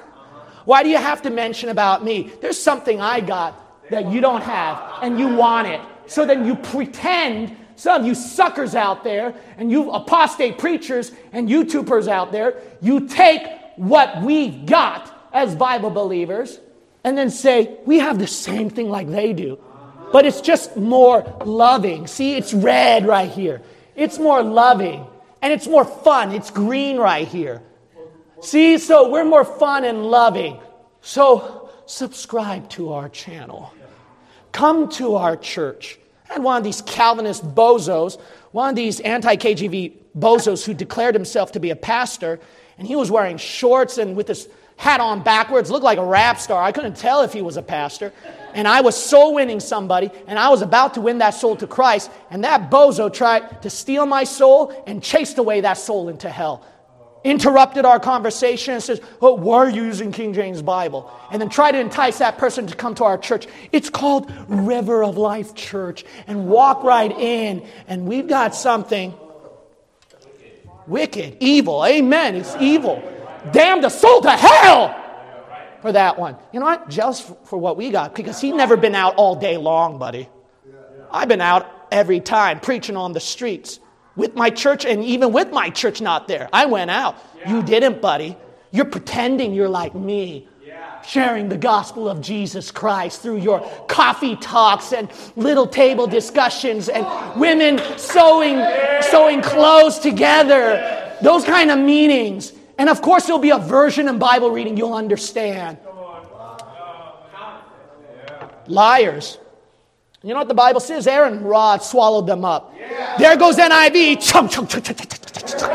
Why 0.66 0.82
do 0.82 0.90
you 0.90 0.98
have 0.98 1.22
to 1.22 1.30
mention 1.30 1.70
about 1.70 2.04
me? 2.04 2.30
There's 2.42 2.60
something 2.60 3.00
I 3.00 3.20
got 3.20 3.88
that 3.88 4.12
you 4.12 4.20
don't 4.20 4.42
have 4.42 4.98
and 5.00 5.18
you 5.18 5.34
want 5.34 5.66
it. 5.68 5.80
So 6.04 6.26
then 6.26 6.44
you 6.44 6.56
pretend 6.56 7.56
some 7.76 8.00
of 8.00 8.06
you 8.06 8.14
suckers 8.14 8.74
out 8.74 9.04
there 9.04 9.34
and 9.58 9.70
you 9.70 9.90
apostate 9.90 10.58
preachers 10.58 11.12
and 11.32 11.48
YouTubers 11.48 12.08
out 12.08 12.32
there, 12.32 12.60
you 12.80 13.08
take 13.08 13.42
what 13.76 14.22
we've 14.22 14.66
got 14.66 15.28
as 15.32 15.54
Bible 15.54 15.90
believers 15.90 16.60
and 17.02 17.18
then 17.18 17.30
say, 17.30 17.76
we 17.84 17.98
have 17.98 18.18
the 18.18 18.26
same 18.26 18.70
thing 18.70 18.88
like 18.88 19.10
they 19.10 19.32
do. 19.32 19.58
But 20.12 20.24
it's 20.24 20.40
just 20.40 20.76
more 20.76 21.22
loving. 21.44 22.06
See, 22.06 22.36
it's 22.36 22.54
red 22.54 23.06
right 23.06 23.30
here. 23.30 23.62
It's 23.96 24.18
more 24.18 24.42
loving 24.42 25.06
and 25.42 25.52
it's 25.52 25.66
more 25.66 25.84
fun. 25.84 26.32
It's 26.32 26.50
green 26.50 26.96
right 26.96 27.26
here. 27.26 27.62
See, 28.40 28.78
so 28.78 29.10
we're 29.10 29.24
more 29.24 29.44
fun 29.44 29.84
and 29.84 30.06
loving. 30.06 30.60
So 31.00 31.70
subscribe 31.86 32.68
to 32.70 32.92
our 32.92 33.08
channel. 33.08 33.72
Come 34.52 34.88
to 34.90 35.16
our 35.16 35.36
church. 35.36 35.98
And 36.30 36.42
one 36.42 36.56
of 36.56 36.64
these 36.64 36.82
Calvinist 36.82 37.44
bozos, 37.54 38.20
one 38.52 38.70
of 38.70 38.76
these 38.76 39.00
anti 39.00 39.36
KJV 39.36 39.92
bozos 40.18 40.64
who 40.64 40.74
declared 40.74 41.14
himself 41.14 41.52
to 41.52 41.60
be 41.60 41.70
a 41.70 41.76
pastor, 41.76 42.40
and 42.78 42.86
he 42.86 42.96
was 42.96 43.10
wearing 43.10 43.36
shorts 43.36 43.98
and 43.98 44.16
with 44.16 44.28
his 44.28 44.48
hat 44.76 45.00
on 45.00 45.22
backwards, 45.22 45.70
looked 45.70 45.84
like 45.84 45.98
a 45.98 46.04
rap 46.04 46.38
star. 46.38 46.62
I 46.62 46.72
couldn't 46.72 46.96
tell 46.96 47.22
if 47.22 47.32
he 47.32 47.42
was 47.42 47.56
a 47.56 47.62
pastor. 47.62 48.12
And 48.54 48.66
I 48.66 48.80
was 48.80 48.96
soul 48.96 49.34
winning 49.34 49.60
somebody, 49.60 50.10
and 50.26 50.38
I 50.38 50.48
was 50.48 50.62
about 50.62 50.94
to 50.94 51.00
win 51.00 51.18
that 51.18 51.30
soul 51.30 51.56
to 51.56 51.66
Christ, 51.66 52.10
and 52.30 52.44
that 52.44 52.70
bozo 52.70 53.12
tried 53.12 53.62
to 53.62 53.70
steal 53.70 54.06
my 54.06 54.24
soul 54.24 54.84
and 54.86 55.02
chased 55.02 55.38
away 55.38 55.60
that 55.60 55.78
soul 55.78 56.08
into 56.08 56.28
hell 56.28 56.64
interrupted 57.24 57.86
our 57.86 57.98
conversation 57.98 58.74
and 58.74 58.82
says, 58.82 59.00
oh, 59.20 59.34
why 59.34 59.56
are 59.56 59.70
you 59.70 59.84
using 59.84 60.12
King 60.12 60.34
James 60.34 60.62
Bible? 60.62 61.10
And 61.32 61.40
then 61.40 61.48
try 61.48 61.72
to 61.72 61.80
entice 61.80 62.18
that 62.18 62.38
person 62.38 62.66
to 62.66 62.76
come 62.76 62.94
to 62.96 63.04
our 63.04 63.18
church. 63.18 63.46
It's 63.72 63.90
called 63.90 64.30
River 64.46 65.02
of 65.02 65.16
Life 65.16 65.54
Church. 65.54 66.04
And 66.26 66.46
walk 66.46 66.84
right 66.84 67.10
in. 67.10 67.66
And 67.88 68.06
we've 68.06 68.28
got 68.28 68.54
something 68.54 69.14
wicked, 70.86 71.38
evil. 71.40 71.84
Amen. 71.84 72.36
It's 72.36 72.54
evil. 72.60 73.02
Damn 73.52 73.80
the 73.80 73.88
soul 73.88 74.20
to 74.20 74.30
hell 74.30 74.94
for 75.80 75.92
that 75.92 76.18
one. 76.18 76.36
You 76.52 76.60
know 76.60 76.66
what? 76.66 76.88
Jealous 76.88 77.20
for 77.44 77.58
what 77.58 77.76
we 77.76 77.90
got 77.90 78.14
because 78.14 78.40
he's 78.40 78.54
never 78.54 78.76
been 78.76 78.94
out 78.94 79.16
all 79.16 79.34
day 79.36 79.56
long, 79.56 79.98
buddy. 79.98 80.28
I've 81.10 81.28
been 81.28 81.40
out 81.40 81.70
every 81.90 82.20
time 82.20 82.60
preaching 82.60 82.96
on 82.96 83.12
the 83.12 83.20
streets 83.20 83.80
with 84.16 84.34
my 84.34 84.50
church 84.50 84.84
and 84.84 85.02
even 85.04 85.32
with 85.32 85.50
my 85.50 85.70
church 85.70 86.00
not 86.00 86.28
there. 86.28 86.48
I 86.52 86.66
went 86.66 86.90
out. 86.90 87.16
Yeah. 87.38 87.56
You 87.56 87.62
didn't, 87.62 88.00
buddy. 88.00 88.36
You're 88.70 88.84
pretending 88.84 89.54
you're 89.54 89.68
like 89.68 89.94
me. 89.94 90.48
Yeah. 90.64 91.02
Sharing 91.02 91.48
the 91.48 91.56
gospel 91.56 92.08
of 92.08 92.20
Jesus 92.20 92.70
Christ 92.70 93.22
through 93.22 93.38
your 93.38 93.60
coffee 93.88 94.36
talks 94.36 94.92
and 94.92 95.10
little 95.36 95.66
table 95.66 96.06
discussions 96.06 96.88
and 96.88 97.06
women 97.38 97.78
sewing, 97.98 98.64
sewing 99.02 99.42
clothes 99.42 99.98
together. 99.98 101.16
Those 101.22 101.44
kind 101.44 101.70
of 101.70 101.78
meanings. 101.78 102.52
And 102.78 102.88
of 102.88 103.02
course, 103.02 103.26
there'll 103.26 103.38
be 103.38 103.50
a 103.50 103.58
version 103.58 104.08
in 104.08 104.18
Bible 104.18 104.50
reading 104.50 104.76
you'll 104.76 104.94
understand. 104.94 105.78
Liars. 108.66 109.38
You 110.24 110.32
know 110.32 110.38
what 110.38 110.48
the 110.48 110.54
Bible 110.54 110.80
says? 110.80 111.06
Aaron 111.06 111.44
rod 111.44 111.82
swallowed 111.82 112.26
them 112.26 112.46
up. 112.46 112.72
Yeah. 112.78 113.16
There 113.18 113.36
goes 113.36 113.58
NIV. 113.58 114.22
Chunk, 114.22 114.50
chunk, 114.50 114.70
chunk, 114.70 114.84
chunk, 114.84 114.98
chunk, 114.98 115.10
chunk, 115.10 115.46
chunk. 115.46 115.72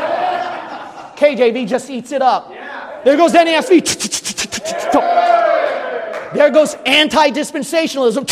KJV 1.16 1.68
just 1.68 1.88
eats 1.88 2.10
it 2.10 2.20
up. 2.20 2.48
Yeah. 2.50 3.00
There 3.04 3.16
goes 3.16 3.32
NASB. 3.32 4.90
There 6.34 6.50
goes 6.50 6.74
anti 6.84 7.30
dispensationalism. 7.30 8.26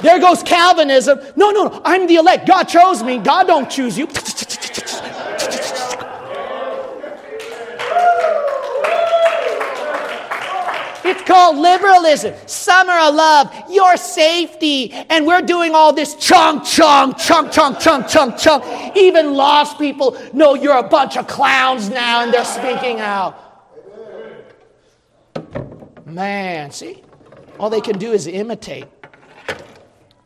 There 0.00 0.18
goes 0.18 0.42
Calvinism. 0.42 1.20
No, 1.36 1.52
no, 1.52 1.68
no. 1.68 1.80
I'm 1.84 2.08
the 2.08 2.16
elect. 2.16 2.48
God 2.48 2.64
chose 2.64 3.00
me. 3.02 3.18
God 3.18 3.46
don't 3.46 3.70
choose 3.70 3.96
you. 3.96 4.08
It's 11.04 11.22
called 11.22 11.58
liberalism. 11.58 12.34
Summer 12.46 12.92
of 12.92 13.14
love, 13.14 13.52
your 13.70 13.96
safety. 13.96 14.90
And 14.92 15.26
we're 15.26 15.42
doing 15.42 15.74
all 15.74 15.92
this 15.92 16.14
chunk, 16.14 16.64
chunk, 16.64 17.18
chunk, 17.18 17.52
chunk, 17.52 17.78
chunk, 17.78 18.08
chunk, 18.08 18.38
chunk. 18.38 18.96
Even 18.96 19.34
lost 19.34 19.78
people 19.78 20.16
know 20.32 20.54
you're 20.54 20.78
a 20.78 20.88
bunch 20.88 21.16
of 21.16 21.26
clowns 21.26 21.90
now 21.90 22.22
and 22.22 22.32
they're 22.32 22.44
speaking 22.44 23.00
out. 23.00 23.40
Man, 26.06 26.70
see? 26.70 27.02
All 27.58 27.68
they 27.68 27.80
can 27.80 27.98
do 27.98 28.12
is 28.12 28.26
imitate. 28.26 28.86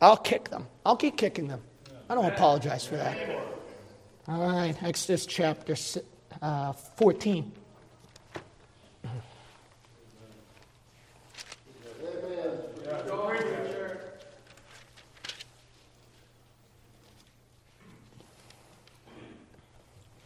I'll 0.01 0.17
kick 0.17 0.49
them. 0.49 0.67
I'll 0.85 0.95
keep 0.95 1.17
kicking 1.17 1.47
them. 1.47 1.61
I 2.09 2.15
don't 2.15 2.25
apologize 2.25 2.85
for 2.85 2.95
that. 2.95 3.17
All 4.27 4.47
right, 4.47 4.81
Exodus 4.81 5.25
chapter 5.25 5.75
uh, 6.41 6.71
14. 6.71 7.51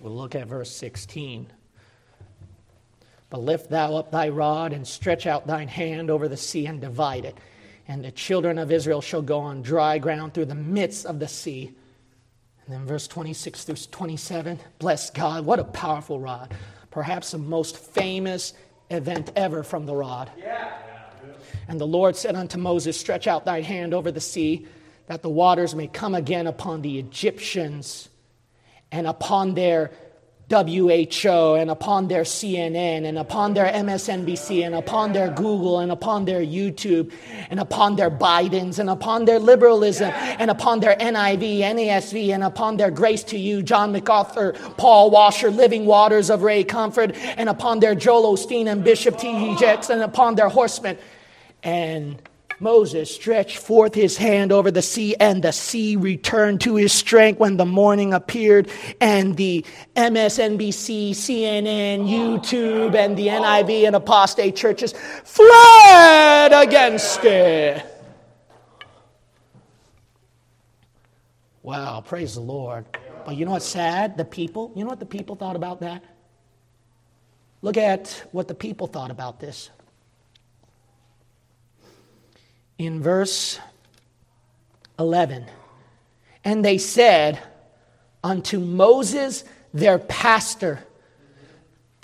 We'll 0.04 0.18
look 0.18 0.36
at 0.36 0.48
verse 0.48 0.70
16. 0.70 1.48
But 3.30 3.40
lift 3.40 3.70
thou 3.70 3.96
up 3.96 4.12
thy 4.12 4.28
rod 4.28 4.74
and 4.74 4.86
stretch 4.86 5.26
out 5.26 5.48
thine 5.48 5.70
hand 5.70 6.12
over 6.12 6.28
the 6.28 6.36
sea 6.36 6.66
and 6.66 6.82
divide 6.82 7.24
it. 7.24 7.38
And 7.88 8.04
the 8.04 8.12
children 8.12 8.58
of 8.58 8.70
Israel 8.70 9.00
shall 9.00 9.22
go 9.22 9.40
on 9.40 9.62
dry 9.62 10.00
ground 10.00 10.34
through 10.34 10.48
the 10.48 10.56
midst 10.56 11.06
of 11.06 11.20
the 11.20 11.30
sea. 11.30 11.74
And 12.66 12.76
then 12.76 12.86
verse 12.86 13.08
26 13.08 13.64
through 13.64 13.76
27. 13.76 14.60
Bless 14.78 15.10
God. 15.10 15.46
What 15.46 15.60
a 15.60 15.64
powerful 15.64 16.20
rod. 16.20 16.54
Perhaps 16.92 17.32
the 17.32 17.38
most 17.38 17.78
famous 17.78 18.54
event 18.90 19.32
ever 19.38 19.64
from 19.64 19.86
the 19.86 19.96
rod. 19.96 20.30
Yeah. 20.38 20.74
And 21.70 21.80
the 21.80 21.88
Lord 21.88 22.18
said 22.18 22.36
unto 22.36 22.58
Moses, 22.58 23.00
Stretch 23.00 23.26
out 23.26 23.46
thy 23.46 23.62
hand 23.62 23.94
over 23.94 24.12
the 24.12 24.20
sea, 24.20 24.68
that 25.08 25.22
the 25.22 25.30
waters 25.30 25.74
may 25.74 25.88
come 25.88 26.14
again 26.14 26.46
upon 26.46 26.82
the 26.82 27.00
Egyptians 27.00 28.10
and 28.94 29.08
upon 29.08 29.56
their 29.56 29.92
WHO 30.50 31.56
and 31.56 31.72
upon 31.72 32.08
their 32.10 32.22
CNN 32.22 33.06
and 33.06 33.18
upon 33.18 33.56
their 33.56 33.66
MSNBC 33.66 34.64
and 34.64 34.76
upon 34.76 35.14
their 35.14 35.32
Google 35.32 35.80
and 35.80 35.92
upon 35.92 36.26
their 36.26 36.42
YouTube 36.42 37.12
and 37.50 37.60
upon 37.60 37.96
their 37.96 38.12
Bidens 38.12 38.78
and 38.78 38.90
upon 38.90 39.26
their 39.26 39.40
liberalism 39.40 40.12
and 40.14 40.52
upon 40.52 40.80
their 40.80 40.96
NIV, 40.96 41.62
NASV 41.62 42.36
and 42.36 42.44
upon 42.44 42.78
their 42.78 42.92
grace 42.92 43.24
to 43.24 43.38
you, 43.38 43.64
John 43.64 43.92
MacArthur, 43.92 44.54
Paul 44.78 45.10
Washer, 45.10 45.50
Living 45.50 45.88
Waters 45.88 46.30
of 46.30 46.44
Ray 46.44 46.64
Comfort 46.64 47.16
and 47.16 47.50
upon 47.50 47.80
their 47.80 47.96
Joel 47.96 48.36
Osteen 48.36 48.68
and 48.68 48.84
Bishop 48.84 49.18
T.D. 49.18 49.56
Jakes 49.56 49.90
and 49.90 50.04
upon 50.04 50.36
their 50.36 50.50
horsemen. 50.50 51.00
And 51.64 52.22
Moses 52.64 53.14
stretched 53.14 53.58
forth 53.58 53.94
his 53.94 54.16
hand 54.16 54.54
over 54.54 54.72
the 54.72 54.82
sea, 54.82 55.16
and 55.20 55.44
the 55.44 55.52
sea 55.52 55.98
returned 55.98 56.62
to 56.62 56.78
his 56.78 56.94
strength 56.94 57.40
when 57.40 57.58
the 57.58 57.66
morning 57.66 58.14
appeared, 58.14 58.70
and 59.02 59.36
the 59.36 59.66
MSNBC, 59.98 61.12
CNN, 61.12 62.08
YouTube, 62.08 62.96
and 62.96 63.18
the 63.18 63.28
NIV 63.28 63.88
and 63.88 63.96
apostate 63.98 64.56
churches 64.56 64.94
fled 65.26 66.54
against 66.54 67.24
it. 67.26 67.86
Wow, 71.62 72.02
praise 72.02 72.36
the 72.36 72.42
Lord. 72.42 72.86
But 73.26 73.36
you 73.36 73.46
know 73.46 73.52
what's 73.52 73.66
sad? 73.66 74.18
The 74.18 74.26
people, 74.26 74.72
you 74.76 74.84
know 74.84 74.90
what 74.90 75.00
the 75.00 75.06
people 75.06 75.36
thought 75.36 75.56
about 75.56 75.82
that? 75.82 76.04
Look 77.62 77.78
at 77.78 78.24
what 78.32 78.48
the 78.48 78.56
people 78.56 78.88
thought 78.88 79.12
about 79.12 79.40
this 79.40 79.70
in 82.78 83.02
verse 83.02 83.60
11. 85.00 85.46
And 86.44 86.64
they 86.64 86.78
said 86.78 87.42
unto 88.24 88.60
Moses, 88.60 89.44
their 89.74 89.98
pastor, 89.98 90.86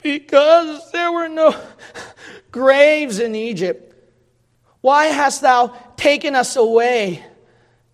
because 0.01 0.91
there 0.91 1.11
were 1.11 1.29
no 1.29 1.55
graves 2.51 3.19
in 3.19 3.35
Egypt, 3.35 3.93
why 4.81 5.05
hast 5.05 5.41
thou 5.41 5.67
taken 5.97 6.35
us 6.35 6.55
away 6.55 7.23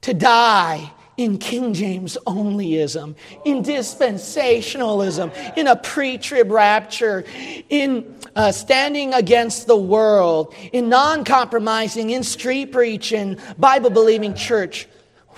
to 0.01 0.13
die 0.13 0.91
in 1.17 1.37
King 1.37 1.73
James 1.73 2.17
onlyism, 2.27 3.15
in 3.45 3.63
dispensationalism, 3.63 5.57
in 5.57 5.67
a 5.67 5.75
pre 5.75 6.17
trib 6.17 6.51
rapture, 6.51 7.23
in 7.69 8.14
uh, 8.35 8.51
standing 8.51 9.13
against 9.13 9.67
the 9.67 9.77
world, 9.77 10.53
in 10.73 10.89
non 10.89 11.23
compromising, 11.23 12.09
in 12.09 12.23
street 12.23 12.71
preaching, 12.71 13.37
Bible 13.57 13.89
believing 13.89 14.33
church. 14.33 14.87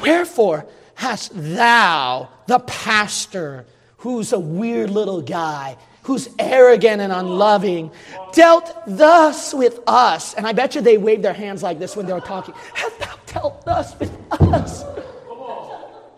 Wherefore 0.02 0.66
hast 0.96 1.32
thou, 1.34 2.30
the 2.48 2.60
pastor, 2.60 3.66
who's 3.98 4.34
a 4.34 4.40
weird 4.40 4.90
little 4.90 5.22
guy, 5.22 5.78
who's 6.04 6.30
arrogant 6.40 7.02
and 7.02 7.14
unloving, 7.14 7.92
dealt 8.34 8.74
thus 8.88 9.54
with 9.54 9.80
us? 9.88 10.34
And 10.34 10.48
I 10.48 10.54
bet 10.54 10.76
you 10.76 10.82
they 10.82 10.98
waved 10.98 11.24
their 11.24 11.34
hands 11.34 11.62
like 11.62 11.80
this 11.80 11.96
when 11.96 12.06
they 12.06 12.14
were 12.14 12.20
talking. 12.20 12.56
Hast 12.74 13.00
thou 13.00 13.16
dealt 13.28 13.66
thus 13.66 14.00
with 14.00 14.18
us? 14.32 14.84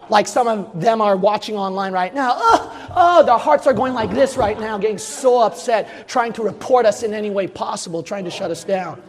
Like 0.10 0.28
some 0.28 0.47
of 0.47 0.80
them 0.80 1.01
are 1.01 1.16
watching 1.16 1.55
online 1.55 1.93
right 1.93 2.14
now. 2.14 2.34
Oh, 2.36 2.91
oh, 2.95 3.24
their 3.24 3.38
hearts 3.38 3.68
are 3.68 3.74
going 3.74 3.93
like 3.93 4.12
this 4.12 4.38
right 4.38 4.60
now, 4.60 4.78
getting 4.78 4.97
so 4.97 5.41
upset, 5.41 6.07
trying 6.07 6.34
to 6.34 6.43
report 6.43 6.86
us 6.86 7.03
in 7.03 7.14
any 7.14 7.30
way 7.30 7.47
possible, 7.47 8.03
trying 8.03 8.26
to 8.26 8.32
shut 8.32 8.51
us 8.51 8.64
down 8.64 9.01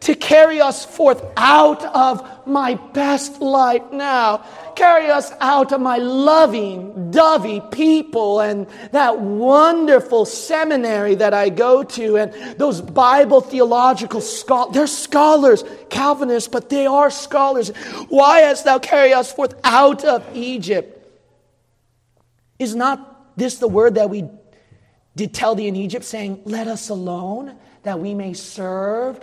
to 0.00 0.14
carry 0.14 0.60
us 0.60 0.84
forth 0.84 1.24
out 1.36 1.84
of 1.84 2.46
my 2.46 2.74
best 2.74 3.40
life 3.40 3.82
now. 3.92 4.38
Carry 4.76 5.10
us 5.10 5.32
out 5.40 5.72
of 5.72 5.80
my 5.80 5.98
loving, 5.98 7.10
dovey 7.10 7.60
people 7.72 8.40
and 8.40 8.68
that 8.92 9.18
wonderful 9.18 10.24
seminary 10.24 11.16
that 11.16 11.34
I 11.34 11.48
go 11.48 11.82
to 11.82 12.16
and 12.16 12.32
those 12.58 12.80
Bible 12.80 13.40
theological 13.40 14.20
scholars. 14.20 14.74
They're 14.74 14.86
scholars, 14.86 15.64
Calvinists, 15.90 16.48
but 16.48 16.70
they 16.70 16.86
are 16.86 17.10
scholars. 17.10 17.70
Why 18.08 18.40
hast 18.40 18.64
thou 18.64 18.78
carried 18.78 19.14
us 19.14 19.32
forth 19.32 19.54
out 19.64 20.04
of 20.04 20.24
Egypt? 20.36 20.94
Is 22.60 22.74
not 22.74 23.36
this 23.36 23.58
the 23.58 23.68
word 23.68 23.96
that 23.96 24.10
we 24.10 24.24
did 25.16 25.34
tell 25.34 25.56
thee 25.56 25.66
in 25.66 25.74
Egypt, 25.74 26.04
saying, 26.04 26.42
Let 26.44 26.68
us 26.68 26.88
alone 26.88 27.56
that 27.82 27.98
we 27.98 28.14
may 28.14 28.32
serve 28.32 29.20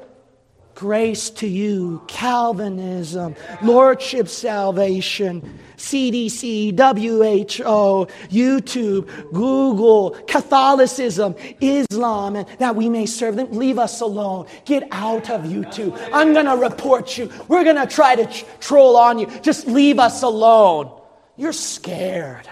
Grace 0.75 1.29
to 1.29 1.47
you, 1.47 2.03
Calvinism, 2.07 3.33
Lordship 3.63 4.27
Salvation, 4.27 5.59
CDC, 5.77 6.71
WHO, 6.77 8.07
YouTube, 8.29 9.31
Google, 9.31 10.11
Catholicism, 10.27 11.33
Islam, 11.61 12.35
and 12.35 12.47
that 12.59 12.75
we 12.75 12.89
may 12.89 13.05
serve 13.05 13.37
them. 13.37 13.51
Leave 13.51 13.79
us 13.79 14.01
alone. 14.01 14.47
Get 14.65 14.85
out 14.91 15.29
of 15.29 15.43
YouTube. 15.43 15.97
I'm 16.11 16.33
going 16.33 16.45
to 16.45 16.57
report 16.57 17.17
you. 17.17 17.31
We're 17.47 17.63
going 17.63 17.77
to 17.77 17.87
try 17.87 18.15
to 18.15 18.25
tr- 18.25 18.45
troll 18.59 18.97
on 18.97 19.17
you. 19.17 19.27
Just 19.41 19.67
leave 19.67 19.97
us 19.97 20.23
alone. 20.23 20.91
You're 21.37 21.53
scared. 21.53 22.49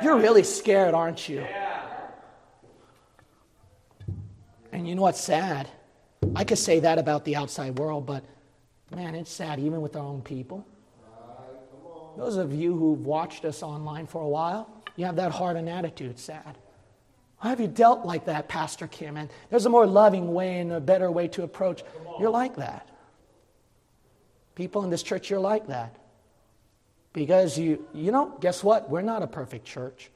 You're 0.00 0.18
really 0.18 0.44
scared, 0.44 0.94
aren't 0.94 1.28
you? 1.28 1.44
And 4.70 4.88
you 4.88 4.94
know 4.94 5.02
what's 5.02 5.20
sad? 5.20 5.68
I 6.34 6.44
could 6.44 6.58
say 6.58 6.80
that 6.80 6.98
about 6.98 7.24
the 7.24 7.36
outside 7.36 7.78
world, 7.78 8.06
but 8.06 8.24
man, 8.94 9.14
it's 9.14 9.30
sad 9.30 9.58
even 9.58 9.80
with 9.80 9.96
our 9.96 10.04
own 10.04 10.22
people. 10.22 10.66
Those 12.16 12.36
of 12.36 12.52
you 12.52 12.76
who've 12.76 13.06
watched 13.06 13.44
us 13.44 13.62
online 13.62 14.06
for 14.06 14.22
a 14.22 14.28
while, 14.28 14.68
you 14.96 15.04
have 15.04 15.16
that 15.16 15.30
heart 15.30 15.56
and 15.56 15.68
attitude, 15.68 16.18
sad. 16.18 16.58
Why 17.40 17.50
have 17.50 17.60
you 17.60 17.68
dealt 17.68 18.04
like 18.04 18.24
that, 18.24 18.48
Pastor 18.48 18.88
Kim? 18.88 19.16
And 19.16 19.30
there's 19.50 19.66
a 19.66 19.70
more 19.70 19.86
loving 19.86 20.34
way 20.34 20.58
and 20.58 20.72
a 20.72 20.80
better 20.80 21.10
way 21.12 21.28
to 21.28 21.44
approach. 21.44 21.84
You're 22.18 22.30
like 22.30 22.56
that. 22.56 22.88
People 24.56 24.82
in 24.82 24.90
this 24.90 25.04
church, 25.04 25.30
you're 25.30 25.38
like 25.38 25.68
that. 25.68 25.94
Because 27.12 27.56
you, 27.56 27.86
you 27.94 28.10
know, 28.10 28.36
guess 28.40 28.64
what? 28.64 28.90
We're 28.90 29.02
not 29.02 29.22
a 29.22 29.28
perfect 29.28 29.64
church. 29.64 30.10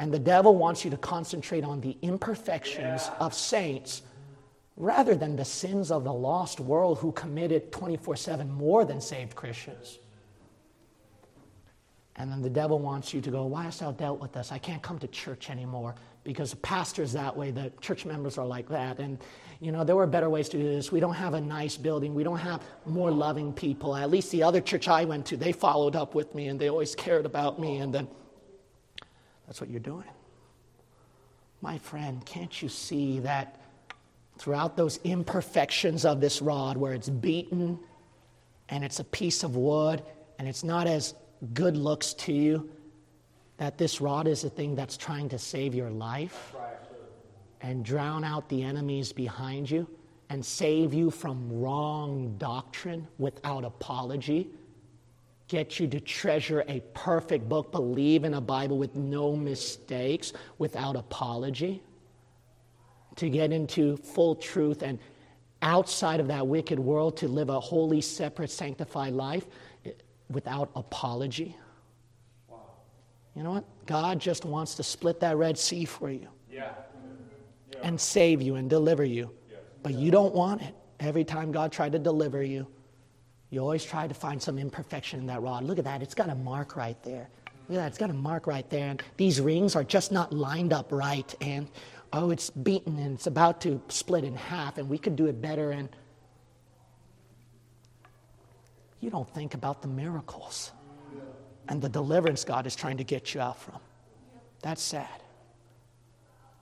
And 0.00 0.12
the 0.12 0.18
devil 0.18 0.56
wants 0.56 0.84
you 0.84 0.90
to 0.90 0.96
concentrate 0.96 1.62
on 1.62 1.80
the 1.80 1.96
imperfections 2.02 3.08
of 3.20 3.32
saints 3.32 4.02
rather 4.76 5.14
than 5.14 5.36
the 5.36 5.44
sins 5.44 5.90
of 5.90 6.04
the 6.04 6.12
lost 6.12 6.60
world 6.60 6.98
who 6.98 7.12
committed 7.12 7.72
24 7.72 8.16
7 8.16 8.50
more 8.50 8.84
than 8.84 9.00
saved 9.00 9.34
Christians. 9.34 9.98
And 12.16 12.30
then 12.30 12.42
the 12.42 12.50
devil 12.50 12.78
wants 12.78 13.14
you 13.14 13.20
to 13.22 13.30
go, 13.30 13.46
Why 13.46 13.64
hast 13.64 13.80
thou 13.80 13.92
dealt 13.92 14.20
with 14.20 14.36
us? 14.36 14.52
I 14.52 14.58
can't 14.58 14.82
come 14.82 14.98
to 14.98 15.06
church 15.06 15.48
anymore 15.48 15.94
because 16.22 16.50
the 16.50 16.56
pastor's 16.56 17.12
that 17.12 17.34
way, 17.34 17.50
the 17.50 17.72
church 17.80 18.04
members 18.04 18.36
are 18.36 18.44
like 18.44 18.68
that. 18.68 18.98
And, 18.98 19.18
you 19.60 19.72
know, 19.72 19.84
there 19.84 19.96
were 19.96 20.06
better 20.06 20.28
ways 20.28 20.48
to 20.50 20.58
do 20.58 20.64
this. 20.64 20.92
We 20.92 21.00
don't 21.00 21.14
have 21.14 21.34
a 21.34 21.40
nice 21.40 21.76
building, 21.76 22.14
we 22.14 22.22
don't 22.22 22.38
have 22.38 22.62
more 22.84 23.10
loving 23.10 23.52
people. 23.52 23.96
At 23.96 24.10
least 24.10 24.30
the 24.32 24.42
other 24.42 24.60
church 24.60 24.88
I 24.88 25.04
went 25.04 25.24
to, 25.26 25.36
they 25.36 25.52
followed 25.52 25.96
up 25.96 26.14
with 26.14 26.34
me 26.34 26.48
and 26.48 26.60
they 26.60 26.68
always 26.68 26.94
cared 26.94 27.24
about 27.24 27.58
me. 27.58 27.78
And 27.78 27.94
then 27.94 28.08
that's 29.46 29.60
what 29.60 29.70
you're 29.70 29.80
doing. 29.80 30.04
My 31.62 31.78
friend, 31.78 32.24
can't 32.24 32.60
you 32.62 32.68
see 32.68 33.20
that 33.20 33.59
throughout 34.40 34.74
those 34.74 34.98
imperfections 35.04 36.06
of 36.06 36.18
this 36.18 36.40
rod 36.40 36.78
where 36.78 36.94
it's 36.94 37.10
beaten 37.10 37.78
and 38.70 38.82
it's 38.82 38.98
a 38.98 39.04
piece 39.04 39.42
of 39.42 39.54
wood 39.54 40.02
and 40.38 40.48
it's 40.48 40.64
not 40.64 40.86
as 40.86 41.14
good 41.52 41.76
looks 41.76 42.14
to 42.14 42.32
you, 42.32 42.70
that 43.58 43.76
this 43.76 44.00
rod 44.00 44.26
is 44.26 44.42
a 44.44 44.48
thing 44.48 44.74
that's 44.74 44.96
trying 44.96 45.28
to 45.28 45.38
save 45.38 45.74
your 45.74 45.90
life 45.90 46.54
and 47.60 47.84
drown 47.84 48.24
out 48.24 48.48
the 48.48 48.62
enemies 48.62 49.12
behind 49.12 49.70
you 49.70 49.86
and 50.30 50.42
save 50.42 50.94
you 50.94 51.10
from 51.10 51.60
wrong 51.60 52.34
doctrine 52.38 53.06
without 53.18 53.62
apology. 53.62 54.48
Get 55.48 55.78
you 55.78 55.86
to 55.88 56.00
treasure 56.00 56.64
a 56.66 56.80
perfect 56.94 57.46
book, 57.46 57.72
believe 57.72 58.24
in 58.24 58.32
a 58.32 58.40
Bible 58.40 58.78
with 58.78 58.96
no 58.96 59.36
mistakes, 59.36 60.32
without 60.56 60.96
apology 60.96 61.82
to 63.16 63.28
get 63.28 63.52
into 63.52 63.96
full 63.96 64.34
truth 64.34 64.82
and 64.82 64.98
outside 65.62 66.20
of 66.20 66.28
that 66.28 66.46
wicked 66.46 66.78
world 66.78 67.16
to 67.18 67.28
live 67.28 67.50
a 67.50 67.60
holy, 67.60 68.00
separate, 68.00 68.50
sanctified 68.50 69.12
life 69.12 69.46
without 70.30 70.70
apology. 70.76 71.56
Wow. 72.48 72.58
You 73.34 73.42
know 73.42 73.50
what? 73.50 73.64
God 73.86 74.18
just 74.20 74.44
wants 74.44 74.74
to 74.76 74.82
split 74.82 75.20
that 75.20 75.36
Red 75.36 75.58
Sea 75.58 75.84
for 75.84 76.10
you 76.10 76.28
yeah. 76.50 76.72
Yeah. 77.72 77.78
and 77.82 78.00
save 78.00 78.40
you 78.40 78.54
and 78.54 78.70
deliver 78.70 79.04
you. 79.04 79.30
But 79.82 79.94
you 79.94 80.10
don't 80.10 80.34
want 80.34 80.62
it. 80.62 80.74
Every 80.98 81.24
time 81.24 81.52
God 81.52 81.72
tried 81.72 81.92
to 81.92 81.98
deliver 81.98 82.42
you, 82.42 82.66
you 83.48 83.60
always 83.60 83.84
try 83.84 84.06
to 84.06 84.14
find 84.14 84.40
some 84.40 84.58
imperfection 84.58 85.20
in 85.20 85.26
that 85.26 85.42
rod. 85.42 85.64
Look 85.64 85.78
at 85.78 85.84
that. 85.84 86.02
It's 86.02 86.14
got 86.14 86.28
a 86.28 86.34
mark 86.34 86.76
right 86.76 87.02
there. 87.02 87.28
Look 87.68 87.78
at 87.78 87.82
that. 87.82 87.86
It's 87.88 87.98
got 87.98 88.10
a 88.10 88.14
mark 88.14 88.46
right 88.46 88.68
there. 88.68 88.90
And 88.90 89.02
these 89.16 89.40
rings 89.40 89.74
are 89.74 89.84
just 89.84 90.12
not 90.12 90.32
lined 90.32 90.72
up 90.72 90.92
right. 90.92 91.34
And 91.40 91.68
oh, 92.12 92.30
it's 92.30 92.50
beaten 92.50 92.98
and 92.98 93.14
it's 93.14 93.26
about 93.26 93.60
to 93.62 93.80
split 93.88 94.24
in 94.24 94.34
half, 94.34 94.78
and 94.78 94.88
we 94.88 94.98
could 94.98 95.16
do 95.16 95.26
it 95.26 95.40
better. 95.40 95.70
And 95.70 95.88
you 99.00 99.10
don't 99.10 99.28
think 99.34 99.54
about 99.54 99.82
the 99.82 99.88
miracles 99.88 100.72
and 101.68 101.80
the 101.80 101.88
deliverance 101.88 102.44
God 102.44 102.66
is 102.66 102.74
trying 102.74 102.98
to 102.98 103.04
get 103.04 103.32
you 103.32 103.40
out 103.40 103.60
from. 103.60 103.78
That's 104.62 104.82
sad. 104.82 105.08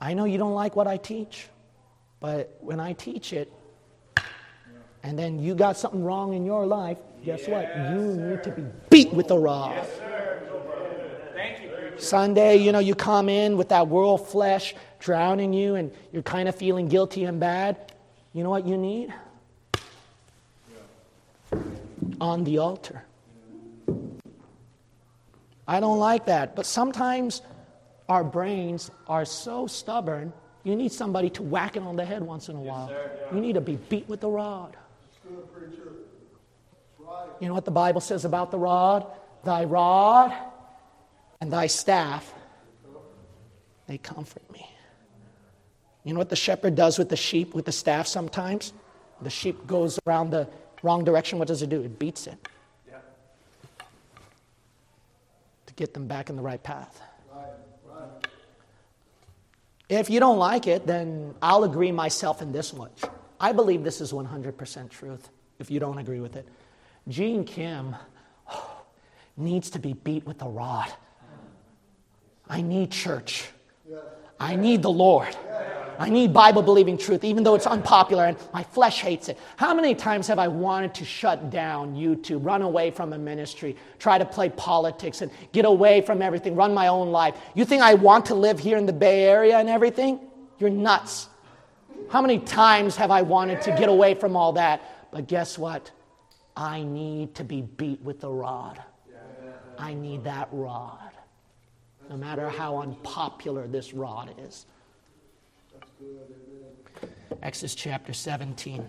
I 0.01 0.14
know 0.14 0.26
you 0.26 0.38
don't 0.38 0.55
like 0.55 0.76
what 0.76 0.86
I 0.86 0.96
teach, 0.99 1.49
but 2.20 2.57
when 2.61 2.78
I 2.78 2.92
teach 2.92 3.32
it, 3.32 3.53
and 5.03 5.18
then 5.18 5.38
you 5.38 5.55
got 5.55 5.76
something 5.76 6.05
wrong 6.05 6.34
in 6.34 6.44
your 6.44 6.66
life, 6.66 6.99
guess 7.24 7.40
yes, 7.40 7.49
what? 7.49 7.76
You 7.92 8.14
sir. 8.14 8.30
need 8.30 8.42
to 8.44 8.51
be 8.51 8.64
beat 8.90 9.12
with 9.12 9.28
the 9.28 9.38
rod. 9.38 9.74
Yes, 9.74 10.01
Sunday, 11.99 12.57
you 12.57 12.72
know, 12.72 12.78
you 12.78 12.94
come 12.94 13.28
in 13.28 13.57
with 13.57 13.70
that 13.70 13.88
world 13.88 14.28
flesh 14.28 14.74
drowning 15.01 15.53
you 15.53 15.74
and 15.74 15.92
you're 16.12 16.22
kind 16.22 16.49
of 16.49 16.55
feeling 16.55 16.88
guilty 16.88 17.24
and 17.24 17.40
bad. 17.40 17.92
You 18.32 18.44
know 18.44 18.51
what 18.51 18.66
you 18.66 18.76
need? 18.76 19.12
On 22.20 22.44
the 22.44 22.59
altar. 22.59 23.05
I 25.66 25.80
don't 25.80 25.99
like 25.99 26.26
that, 26.26 26.57
but 26.57 26.66
sometimes 26.66 27.42
our 28.09 28.24
brains 28.24 28.90
are 29.07 29.24
so 29.24 29.66
stubborn, 29.66 30.32
you 30.64 30.74
need 30.74 30.92
somebody 30.92 31.30
to 31.30 31.42
whack 31.42 31.76
it 31.76 31.82
on 31.82 31.96
the 31.96 32.05
head 32.05 32.22
once 32.22 32.49
in 32.49 32.57
a 32.57 32.61
while. 32.61 32.88
Yes, 32.90 33.32
you 33.34 33.40
need 33.40 33.55
to 33.55 33.61
be 33.61 33.76
beat 33.76 34.09
with 34.09 34.20
the 34.20 34.28
rod. 34.28 34.76
You 37.40 37.49
know 37.49 37.55
what 37.55 37.64
the 37.64 37.70
Bible 37.70 38.01
says 38.01 38.24
about 38.24 38.51
the 38.51 38.59
rod? 38.59 39.07
Thy 39.44 39.64
rod 39.64 40.32
and 41.41 41.53
thy 41.53 41.66
staff, 41.66 42.32
they 43.86 43.99
comfort 43.99 44.43
me. 44.53 44.68
You 46.05 46.14
know 46.14 46.18
what 46.18 46.30
the 46.30 46.36
shepherd 46.36 46.74
does 46.74 46.99
with 46.99 47.09
the 47.09 47.16
sheep, 47.16 47.55
with 47.55 47.64
the 47.64 47.72
staff 47.72 48.07
sometimes? 48.07 48.72
The 49.22 49.30
sheep 49.30 49.66
goes 49.66 49.99
around 50.07 50.30
the 50.30 50.49
wrong 50.82 51.05
direction. 51.05 51.39
What 51.39 51.49
does 51.49 51.62
it 51.62 51.70
do? 51.70 51.82
It 51.82 51.99
beats 51.99 52.26
it 52.26 52.49
to 55.66 55.74
get 55.74 55.93
them 55.95 56.07
back 56.07 56.30
in 56.30 56.36
the 56.36 56.43
right 56.43 56.62
path. 56.62 57.03
If 59.89 60.11
you 60.11 60.20
don't 60.20 60.39
like 60.39 60.66
it, 60.66 60.86
then 60.86 61.34
I'll 61.41 61.64
agree 61.64 61.93
myself 61.93 62.43
in 62.43 62.53
this 62.53 62.74
much. 62.74 63.01
I 63.41 63.53
believe 63.53 63.84
this 63.84 64.01
is 64.01 64.12
100% 64.12 64.91
truth 64.91 65.30
if 65.59 65.70
you 65.70 65.80
don't 65.80 65.99
agree 65.99 66.20
with 66.20 66.36
it. 66.36 66.47
Gene 67.09 67.45
Kim, 67.45 67.97
oh, 68.51 68.82
needs 69.36 69.70
to 69.70 69.78
be 69.78 69.95
beat 69.95 70.26
with 70.26 70.43
a 70.43 70.49
rod. 70.49 70.93
I 72.49 72.62
need 72.62 72.90
church. 72.90 73.49
I 74.40 74.57
need 74.57 74.82
the 74.82 74.90
Lord. 74.90 75.36
I 75.99 76.11
need 76.11 76.32
Bible 76.32 76.62
believing 76.62 76.96
truth, 76.96 77.24
even 77.24 77.42
though 77.42 77.57
it's 77.57 77.66
unpopular 77.66 78.26
and 78.26 78.36
my 78.55 78.62
flesh 78.62 79.01
hates 79.01 79.28
it. 79.28 79.36
How 79.57 79.74
many 79.74 79.96
times 79.96 80.28
have 80.28 80.38
I 80.38 80.46
wanted 80.46 80.94
to 80.94 81.05
shut 81.05 81.51
down 81.51 81.96
YouTube, 81.96 82.44
run 82.46 82.62
away 82.62 82.92
from 82.92 83.12
a 83.12 83.18
ministry, 83.18 83.76
try 83.99 84.16
to 84.16 84.24
play 84.24 84.49
politics 84.49 85.22
and 85.22 85.32
get 85.51 85.64
away 85.64 86.01
from 86.01 86.22
everything, 86.22 86.55
run 86.55 86.72
my 86.72 86.86
own 86.86 87.11
life? 87.11 87.34
You 87.55 87.64
think 87.64 87.82
I 87.82 87.94
want 87.94 88.26
to 88.26 88.36
live 88.36 88.61
here 88.61 88.78
in 88.78 88.86
the 88.86 88.92
Bay 88.92 89.24
Area 89.24 89.59
and 89.59 89.68
everything? 89.68 90.20
You're 90.61 90.70
nuts. 90.70 91.28
How 92.11 92.22
many 92.22 92.38
times 92.38 92.94
have 92.94 93.11
I 93.11 93.22
wanted 93.22 93.61
to 93.62 93.72
get 93.72 93.88
away 93.88 94.14
from 94.14 94.36
all 94.36 94.53
that? 94.53 95.11
But 95.11 95.26
guess 95.26 95.59
what? 95.59 95.90
I 96.57 96.82
need 96.82 97.34
to 97.34 97.44
be 97.44 97.62
beat 97.62 98.01
with 98.03 98.20
the 98.20 98.30
rod. 98.30 98.80
I 99.78 99.94
need 99.94 100.24
that 100.24 100.49
rod, 100.53 101.11
no 102.09 102.16
matter 102.16 102.48
how 102.48 102.78
unpopular 102.78 103.66
this 103.66 103.92
rod 103.92 104.34
is. 104.38 104.66
Exodus 107.42 107.74
chapter 107.74 108.12
17, 108.12 108.84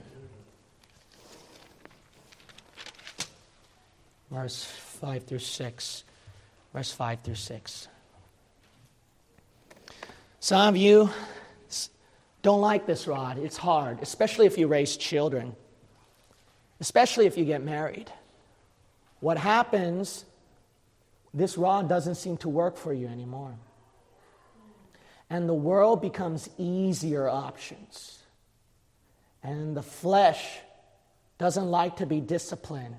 verse 4.31 4.63
5 4.63 5.23
through 5.23 5.39
6. 5.39 6.03
Verse 6.71 6.91
5 6.91 7.21
through 7.23 7.33
6. 7.35 7.87
Some 10.39 10.69
of 10.69 10.77
you 10.77 11.09
don't 12.43 12.61
like 12.61 12.85
this 12.85 13.07
rod. 13.07 13.39
It's 13.39 13.57
hard, 13.57 13.99
especially 14.01 14.45
if 14.45 14.57
you 14.57 14.67
raise 14.67 14.95
children, 14.95 15.55
especially 16.79 17.25
if 17.25 17.37
you 17.37 17.45
get 17.45 17.63
married. 17.63 18.11
What 19.19 19.37
happens, 19.37 20.25
this 21.33 21.57
rod 21.57 21.87
doesn't 21.87 22.15
seem 22.15 22.37
to 22.37 22.49
work 22.49 22.77
for 22.77 22.93
you 22.93 23.07
anymore 23.07 23.55
and 25.29 25.47
the 25.47 25.53
world 25.53 26.01
becomes 26.01 26.49
easier 26.57 27.29
options. 27.29 28.23
And 29.43 29.77
the 29.77 29.83
flesh 29.83 30.59
doesn't 31.37 31.69
like 31.69 31.97
to 31.97 32.05
be 32.05 32.19
disciplined 32.19 32.97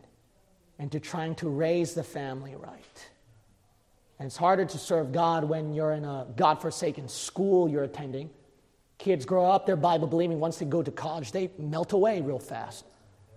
into 0.79 1.01
trying 1.01 1.35
to 1.37 1.49
raise 1.49 1.95
the 1.95 2.05
family 2.05 2.55
right. 2.55 3.09
And 4.19 4.27
it's 4.27 4.37
harder 4.37 4.65
to 4.65 4.79
serve 4.79 5.13
God 5.13 5.45
when 5.45 5.75
you're 5.75 5.93
in 5.93 6.05
a 6.05 6.27
God 6.37 6.61
forsaken 6.61 7.09
school 7.09 7.69
you're 7.69 7.85
attending. 7.85 8.31
Kids 8.99 9.25
grow 9.25 9.51
up, 9.51 9.67
they're 9.67 9.77
Bible 9.77 10.07
believing. 10.07 10.41
Once 10.41 10.59
they 10.59 10.67
go 10.67 10.83
to 10.83 10.91
college, 10.91 11.33
they 11.33 11.51
melt 11.59 11.93
away 11.93 12.21
real 12.21 12.39
fast. 12.39 12.85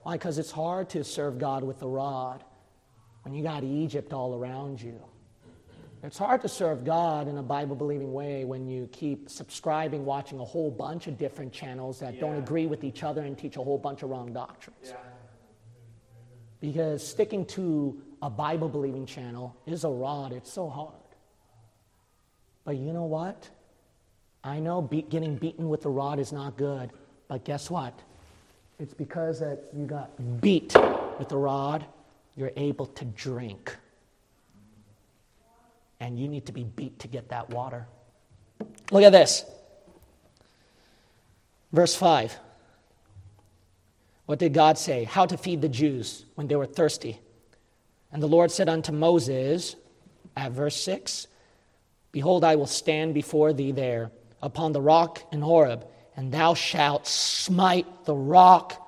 Why? 0.03 0.13
Because 0.13 0.37
it's 0.37 0.51
hard 0.51 0.89
to 0.89 1.03
serve 1.03 1.39
God 1.39 1.63
with 1.63 1.79
the 1.79 1.87
rod 1.87 2.43
when 3.23 3.33
you 3.33 3.43
got 3.43 3.63
Egypt 3.63 4.13
all 4.13 4.35
around 4.35 4.81
you. 4.81 4.99
It's 6.03 6.17
hard 6.17 6.41
to 6.41 6.49
serve 6.49 6.83
God 6.83 7.29
in 7.29 7.37
a 7.37 7.43
Bible 7.43 7.77
believing 7.77 8.11
way 8.11 8.43
when 8.43 8.67
you 8.67 8.89
keep 8.91 9.29
subscribing, 9.29 10.03
watching 10.03 10.37
a 10.39 10.43
whole 10.43 10.69
bunch 10.69 11.07
of 11.07 11.17
different 11.17 11.53
channels 11.53 11.99
that 12.01 12.15
yeah. 12.15 12.19
don't 12.19 12.35
agree 12.35 12.65
with 12.65 12.83
each 12.83 13.03
other 13.03 13.21
and 13.21 13.37
teach 13.37 13.55
a 13.55 13.63
whole 13.63 13.77
bunch 13.77 14.03
of 14.03 14.09
wrong 14.09 14.33
doctrines. 14.33 14.77
Yeah. 14.83 14.95
Because 16.59 17.05
sticking 17.05 17.45
to 17.47 18.01
a 18.21 18.29
Bible 18.29 18.67
believing 18.67 19.05
channel 19.05 19.55
is 19.65 19.85
a 19.85 19.89
rod, 19.89 20.33
it's 20.33 20.51
so 20.51 20.67
hard. 20.67 20.93
But 22.65 22.75
you 22.75 22.91
know 22.91 23.05
what? 23.05 23.49
I 24.43 24.59
know 24.59 24.81
be- 24.81 25.03
getting 25.03 25.37
beaten 25.37 25.69
with 25.69 25.83
the 25.83 25.89
rod 25.89 26.19
is 26.19 26.33
not 26.33 26.57
good, 26.57 26.91
but 27.29 27.45
guess 27.45 27.69
what? 27.69 27.97
It's 28.77 28.93
because 28.93 29.39
that 29.39 29.69
you 29.73 29.85
got 29.85 30.41
beat 30.41 30.75
with 31.17 31.29
the 31.29 31.37
rod, 31.37 31.85
you're 32.35 32.51
able 32.55 32.87
to 32.87 33.05
drink 33.05 33.75
and 35.99 36.19
you 36.19 36.27
need 36.27 36.45
to 36.47 36.51
be 36.51 36.63
beat 36.63 36.99
to 36.99 37.07
get 37.07 37.29
that 37.29 37.49
water. 37.49 37.87
Look 38.91 39.03
at 39.03 39.11
this. 39.11 39.45
Verse 41.71 41.95
5. 41.95 42.37
What 44.25 44.39
did 44.39 44.53
God 44.53 44.77
say? 44.77 45.05
How 45.05 45.25
to 45.25 45.37
feed 45.37 45.61
the 45.61 45.69
Jews 45.69 46.25
when 46.35 46.47
they 46.47 46.55
were 46.55 46.65
thirsty. 46.65 47.19
And 48.11 48.21
the 48.21 48.27
Lord 48.27 48.51
said 48.51 48.69
unto 48.69 48.91
Moses, 48.91 49.75
at 50.35 50.51
verse 50.51 50.75
6, 50.81 51.27
Behold, 52.11 52.43
I 52.43 52.55
will 52.55 52.67
stand 52.67 53.13
before 53.13 53.53
thee 53.53 53.71
there 53.71 54.11
upon 54.41 54.71
the 54.71 54.81
rock 54.81 55.21
in 55.31 55.41
Horeb, 55.41 55.87
and 56.15 56.31
thou 56.31 56.53
shalt 56.53 57.07
smite 57.07 58.05
the 58.05 58.15
rock, 58.15 58.79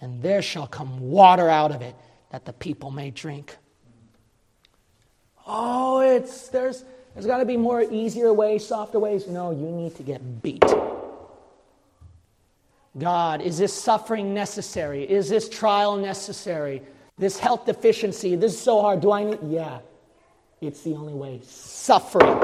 and 0.00 0.22
there 0.22 0.42
shall 0.42 0.66
come 0.66 1.00
water 1.00 1.48
out 1.48 1.70
of 1.70 1.82
it, 1.82 1.94
that 2.30 2.44
the 2.44 2.52
people 2.52 2.90
may 2.90 3.10
drink. 3.10 3.56
Oh, 5.46 6.00
it's 6.00 6.48
there's 6.48 6.84
there's 7.14 7.26
got 7.26 7.38
to 7.38 7.44
be 7.44 7.56
more 7.56 7.82
easier 7.82 8.32
ways, 8.32 8.66
softer 8.66 8.98
ways. 8.98 9.26
No, 9.26 9.50
you 9.50 9.66
need 9.66 9.96
to 9.96 10.02
get 10.02 10.42
beat. 10.42 10.64
God, 12.98 13.40
is 13.40 13.58
this 13.58 13.72
suffering 13.72 14.34
necessary? 14.34 15.04
Is 15.04 15.28
this 15.28 15.48
trial 15.48 15.96
necessary? 15.96 16.82
This 17.16 17.38
health 17.38 17.66
deficiency, 17.66 18.36
this 18.36 18.52
is 18.52 18.60
so 18.60 18.80
hard. 18.80 19.00
Do 19.00 19.12
I 19.12 19.24
need? 19.24 19.38
Yeah, 19.44 19.80
it's 20.60 20.82
the 20.82 20.94
only 20.94 21.14
way. 21.14 21.40
Suffering 21.44 22.38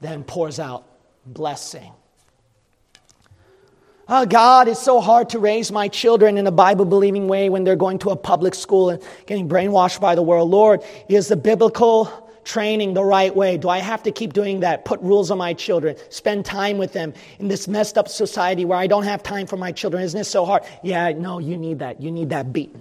then 0.00 0.24
pours 0.24 0.58
out 0.58 0.84
blessing. 1.24 1.92
Oh, 4.08 4.24
God, 4.24 4.68
it's 4.68 4.80
so 4.80 5.00
hard 5.00 5.30
to 5.30 5.40
raise 5.40 5.72
my 5.72 5.88
children 5.88 6.38
in 6.38 6.46
a 6.46 6.52
Bible 6.52 6.84
believing 6.84 7.26
way 7.26 7.50
when 7.50 7.64
they're 7.64 7.74
going 7.74 7.98
to 8.00 8.10
a 8.10 8.16
public 8.16 8.54
school 8.54 8.90
and 8.90 9.02
getting 9.26 9.48
brainwashed 9.48 10.00
by 10.00 10.14
the 10.14 10.22
world. 10.22 10.48
Lord, 10.48 10.84
is 11.08 11.26
the 11.26 11.36
biblical 11.36 12.30
training 12.44 12.94
the 12.94 13.02
right 13.02 13.34
way? 13.34 13.56
Do 13.56 13.68
I 13.68 13.78
have 13.78 14.04
to 14.04 14.12
keep 14.12 14.32
doing 14.32 14.60
that? 14.60 14.84
Put 14.84 15.00
rules 15.00 15.32
on 15.32 15.38
my 15.38 15.54
children, 15.54 15.96
spend 16.08 16.44
time 16.44 16.78
with 16.78 16.92
them 16.92 17.14
in 17.40 17.48
this 17.48 17.66
messed 17.66 17.98
up 17.98 18.06
society 18.06 18.64
where 18.64 18.78
I 18.78 18.86
don't 18.86 19.02
have 19.02 19.24
time 19.24 19.48
for 19.48 19.56
my 19.56 19.72
children. 19.72 20.04
Isn't 20.04 20.20
it 20.20 20.24
so 20.24 20.44
hard? 20.44 20.62
Yeah, 20.84 21.10
no, 21.10 21.40
you 21.40 21.56
need 21.56 21.80
that. 21.80 22.00
You 22.00 22.12
need 22.12 22.30
that 22.30 22.52
beat 22.52 22.76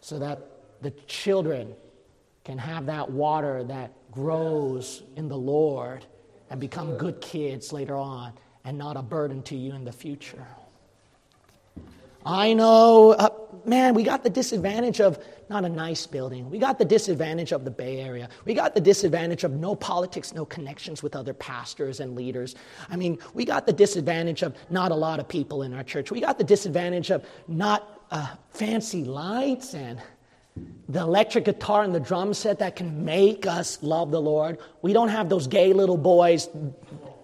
so 0.00 0.18
that 0.18 0.40
the 0.82 0.90
children 1.06 1.72
can 2.42 2.58
have 2.58 2.86
that 2.86 3.10
water 3.12 3.62
that 3.62 3.92
grows 4.10 5.04
in 5.14 5.28
the 5.28 5.38
Lord 5.38 6.04
and 6.50 6.60
become 6.60 6.96
good 6.98 7.20
kids 7.20 7.72
later 7.72 7.96
on 7.96 8.32
and 8.64 8.78
not 8.78 8.96
a 8.96 9.02
burden 9.02 9.42
to 9.42 9.56
you 9.56 9.74
in 9.74 9.84
the 9.84 9.92
future. 9.92 10.46
I 12.26 12.54
know, 12.54 13.12
uh, 13.12 13.28
man, 13.66 13.92
we 13.92 14.02
got 14.02 14.22
the 14.22 14.30
disadvantage 14.30 15.00
of 15.00 15.22
not 15.50 15.66
a 15.66 15.68
nice 15.68 16.06
building. 16.06 16.48
We 16.48 16.58
got 16.58 16.78
the 16.78 16.84
disadvantage 16.84 17.52
of 17.52 17.66
the 17.66 17.70
Bay 17.70 18.00
Area. 18.00 18.30
We 18.46 18.54
got 18.54 18.74
the 18.74 18.80
disadvantage 18.80 19.44
of 19.44 19.52
no 19.52 19.74
politics, 19.74 20.32
no 20.32 20.46
connections 20.46 21.02
with 21.02 21.14
other 21.14 21.34
pastors 21.34 22.00
and 22.00 22.16
leaders. 22.16 22.54
I 22.88 22.96
mean, 22.96 23.18
we 23.34 23.44
got 23.44 23.66
the 23.66 23.74
disadvantage 23.74 24.42
of 24.42 24.56
not 24.70 24.90
a 24.90 24.94
lot 24.94 25.20
of 25.20 25.28
people 25.28 25.62
in 25.62 25.74
our 25.74 25.82
church. 25.82 26.10
We 26.10 26.20
got 26.20 26.38
the 26.38 26.44
disadvantage 26.44 27.10
of 27.10 27.26
not 27.46 28.06
uh, 28.10 28.28
fancy 28.48 29.04
lights 29.04 29.74
and 29.74 30.00
the 30.88 31.00
electric 31.00 31.44
guitar 31.44 31.82
and 31.82 31.94
the 31.94 32.00
drum 32.00 32.32
set 32.32 32.60
that 32.60 32.76
can 32.76 33.04
make 33.04 33.44
us 33.46 33.82
love 33.82 34.10
the 34.10 34.20
Lord. 34.20 34.58
We 34.80 34.92
don't 34.94 35.08
have 35.08 35.28
those 35.28 35.46
gay 35.46 35.72
little 35.72 35.96
boys 35.98 36.48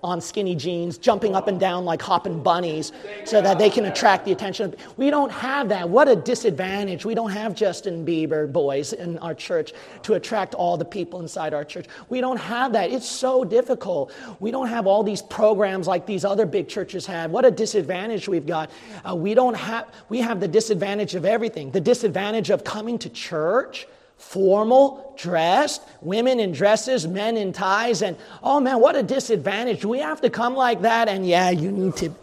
on 0.02 0.20
skinny 0.20 0.54
jeans, 0.54 0.98
jumping 0.98 1.34
up 1.34 1.48
and 1.48 1.60
down 1.60 1.84
like 1.84 2.00
hopping 2.00 2.42
bunnies 2.42 2.92
so 3.24 3.40
that 3.40 3.58
they 3.58 3.70
can 3.70 3.86
attract 3.86 4.24
the 4.24 4.32
attention. 4.32 4.74
We 4.96 5.10
don't 5.10 5.30
have 5.30 5.68
that. 5.68 5.88
What 5.88 6.08
a 6.08 6.16
disadvantage. 6.16 7.04
We 7.04 7.14
don't 7.14 7.30
have 7.30 7.54
Justin 7.54 8.04
Bieber 8.04 8.50
boys 8.50 8.92
in 8.92 9.18
our 9.18 9.34
church 9.34 9.72
to 10.02 10.14
attract 10.14 10.54
all 10.54 10.76
the 10.76 10.84
people 10.84 11.20
inside 11.20 11.54
our 11.54 11.64
church. 11.64 11.86
We 12.08 12.20
don't 12.20 12.38
have 12.38 12.72
that. 12.72 12.90
It's 12.90 13.08
so 13.08 13.44
difficult. 13.44 14.12
We 14.40 14.50
don't 14.50 14.68
have 14.68 14.86
all 14.86 15.02
these 15.02 15.22
programs 15.22 15.86
like 15.86 16.06
these 16.06 16.24
other 16.24 16.46
big 16.46 16.68
churches 16.68 17.06
have. 17.06 17.30
What 17.30 17.44
a 17.44 17.50
disadvantage 17.50 18.28
we've 18.28 18.46
got. 18.46 18.70
Uh, 19.08 19.14
we 19.14 19.34
don't 19.34 19.54
have, 19.54 19.88
we 20.08 20.18
have 20.20 20.40
the 20.40 20.48
disadvantage 20.48 21.14
of 21.14 21.24
everything. 21.24 21.70
The 21.70 21.80
disadvantage 21.80 22.50
of 22.50 22.64
coming 22.64 22.98
to 22.98 23.08
church 23.08 23.86
formal, 24.20 25.14
dressed, 25.18 25.82
women 26.00 26.38
in 26.38 26.52
dresses, 26.52 27.06
men 27.06 27.36
in 27.36 27.52
ties, 27.52 28.02
and 28.02 28.16
oh 28.42 28.60
man, 28.60 28.80
what 28.80 28.94
a 28.94 29.02
disadvantage. 29.02 29.84
We 29.84 29.98
have 29.98 30.20
to 30.20 30.30
come 30.30 30.54
like 30.54 30.82
that, 30.82 31.08
and 31.08 31.26
yeah, 31.26 31.50
you 31.50 31.72
need 31.72 31.96
to. 31.96 32.14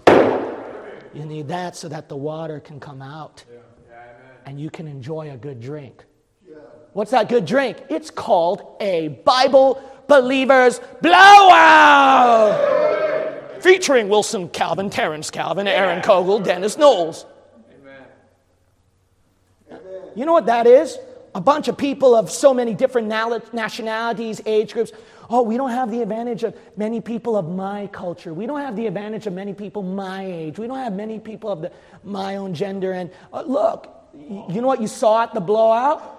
You 1.13 1.25
need 1.25 1.47
that 1.47 1.75
so 1.75 1.89
that 1.89 2.09
the 2.09 2.15
water 2.15 2.59
can 2.59 2.79
come 2.79 3.01
out 3.01 3.43
and 4.45 4.59
you 4.59 4.69
can 4.69 4.87
enjoy 4.87 5.31
a 5.31 5.37
good 5.37 5.59
drink. 5.59 6.05
What's 6.93 7.11
that 7.11 7.27
good 7.27 7.45
drink? 7.45 7.77
It's 7.89 8.09
called 8.09 8.77
a 8.79 9.09
Bible 9.25 9.81
Believers 10.07 10.79
Blowout! 11.01 12.53
Featuring 13.61 14.09
Wilson 14.09 14.49
Calvin, 14.49 14.89
Terrence 14.89 15.29
Calvin, 15.29 15.67
Aaron 15.67 16.01
Kogel, 16.01 16.43
Dennis 16.43 16.77
Knowles. 16.77 17.25
You 20.15 20.25
know 20.25 20.33
what 20.33 20.45
that 20.45 20.65
is? 20.65 20.97
A 21.35 21.41
bunch 21.41 21.67
of 21.67 21.77
people 21.77 22.15
of 22.15 22.31
so 22.31 22.53
many 22.53 22.73
different 22.73 23.07
nationalities, 23.07 24.41
age 24.45 24.73
groups. 24.73 24.91
Oh, 25.29 25.41
we 25.41 25.57
don't 25.57 25.71
have 25.71 25.91
the 25.91 26.01
advantage 26.01 26.43
of 26.43 26.57
many 26.77 27.01
people 27.01 27.35
of 27.35 27.49
my 27.49 27.87
culture. 27.87 28.33
We 28.33 28.45
don't 28.45 28.61
have 28.61 28.75
the 28.75 28.87
advantage 28.87 29.27
of 29.27 29.33
many 29.33 29.53
people 29.53 29.83
my 29.83 30.25
age. 30.25 30.57
We 30.57 30.67
don't 30.67 30.77
have 30.77 30.93
many 30.93 31.19
people 31.19 31.49
of 31.49 31.61
the, 31.61 31.71
my 32.03 32.37
own 32.37 32.53
gender. 32.53 32.93
And 32.93 33.11
uh, 33.33 33.41
look, 33.41 33.93
you 34.13 34.61
know 34.61 34.67
what 34.67 34.81
you 34.81 34.87
saw 34.87 35.23
at 35.23 35.33
the 35.33 35.41
blowout? 35.41 36.15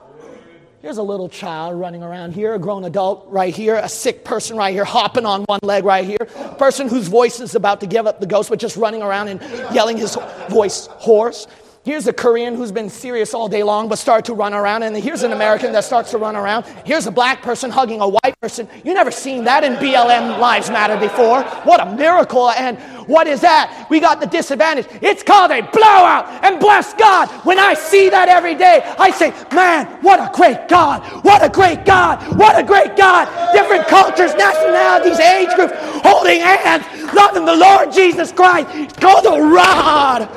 Here's 0.80 0.98
a 0.98 1.02
little 1.02 1.28
child 1.28 1.80
running 1.80 2.04
around 2.04 2.34
here, 2.34 2.54
a 2.54 2.58
grown 2.58 2.84
adult 2.84 3.26
right 3.28 3.52
here, 3.52 3.74
a 3.74 3.88
sick 3.88 4.24
person 4.24 4.56
right 4.56 4.72
here, 4.72 4.84
hopping 4.84 5.26
on 5.26 5.42
one 5.44 5.58
leg 5.62 5.84
right 5.84 6.04
here, 6.04 6.28
a 6.36 6.54
person 6.54 6.88
whose 6.88 7.08
voice 7.08 7.40
is 7.40 7.56
about 7.56 7.80
to 7.80 7.88
give 7.88 8.06
up 8.06 8.20
the 8.20 8.28
ghost, 8.28 8.48
but 8.48 8.60
just 8.60 8.76
running 8.76 9.02
around 9.02 9.26
and 9.26 9.40
yelling 9.74 9.96
his 9.96 10.16
voice 10.48 10.86
hoarse. 10.92 11.48
Here's 11.88 12.06
a 12.06 12.12
Korean 12.12 12.54
who's 12.54 12.70
been 12.70 12.90
serious 12.90 13.32
all 13.32 13.48
day 13.48 13.62
long 13.62 13.88
but 13.88 13.96
started 13.96 14.26
to 14.26 14.34
run 14.34 14.52
around. 14.52 14.82
And 14.82 14.94
here's 14.94 15.22
an 15.22 15.32
American 15.32 15.72
that 15.72 15.84
starts 15.84 16.10
to 16.10 16.18
run 16.18 16.36
around. 16.36 16.66
Here's 16.84 17.06
a 17.06 17.10
black 17.10 17.40
person 17.40 17.70
hugging 17.70 18.02
a 18.02 18.06
white 18.06 18.38
person. 18.42 18.68
You 18.84 18.92
never 18.92 19.10
seen 19.10 19.44
that 19.44 19.64
in 19.64 19.72
BLM 19.76 20.38
Lives 20.38 20.68
Matter 20.68 20.98
before. 20.98 21.42
What 21.64 21.80
a 21.80 21.96
miracle. 21.96 22.50
And 22.50 22.76
what 23.08 23.26
is 23.26 23.40
that? 23.40 23.86
We 23.88 24.00
got 24.00 24.20
the 24.20 24.26
disadvantage. 24.26 24.86
It's 25.00 25.22
called 25.22 25.50
a 25.50 25.62
blowout. 25.62 26.44
And 26.44 26.60
bless 26.60 26.92
God, 26.92 27.30
when 27.46 27.58
I 27.58 27.72
see 27.72 28.10
that 28.10 28.28
every 28.28 28.54
day, 28.54 28.82
I 28.98 29.10
say, 29.10 29.30
man, 29.54 29.86
what 30.02 30.20
a 30.20 30.30
great 30.36 30.68
God. 30.68 31.02
What 31.24 31.42
a 31.42 31.48
great 31.48 31.86
God. 31.86 32.20
What 32.36 32.62
a 32.62 32.66
great 32.66 32.98
God. 32.98 33.54
Different 33.54 33.88
cultures, 33.88 34.34
nationalities, 34.34 35.18
age 35.20 35.54
groups, 35.56 35.72
holding 36.04 36.40
hands, 36.40 36.84
loving 37.14 37.46
the 37.46 37.56
Lord 37.56 37.90
Jesus 37.92 38.30
Christ. 38.30 39.00
Called 39.00 39.24
a 39.24 39.40
rod. 39.40 40.28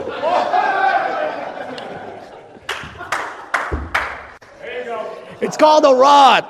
It's 5.41 5.57
called 5.57 5.85
a 5.85 5.93
rod. 5.93 6.45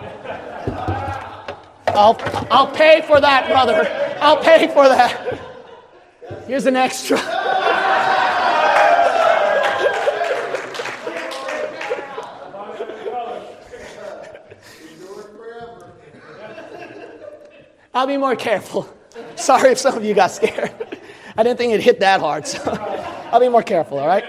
I'll, 1.87 2.17
I'll 2.51 2.71
pay 2.71 3.01
for 3.01 3.19
that, 3.21 3.47
brother. 3.47 3.87
I'll 4.19 4.43
pay 4.43 4.67
for 4.67 4.87
that. 4.87 5.39
Here's 6.45 6.65
an 6.65 6.75
extra. 6.75 7.17
I'll 17.93 18.07
be 18.07 18.17
more 18.17 18.35
careful. 18.35 18.89
Sorry 19.35 19.71
if 19.71 19.77
some 19.77 19.95
of 19.97 20.03
you 20.03 20.13
got 20.13 20.31
scared. 20.31 20.71
I 21.37 21.43
didn't 21.43 21.57
think 21.57 21.73
it 21.73 21.81
hit 21.81 21.99
that 22.01 22.19
hard, 22.19 22.47
so 22.47 22.59
I'll 23.31 23.39
be 23.39 23.49
more 23.49 23.63
careful, 23.63 23.99
all 23.99 24.07
right? 24.07 24.25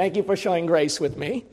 Thank 0.00 0.16
you 0.16 0.22
for 0.22 0.34
showing 0.34 0.64
grace 0.64 0.98
with 0.98 1.18
me. 1.18 1.44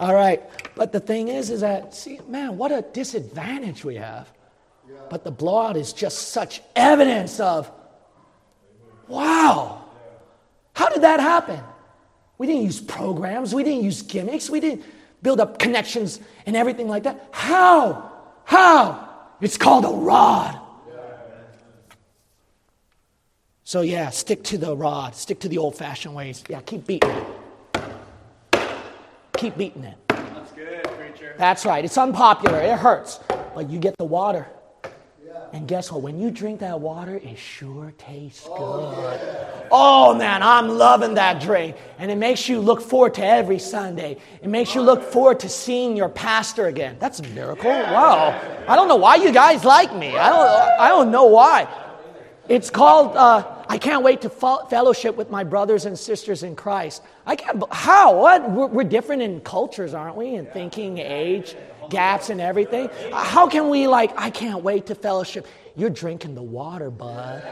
All 0.00 0.12
right. 0.12 0.42
But 0.74 0.92
the 0.92 1.00
thing 1.00 1.28
is, 1.28 1.48
is 1.48 1.62
that, 1.62 1.94
see, 1.94 2.20
man, 2.28 2.58
what 2.58 2.70
a 2.70 2.82
disadvantage 2.82 3.86
we 3.86 3.94
have. 3.94 4.30
But 5.08 5.24
the 5.24 5.30
blowout 5.30 5.78
is 5.78 5.94
just 5.94 6.28
such 6.28 6.60
evidence 6.76 7.40
of, 7.40 7.72
wow, 9.08 9.82
how 10.74 10.90
did 10.90 11.04
that 11.04 11.20
happen? 11.20 11.58
We 12.36 12.46
didn't 12.46 12.64
use 12.64 12.82
programs, 12.82 13.54
we 13.54 13.64
didn't 13.64 13.82
use 13.82 14.02
gimmicks, 14.02 14.50
we 14.50 14.60
didn't 14.60 14.84
build 15.22 15.40
up 15.40 15.58
connections 15.58 16.20
and 16.44 16.54
everything 16.54 16.88
like 16.88 17.04
that. 17.04 17.30
How? 17.32 18.12
How? 18.44 19.08
It's 19.40 19.56
called 19.56 19.86
a 19.86 19.96
rod. 19.96 20.60
So, 23.64 23.80
yeah, 23.80 24.10
stick 24.10 24.44
to 24.44 24.58
the 24.58 24.76
rod, 24.76 25.14
stick 25.16 25.40
to 25.40 25.48
the 25.48 25.56
old 25.56 25.76
fashioned 25.76 26.14
ways. 26.14 26.44
Yeah, 26.46 26.60
keep 26.60 26.86
beating 26.86 27.08
it. 27.08 27.35
Keep 29.36 29.58
beating 29.58 29.84
it. 29.84 29.96
That's 30.08 30.52
good, 30.52 30.82
preacher. 30.98 31.34
That's 31.36 31.66
right. 31.66 31.84
It's 31.84 31.98
unpopular. 31.98 32.60
It 32.60 32.78
hurts. 32.78 33.20
But 33.54 33.70
you 33.70 33.78
get 33.78 33.96
the 33.98 34.04
water. 34.04 34.46
And 35.52 35.68
guess 35.68 35.92
what? 35.92 36.02
When 36.02 36.18
you 36.18 36.30
drink 36.30 36.60
that 36.60 36.80
water, 36.80 37.16
it 37.16 37.38
sure 37.38 37.94
tastes 37.98 38.46
good. 38.46 39.20
Oh 39.70 40.14
man, 40.14 40.42
I'm 40.42 40.68
loving 40.68 41.14
that 41.14 41.40
drink. 41.40 41.76
And 41.98 42.10
it 42.10 42.16
makes 42.16 42.48
you 42.48 42.60
look 42.60 42.80
forward 42.82 43.14
to 43.14 43.24
every 43.24 43.58
Sunday. 43.58 44.18
It 44.42 44.48
makes 44.48 44.74
you 44.74 44.82
look 44.82 45.02
forward 45.02 45.40
to 45.40 45.48
seeing 45.48 45.96
your 45.96 46.08
pastor 46.08 46.66
again. 46.66 46.96
That's 46.98 47.20
a 47.20 47.28
miracle. 47.28 47.70
Wow. 47.70 48.38
I 48.66 48.74
don't 48.74 48.88
know 48.88 48.96
why 48.96 49.16
you 49.16 49.32
guys 49.32 49.64
like 49.64 49.94
me. 49.94 50.16
I 50.16 50.28
don't, 50.28 50.80
I 50.80 50.88
don't 50.88 51.10
know 51.10 51.26
why. 51.26 51.68
It's 52.48 52.68
called, 52.68 53.16
uh, 53.16 53.55
I 53.68 53.78
can't 53.78 54.02
wait 54.02 54.20
to 54.22 54.30
fellowship 54.30 55.16
with 55.16 55.30
my 55.30 55.44
brothers 55.44 55.86
and 55.86 55.98
sisters 55.98 56.42
in 56.42 56.56
Christ. 56.56 57.02
I 57.26 57.36
can't, 57.36 57.62
how? 57.72 58.20
What? 58.20 58.50
We're, 58.50 58.66
we're 58.66 58.84
different 58.84 59.22
in 59.22 59.40
cultures, 59.40 59.92
aren't 59.92 60.16
we? 60.16 60.34
In 60.34 60.46
thinking, 60.46 60.98
age, 60.98 61.56
gaps, 61.90 62.30
and 62.30 62.40
everything. 62.40 62.88
How 63.12 63.48
can 63.48 63.68
we, 63.68 63.88
like, 63.88 64.12
I 64.16 64.30
can't 64.30 64.62
wait 64.62 64.86
to 64.86 64.94
fellowship? 64.94 65.46
You're 65.74 65.90
drinking 65.90 66.34
the 66.34 66.42
water, 66.42 66.90
bud. 66.90 67.42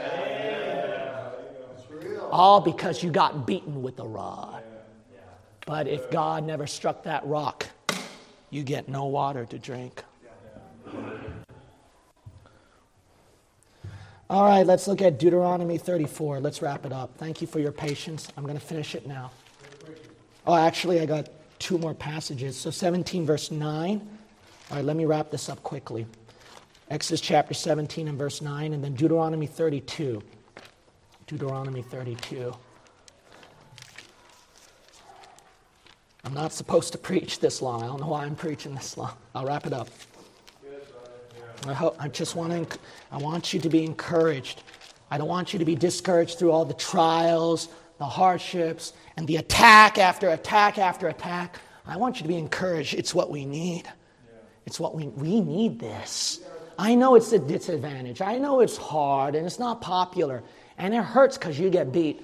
All 2.31 2.61
because 2.61 3.03
you 3.03 3.11
got 3.11 3.45
beaten 3.45 3.81
with 3.81 3.99
a 3.99 4.07
rod. 4.07 4.63
But 5.65 5.87
if 5.87 6.09
God 6.11 6.45
never 6.45 6.67
struck 6.67 7.03
that 7.03 7.25
rock, 7.25 7.67
you 8.49 8.63
get 8.63 8.87
no 8.87 9.05
water 9.05 9.45
to 9.45 9.59
drink. 9.59 10.03
All 14.27 14.43
right, 14.45 14.65
let's 14.65 14.87
look 14.87 15.03
at 15.03 15.19
Deuteronomy 15.19 15.77
34. 15.77 16.39
Let's 16.39 16.59
wrap 16.61 16.83
it 16.83 16.91
up. 16.91 17.15
Thank 17.17 17.41
you 17.41 17.47
for 17.47 17.59
your 17.59 17.71
patience. 17.71 18.27
I'm 18.35 18.43
going 18.43 18.57
to 18.57 18.65
finish 18.65 18.95
it 18.95 19.05
now. 19.05 19.29
Oh, 20.47 20.55
actually, 20.55 20.99
I 20.99 21.05
got 21.05 21.29
two 21.59 21.77
more 21.77 21.93
passages. 21.93 22.57
So 22.57 22.71
17, 22.71 23.23
verse 23.23 23.51
9. 23.51 24.01
All 24.71 24.77
right, 24.77 24.83
let 24.83 24.95
me 24.95 25.05
wrap 25.05 25.29
this 25.29 25.47
up 25.47 25.61
quickly. 25.61 26.07
Exodus 26.89 27.21
chapter 27.21 27.53
17 27.53 28.07
and 28.07 28.17
verse 28.17 28.41
9, 28.41 28.73
and 28.73 28.83
then 28.83 28.95
Deuteronomy 28.95 29.45
32. 29.45 30.23
Deuteronomy 31.27 31.83
32. 31.83 32.51
I'm 36.23 36.33
not 36.33 36.51
supposed 36.51 36.91
to 36.93 36.97
preach 37.09 37.39
this 37.39 37.61
long. 37.61 37.83
I 37.83 37.85
don't 37.85 37.99
know 37.99 38.07
why 38.07 38.25
I'm 38.25 38.35
preaching 38.35 38.73
this 38.73 38.97
long. 38.97 39.13
I'll 39.35 39.45
wrap 39.45 39.67
it 39.67 39.73
up. 39.73 39.87
I, 41.67 41.73
hope, 41.73 41.95
I 41.99 42.07
just 42.07 42.35
want 42.35 42.69
to, 42.69 42.79
I 43.11 43.17
want 43.17 43.53
you 43.53 43.59
to 43.59 43.69
be 43.69 43.83
encouraged. 43.83 44.63
I 45.09 45.17
don't 45.17 45.27
want 45.27 45.53
you 45.53 45.59
to 45.59 45.65
be 45.65 45.75
discouraged 45.75 46.39
through 46.39 46.51
all 46.51 46.65
the 46.65 46.73
trials, 46.73 47.69
the 47.97 48.05
hardships, 48.05 48.93
and 49.17 49.27
the 49.27 49.37
attack 49.37 49.97
after 49.97 50.29
attack 50.29 50.77
after 50.77 51.07
attack. 51.07 51.59
I 51.87 51.97
want 51.97 52.17
you 52.17 52.23
to 52.23 52.27
be 52.27 52.37
encouraged. 52.37 52.93
It's 52.93 53.13
what 53.13 53.29
we 53.29 53.45
need. 53.45 53.83
It's 54.65 54.79
what 54.79 54.95
we, 54.95 55.07
we 55.07 55.41
need 55.41 55.79
this. 55.79 56.41
I 56.77 56.95
know 56.95 57.15
it's 57.15 57.31
a 57.31 57.39
disadvantage. 57.39 58.21
I 58.21 58.37
know 58.37 58.59
it's 58.59 58.77
hard 58.77 59.35
and 59.35 59.45
it's 59.45 59.59
not 59.59 59.81
popular 59.81 60.43
and 60.77 60.93
it 60.93 61.03
hurts 61.03 61.37
because 61.37 61.59
you 61.59 61.69
get 61.69 61.91
beat. 61.91 62.21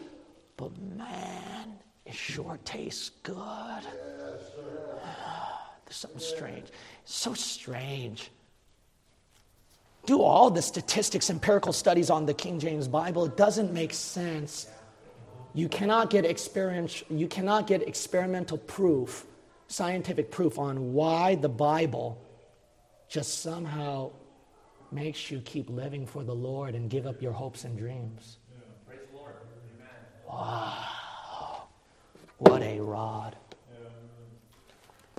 But 0.57 0.77
man, 0.97 1.79
it 2.05 2.13
sure 2.13 2.59
tastes 2.65 3.11
good. 3.23 3.35
There's 5.85 5.95
something 5.95 6.19
strange. 6.19 6.67
It's 7.03 7.15
so 7.15 7.33
strange 7.33 8.31
do 10.05 10.21
all 10.21 10.49
the 10.49 10.61
statistics, 10.61 11.29
empirical 11.29 11.73
studies 11.73 12.09
on 12.09 12.25
the 12.25 12.33
King 12.33 12.59
James 12.59 12.87
Bible. 12.87 13.25
It 13.25 13.37
doesn't 13.37 13.71
make 13.71 13.93
sense. 13.93 14.67
You 15.53 15.67
cannot 15.67 16.09
get 16.09 16.25
experience, 16.25 17.03
you 17.09 17.27
cannot 17.27 17.67
get 17.67 17.87
experimental 17.87 18.57
proof, 18.57 19.25
scientific 19.67 20.31
proof 20.31 20.57
on 20.57 20.93
why 20.93 21.35
the 21.35 21.49
Bible 21.49 22.21
just 23.09 23.41
somehow 23.41 24.11
makes 24.91 25.29
you 25.29 25.41
keep 25.41 25.69
living 25.69 26.05
for 26.05 26.23
the 26.23 26.33
Lord 26.33 26.75
and 26.75 26.89
give 26.89 27.05
up 27.05 27.21
your 27.21 27.33
hopes 27.33 27.65
and 27.65 27.77
dreams. 27.77 28.37
praise 28.87 28.99
the 29.11 29.17
Yeah. 29.17 29.85
Wow. 30.27 31.63
What 32.37 32.61
a 32.61 32.79
rod. 32.79 33.35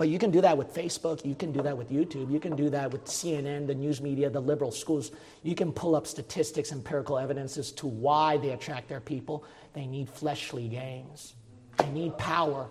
But 0.03 0.09
you 0.09 0.19
can 0.19 0.31
do 0.31 0.41
that 0.41 0.57
with 0.57 0.73
Facebook, 0.73 1.23
you 1.23 1.33
can 1.33 1.53
do 1.53 1.61
that 1.61 1.77
with 1.77 1.89
YouTube, 1.89 2.29
you 2.29 2.37
can 2.37 2.57
do 2.57 2.69
that 2.71 2.91
with 2.91 3.05
CNN, 3.05 3.67
the 3.67 3.73
news 3.73 4.01
media, 4.01 4.29
the 4.29 4.41
liberal 4.41 4.69
schools. 4.69 5.11
You 5.43 5.55
can 5.55 5.71
pull 5.71 5.95
up 5.95 6.07
statistics, 6.07 6.73
empirical 6.73 7.17
evidence 7.17 7.55
as 7.55 7.71
to 7.71 7.87
why 7.87 8.35
they 8.35 8.49
attract 8.49 8.89
their 8.89 8.99
people. 8.99 9.45
They 9.71 9.85
need 9.85 10.09
fleshly 10.09 10.67
gains, 10.67 11.35
they 11.77 11.87
need 11.87 12.17
power. 12.17 12.67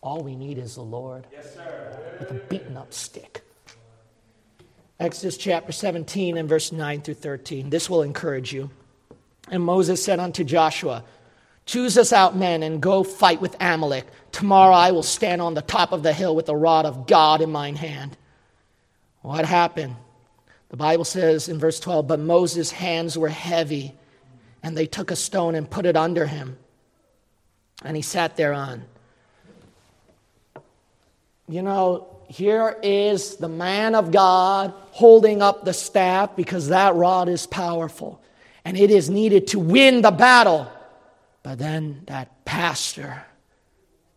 All 0.00 0.22
we 0.22 0.34
need 0.34 0.56
is 0.56 0.76
the 0.76 0.82
Lord 0.82 1.26
yes, 1.30 1.58
with 2.18 2.30
a 2.30 2.40
beaten 2.48 2.78
up 2.78 2.94
stick. 2.94 3.42
Exodus 4.98 5.36
chapter 5.36 5.72
17 5.72 6.38
and 6.38 6.48
verse 6.48 6.72
9 6.72 7.02
through 7.02 7.12
13. 7.12 7.68
This 7.68 7.90
will 7.90 8.00
encourage 8.00 8.54
you. 8.54 8.70
And 9.50 9.62
Moses 9.62 10.02
said 10.02 10.20
unto 10.20 10.42
Joshua, 10.42 11.04
Choose 11.66 11.98
us 11.98 12.12
out 12.12 12.36
men 12.36 12.62
and 12.62 12.80
go 12.80 13.02
fight 13.02 13.40
with 13.40 13.56
Amalek. 13.60 14.06
Tomorrow 14.30 14.74
I 14.74 14.92
will 14.92 15.02
stand 15.02 15.42
on 15.42 15.54
the 15.54 15.62
top 15.62 15.92
of 15.92 16.02
the 16.04 16.12
hill 16.12 16.34
with 16.34 16.46
the 16.46 16.56
rod 16.56 16.86
of 16.86 17.06
God 17.06 17.42
in 17.42 17.50
mine 17.50 17.74
hand. 17.74 18.16
What 19.22 19.44
happened? 19.44 19.96
The 20.68 20.76
Bible 20.76 21.04
says 21.04 21.48
in 21.48 21.58
verse 21.58 21.80
12, 21.80 22.06
But 22.06 22.20
Moses' 22.20 22.70
hands 22.70 23.18
were 23.18 23.28
heavy, 23.28 23.94
and 24.62 24.76
they 24.76 24.86
took 24.86 25.10
a 25.10 25.16
stone 25.16 25.56
and 25.56 25.68
put 25.68 25.86
it 25.86 25.96
under 25.96 26.26
him, 26.26 26.56
and 27.84 27.96
he 27.96 28.02
sat 28.02 28.36
thereon. 28.36 28.84
You 31.48 31.62
know, 31.62 32.08
here 32.28 32.76
is 32.82 33.36
the 33.36 33.48
man 33.48 33.94
of 33.94 34.10
God 34.12 34.72
holding 34.90 35.42
up 35.42 35.64
the 35.64 35.72
staff 35.72 36.34
because 36.36 36.68
that 36.68 36.94
rod 36.94 37.28
is 37.28 37.46
powerful, 37.46 38.20
and 38.64 38.76
it 38.76 38.90
is 38.90 39.10
needed 39.10 39.48
to 39.48 39.58
win 39.58 40.02
the 40.02 40.10
battle. 40.10 40.70
But 41.46 41.60
then 41.60 42.02
that 42.08 42.44
pastor, 42.44 43.24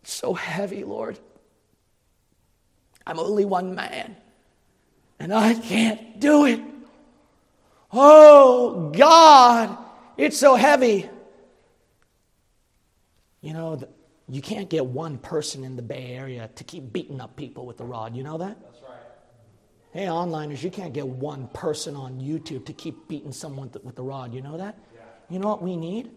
so 0.02 0.34
heavy, 0.34 0.82
Lord. 0.82 1.16
I'm 3.06 3.20
only 3.20 3.44
one 3.44 3.76
man, 3.76 4.16
and 5.20 5.32
I 5.32 5.54
can't 5.54 6.18
do 6.18 6.46
it. 6.46 6.60
Oh, 7.92 8.90
God, 8.90 9.78
it's 10.16 10.38
so 10.38 10.56
heavy. 10.56 11.08
You 13.42 13.52
know, 13.52 13.80
you 14.28 14.42
can't 14.42 14.68
get 14.68 14.84
one 14.84 15.16
person 15.16 15.62
in 15.62 15.76
the 15.76 15.82
Bay 15.82 16.16
Area 16.16 16.50
to 16.56 16.64
keep 16.64 16.92
beating 16.92 17.20
up 17.20 17.36
people 17.36 17.64
with 17.64 17.76
the 17.76 17.84
rod. 17.84 18.16
You 18.16 18.24
know 18.24 18.38
that? 18.38 18.60
That's 18.60 18.82
right. 18.82 18.98
Hey, 19.92 20.06
onliners, 20.06 20.64
you 20.64 20.70
can't 20.72 20.92
get 20.92 21.06
one 21.06 21.46
person 21.54 21.94
on 21.94 22.20
YouTube 22.20 22.66
to 22.66 22.72
keep 22.72 23.06
beating 23.06 23.30
someone 23.30 23.70
with 23.84 23.94
the 23.94 24.02
rod. 24.02 24.34
You 24.34 24.42
know 24.42 24.56
that? 24.56 24.76
Yeah. 24.92 25.02
You 25.28 25.38
know 25.38 25.46
what 25.46 25.62
we 25.62 25.76
need? 25.76 26.10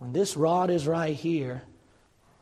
When 0.00 0.14
this 0.14 0.34
rod 0.34 0.70
is 0.70 0.86
right 0.86 1.14
here, 1.14 1.60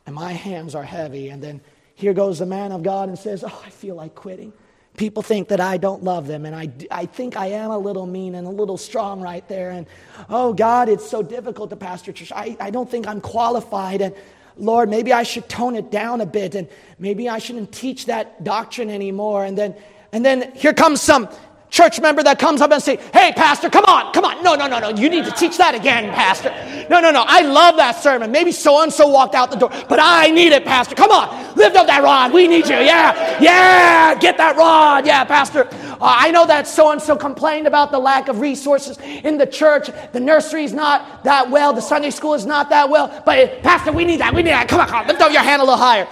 and 0.05 0.15
my 0.15 0.31
hands 0.31 0.75
are 0.75 0.83
heavy, 0.83 1.27
and 1.27 1.43
then 1.43 1.59
here 1.93 2.13
goes 2.13 2.39
the 2.39 2.45
man 2.45 2.71
of 2.71 2.83
God 2.83 3.09
and 3.09 3.19
says, 3.19 3.43
Oh, 3.45 3.63
I 3.65 3.69
feel 3.69 3.95
like 3.95 4.15
quitting. 4.15 4.53
People 4.95 5.21
think 5.21 5.49
that 5.49 5.59
I 5.59 5.75
don't 5.75 6.01
love 6.01 6.25
them, 6.25 6.45
and 6.45 6.55
I, 6.55 6.71
I 6.89 7.05
think 7.05 7.35
I 7.35 7.47
am 7.47 7.69
a 7.71 7.77
little 7.77 8.05
mean 8.05 8.35
and 8.35 8.47
a 8.47 8.49
little 8.49 8.77
strong 8.77 9.19
right 9.19 9.45
there. 9.49 9.71
And 9.71 9.87
oh, 10.29 10.53
God, 10.53 10.87
it's 10.87 11.05
so 11.05 11.21
difficult 11.21 11.69
to 11.71 11.75
pastor 11.75 12.13
church. 12.13 12.31
I, 12.33 12.55
I 12.61 12.69
don't 12.69 12.89
think 12.89 13.09
I'm 13.09 13.19
qualified. 13.19 14.01
And 14.01 14.15
Lord, 14.55 14.89
maybe 14.89 15.11
I 15.11 15.23
should 15.23 15.49
tone 15.49 15.75
it 15.75 15.91
down 15.91 16.21
a 16.21 16.25
bit, 16.25 16.55
and 16.55 16.69
maybe 16.97 17.27
I 17.27 17.39
shouldn't 17.39 17.73
teach 17.73 18.05
that 18.05 18.41
doctrine 18.41 18.89
anymore. 18.89 19.43
And 19.43 19.57
then, 19.57 19.75
and 20.13 20.23
then 20.23 20.53
here 20.55 20.73
comes 20.73 21.01
some 21.01 21.27
church 21.69 22.01
member 22.01 22.23
that 22.23 22.39
comes 22.39 22.61
up 22.61 22.71
and 22.71 22.81
say, 22.81 22.97
"Hey, 23.13 23.31
pastor, 23.35 23.69
come 23.69 23.85
on, 23.85 24.11
come 24.13 24.25
on, 24.25 24.43
no, 24.43 24.55
no, 24.55 24.67
no, 24.67 24.79
no, 24.79 24.89
you 24.89 25.09
need 25.09 25.25
to 25.25 25.31
teach 25.31 25.57
that 25.57 25.75
again, 25.75 26.11
pastor. 26.13 26.53
No, 26.89 26.99
no, 26.99 27.11
no, 27.11 27.23
I 27.27 27.41
love 27.41 27.77
that 27.77 28.01
sermon. 28.01 28.31
Maybe 28.31 28.51
so 28.51 28.81
and 28.81 28.91
so 28.91 29.07
walked 29.07 29.35
out 29.35 29.51
the 29.51 29.57
door, 29.57 29.71
but 29.87 29.99
I 30.01 30.29
need 30.31 30.51
it, 30.51 30.65
pastor. 30.65 30.95
Come 30.95 31.11
on, 31.11 31.55
lift 31.55 31.75
up 31.75 31.87
that 31.87 32.03
rod. 32.03 32.33
We 32.33 32.47
need 32.47 32.67
you. 32.67 32.75
Yeah, 32.75 33.39
yeah, 33.39 34.15
get 34.15 34.37
that 34.37 34.57
rod. 34.57 35.05
Yeah, 35.05 35.23
pastor. 35.25 35.67
Uh, 35.71 35.97
I 36.01 36.31
know 36.31 36.45
that 36.45 36.67
so 36.67 36.91
and 36.91 37.01
so 37.01 37.15
complained 37.15 37.67
about 37.67 37.91
the 37.91 37.99
lack 37.99 38.29
of 38.29 38.39
resources 38.39 38.97
in 38.99 39.37
the 39.37 39.45
church. 39.45 39.89
The 40.11 40.19
nursery 40.19 40.63
is 40.63 40.73
not 40.73 41.23
that 41.23 41.49
well. 41.49 41.73
The 41.73 41.81
Sunday 41.81 42.09
school 42.09 42.33
is 42.33 42.45
not 42.45 42.69
that 42.69 42.89
well. 42.89 43.21
But 43.25 43.61
pastor, 43.61 43.91
we 43.91 44.05
need 44.05 44.21
that. 44.21 44.33
We 44.33 44.41
need 44.41 44.51
that. 44.51 44.67
Come 44.67 44.79
on, 44.79 44.87
come 44.87 45.01
on, 45.01 45.07
lift 45.07 45.21
up 45.21 45.31
your 45.31 45.41
hand 45.41 45.61
a 45.61 45.65
little 45.65 45.77
higher." 45.77 46.07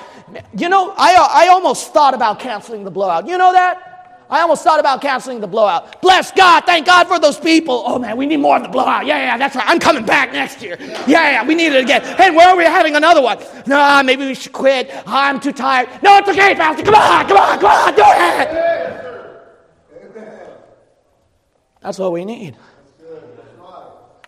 You 0.53 0.67
know, 0.67 0.93
I, 0.97 1.45
I 1.45 1.47
almost 1.47 1.93
thought 1.93 2.13
about 2.13 2.39
canceling 2.39 2.83
the 2.83 2.91
blowout. 2.91 3.27
You 3.27 3.37
know 3.37 3.53
that? 3.53 3.86
I 4.29 4.41
almost 4.41 4.63
thought 4.63 4.79
about 4.79 5.01
canceling 5.01 5.39
the 5.39 5.47
blowout. 5.47 6.01
Bless 6.01 6.31
God. 6.31 6.65
Thank 6.65 6.85
God 6.85 7.07
for 7.07 7.17
those 7.17 7.39
people. 7.39 7.83
Oh, 7.85 7.97
man, 7.97 8.17
we 8.17 8.25
need 8.25 8.37
more 8.37 8.57
of 8.57 8.63
the 8.63 8.69
blowout. 8.69 9.05
Yeah, 9.05 9.17
yeah, 9.17 9.37
that's 9.37 9.55
right. 9.55 9.65
I'm 9.67 9.79
coming 9.79 10.05
back 10.05 10.33
next 10.33 10.61
year. 10.61 10.75
Yeah, 10.79 11.31
yeah, 11.31 11.45
we 11.45 11.55
need 11.55 11.71
it 11.71 11.83
again. 11.83 12.03
Hey, 12.17 12.31
where 12.31 12.49
are 12.49 12.57
we 12.57 12.65
having 12.65 12.95
another 12.95 13.21
one? 13.21 13.37
No, 13.65 14.01
maybe 14.03 14.25
we 14.25 14.35
should 14.35 14.51
quit. 14.51 14.91
I'm 15.05 15.39
too 15.39 15.53
tired. 15.53 15.87
No, 16.03 16.17
it's 16.17 16.27
okay, 16.27 16.55
Pastor. 16.55 16.83
Come 16.83 16.95
on, 16.95 17.27
come 17.27 17.37
on, 17.37 17.59
come 17.59 17.71
on, 17.71 17.95
do 17.95 18.03
it. 18.05 18.87
That's 21.81 21.99
what 21.99 22.11
we 22.11 22.25
need. 22.25 22.57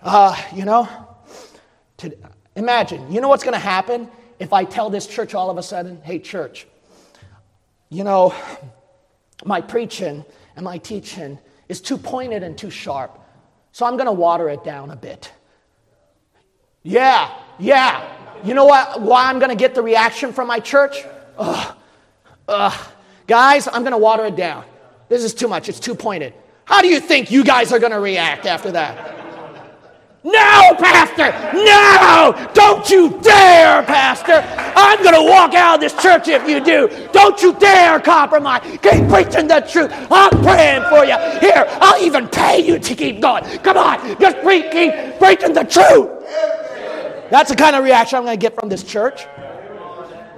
Uh, 0.01 0.33
you 0.55 0.63
know, 0.63 0.87
to, 1.97 2.17
imagine, 2.55 3.11
you 3.11 3.19
know 3.19 3.27
what's 3.27 3.43
going 3.43 3.53
to 3.53 3.59
happen 3.59 4.09
if 4.39 4.53
I 4.53 4.63
tell 4.63 4.89
this 4.89 5.05
church 5.05 5.35
all 5.35 5.49
of 5.49 5.57
a 5.57 5.63
sudden, 5.63 6.01
hey, 6.03 6.19
church, 6.19 6.67
you 7.89 8.05
know, 8.05 8.33
my 9.45 9.61
preaching 9.61 10.25
and 10.55 10.65
my 10.65 10.77
teaching 10.77 11.39
is 11.67 11.81
too 11.81 11.97
pointed 11.97 12.43
and 12.43 12.57
too 12.57 12.69
sharp. 12.69 13.19
So 13.71 13.85
I'm 13.85 13.93
going 13.93 14.07
to 14.07 14.11
water 14.11 14.49
it 14.49 14.63
down 14.63 14.91
a 14.91 14.95
bit. 14.95 15.31
Yeah, 16.83 17.33
yeah. 17.59 18.15
You 18.43 18.53
know 18.53 18.65
what? 18.65 19.01
Why 19.01 19.29
I'm 19.29 19.39
going 19.39 19.49
to 19.49 19.55
get 19.55 19.75
the 19.75 19.81
reaction 19.81 20.33
from 20.33 20.47
my 20.47 20.59
church? 20.59 21.03
Ugh, 21.37 21.75
ugh. 22.47 22.87
Guys, 23.27 23.67
I'm 23.67 23.83
going 23.83 23.91
to 23.91 23.97
water 23.97 24.25
it 24.25 24.35
down. 24.35 24.65
This 25.07 25.23
is 25.23 25.33
too 25.33 25.47
much. 25.47 25.69
It's 25.69 25.79
too 25.79 25.95
pointed. 25.95 26.33
How 26.65 26.81
do 26.81 26.87
you 26.87 26.99
think 26.99 27.31
you 27.31 27.43
guys 27.43 27.71
are 27.71 27.79
going 27.79 27.91
to 27.91 27.99
react 27.99 28.45
after 28.45 28.71
that? 28.71 29.18
No, 30.23 30.75
Pastor! 30.77 31.31
No! 31.53 32.51
Don't 32.53 32.89
you 32.89 33.19
dare, 33.21 33.83
Pastor! 33.83 34.43
I'm 34.75 35.01
going 35.01 35.15
to 35.15 35.23
walk 35.23 35.53
out 35.53 35.75
of 35.75 35.81
this 35.81 35.93
church 36.01 36.27
if 36.27 36.47
you 36.47 36.59
do. 36.59 36.89
Don't 37.13 37.41
you 37.41 37.53
dare 37.53 37.99
compromise. 38.01 38.61
Keep 38.81 39.07
preaching 39.07 39.47
the 39.47 39.65
truth. 39.69 39.91
I'm 40.11 40.31
praying 40.41 40.83
for 40.89 41.05
you. 41.05 41.15
Here, 41.39 41.65
I'll 41.81 42.03
even 42.03 42.27
pay 42.27 42.59
you 42.65 42.79
to 42.79 42.95
keep 42.95 43.21
going. 43.21 43.45
Come 43.59 43.77
on, 43.77 44.19
just 44.19 44.37
keep 44.71 45.19
preaching 45.19 45.53
the 45.53 45.63
truth. 45.63 46.09
That's 47.31 47.49
the 47.49 47.55
kind 47.55 47.75
of 47.75 47.83
reaction 47.83 48.17
I'm 48.17 48.25
going 48.25 48.37
to 48.37 48.41
get 48.41 48.59
from 48.59 48.69
this 48.69 48.83
church. 48.83 49.25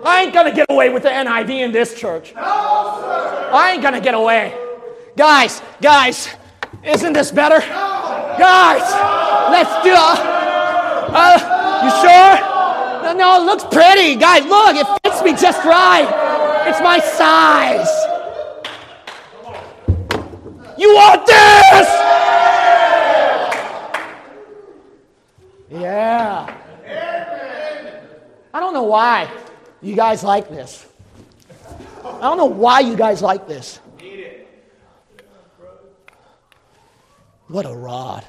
I 0.04 0.24
ain't 0.24 0.34
going 0.34 0.48
to 0.48 0.56
get 0.56 0.68
away 0.70 0.90
with 0.90 1.04
the 1.04 1.10
NIV 1.10 1.50
in 1.50 1.72
this 1.72 2.00
church. 2.00 2.34
I 2.36 3.72
ain't 3.74 3.82
going 3.82 3.94
to 3.94 4.02
get 4.02 4.14
away. 4.14 4.58
Guys, 5.16 5.62
guys, 5.82 6.30
isn't 6.84 7.14
this 7.14 7.32
better? 7.32 7.60
Guys, 7.60 8.82
let's 9.52 9.84
do 9.84 9.92
it. 9.92 10.32
Uh, 11.14 11.38
you 11.84 11.92
sure? 12.02 12.52
No, 13.04 13.14
no, 13.14 13.42
it 13.42 13.46
looks 13.46 13.64
pretty. 13.64 14.16
Guys, 14.16 14.46
look, 14.46 14.76
it 14.76 14.88
fits 15.04 15.22
me 15.24 15.34
just 15.34 15.64
right. 15.66 16.08
It's 16.68 16.80
my 16.82 17.00
size. 17.00 17.90
You 20.78 20.94
want 20.96 21.26
this? 21.28 21.88
Yeah. 25.70 26.58
I 28.54 28.60
don't 28.60 28.74
know 28.74 28.84
why 28.84 29.32
you 29.82 29.96
guys 29.96 30.24
like 30.24 30.50
this. 30.50 30.88
I 32.04 32.22
don't 32.22 32.38
know 32.38 32.46
why 32.46 32.82
you 32.82 32.96
guys 32.96 33.22
like 33.22 33.48
this. 33.48 33.80
What 37.52 37.66
a 37.66 37.74
rod. 37.76 38.24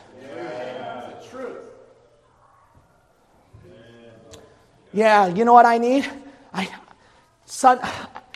Yeah, 4.93 5.29
you 5.29 5.45
know 5.45 5.53
what 5.53 5.65
I 5.65 5.79
need? 5.79 6.11
I, 6.53 6.69
son, 7.47 7.79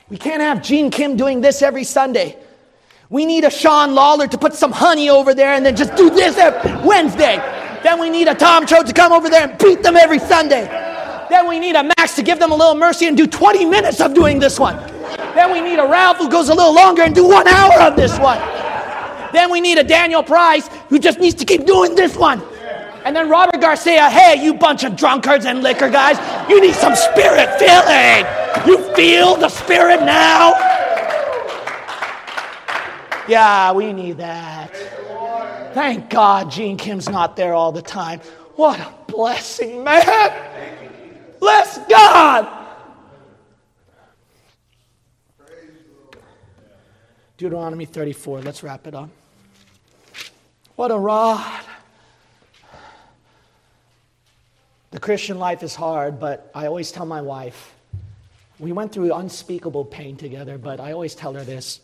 we 0.08 0.16
can't 0.16 0.40
have 0.40 0.62
Gene 0.62 0.92
Kim 0.92 1.16
doing 1.16 1.40
this 1.40 1.60
every 1.60 1.82
Sunday. 1.82 2.38
We 3.10 3.26
need 3.26 3.42
a 3.42 3.50
Sean 3.50 3.96
Lawler 3.96 4.28
to 4.28 4.38
put 4.38 4.54
some 4.54 4.70
honey 4.70 5.10
over 5.10 5.34
there 5.34 5.54
and 5.54 5.66
then 5.66 5.74
just 5.74 5.96
do 5.96 6.08
this 6.08 6.38
every 6.38 6.72
Wednesday. 6.86 7.36
Then 7.82 7.98
we 7.98 8.08
need 8.08 8.28
a 8.28 8.34
Tom 8.36 8.64
Cho 8.64 8.84
to 8.84 8.92
come 8.92 9.12
over 9.12 9.28
there 9.28 9.48
and 9.48 9.58
beat 9.58 9.82
them 9.82 9.96
every 9.96 10.20
Sunday. 10.20 10.66
Then 11.28 11.48
we 11.48 11.58
need 11.58 11.74
a 11.74 11.82
Max 11.82 12.14
to 12.14 12.22
give 12.22 12.38
them 12.38 12.52
a 12.52 12.56
little 12.56 12.76
mercy 12.76 13.06
and 13.06 13.16
do 13.16 13.26
20 13.26 13.64
minutes 13.64 14.00
of 14.00 14.14
doing 14.14 14.38
this 14.38 14.60
one. 14.60 14.76
Then 15.34 15.50
we 15.50 15.60
need 15.60 15.80
a 15.80 15.86
Ralph 15.86 16.18
who 16.18 16.30
goes 16.30 16.48
a 16.48 16.54
little 16.54 16.74
longer 16.74 17.02
and 17.02 17.12
do 17.14 17.26
one 17.26 17.48
hour 17.48 17.80
of 17.80 17.96
this 17.96 18.16
one. 18.20 18.38
Then 19.36 19.50
we 19.50 19.60
need 19.60 19.76
a 19.76 19.84
Daniel 19.84 20.22
Price 20.22 20.66
who 20.88 20.98
just 20.98 21.18
needs 21.20 21.34
to 21.34 21.44
keep 21.44 21.66
doing 21.66 21.94
this 21.94 22.16
one. 22.16 22.42
And 23.04 23.14
then 23.14 23.28
Robert 23.28 23.60
Garcia, 23.60 24.08
hey, 24.08 24.42
you 24.42 24.54
bunch 24.54 24.82
of 24.82 24.96
drunkards 24.96 25.44
and 25.44 25.62
liquor 25.62 25.90
guys, 25.90 26.16
you 26.48 26.58
need 26.58 26.74
some 26.74 26.96
spirit 26.96 27.50
filling. 27.58 28.24
You 28.66 28.94
feel 28.94 29.36
the 29.36 29.50
spirit 29.50 30.00
now? 30.00 30.52
Yeah, 33.28 33.72
we 33.72 33.92
need 33.92 34.16
that. 34.16 34.74
Thank 35.74 36.08
God 36.08 36.50
Gene 36.50 36.78
Kim's 36.78 37.10
not 37.10 37.36
there 37.36 37.52
all 37.52 37.72
the 37.72 37.82
time. 37.82 38.20
What 38.54 38.80
a 38.80 38.90
blessing, 39.06 39.84
man. 39.84 40.32
Bless 41.40 41.76
God. 41.88 42.48
Deuteronomy 47.36 47.84
34, 47.84 48.40
let's 48.40 48.62
wrap 48.62 48.86
it 48.86 48.94
up. 48.94 49.10
What 50.76 50.90
a 50.90 50.98
rod. 50.98 51.64
The 54.90 55.00
Christian 55.00 55.38
life 55.38 55.62
is 55.62 55.74
hard, 55.74 56.20
but 56.20 56.50
I 56.54 56.66
always 56.66 56.92
tell 56.92 57.06
my 57.06 57.22
wife, 57.22 57.74
we 58.58 58.72
went 58.72 58.92
through 58.92 59.12
unspeakable 59.14 59.86
pain 59.86 60.16
together, 60.16 60.58
but 60.58 60.78
I 60.78 60.92
always 60.92 61.14
tell 61.14 61.32
her 61.32 61.44
this 61.44 61.80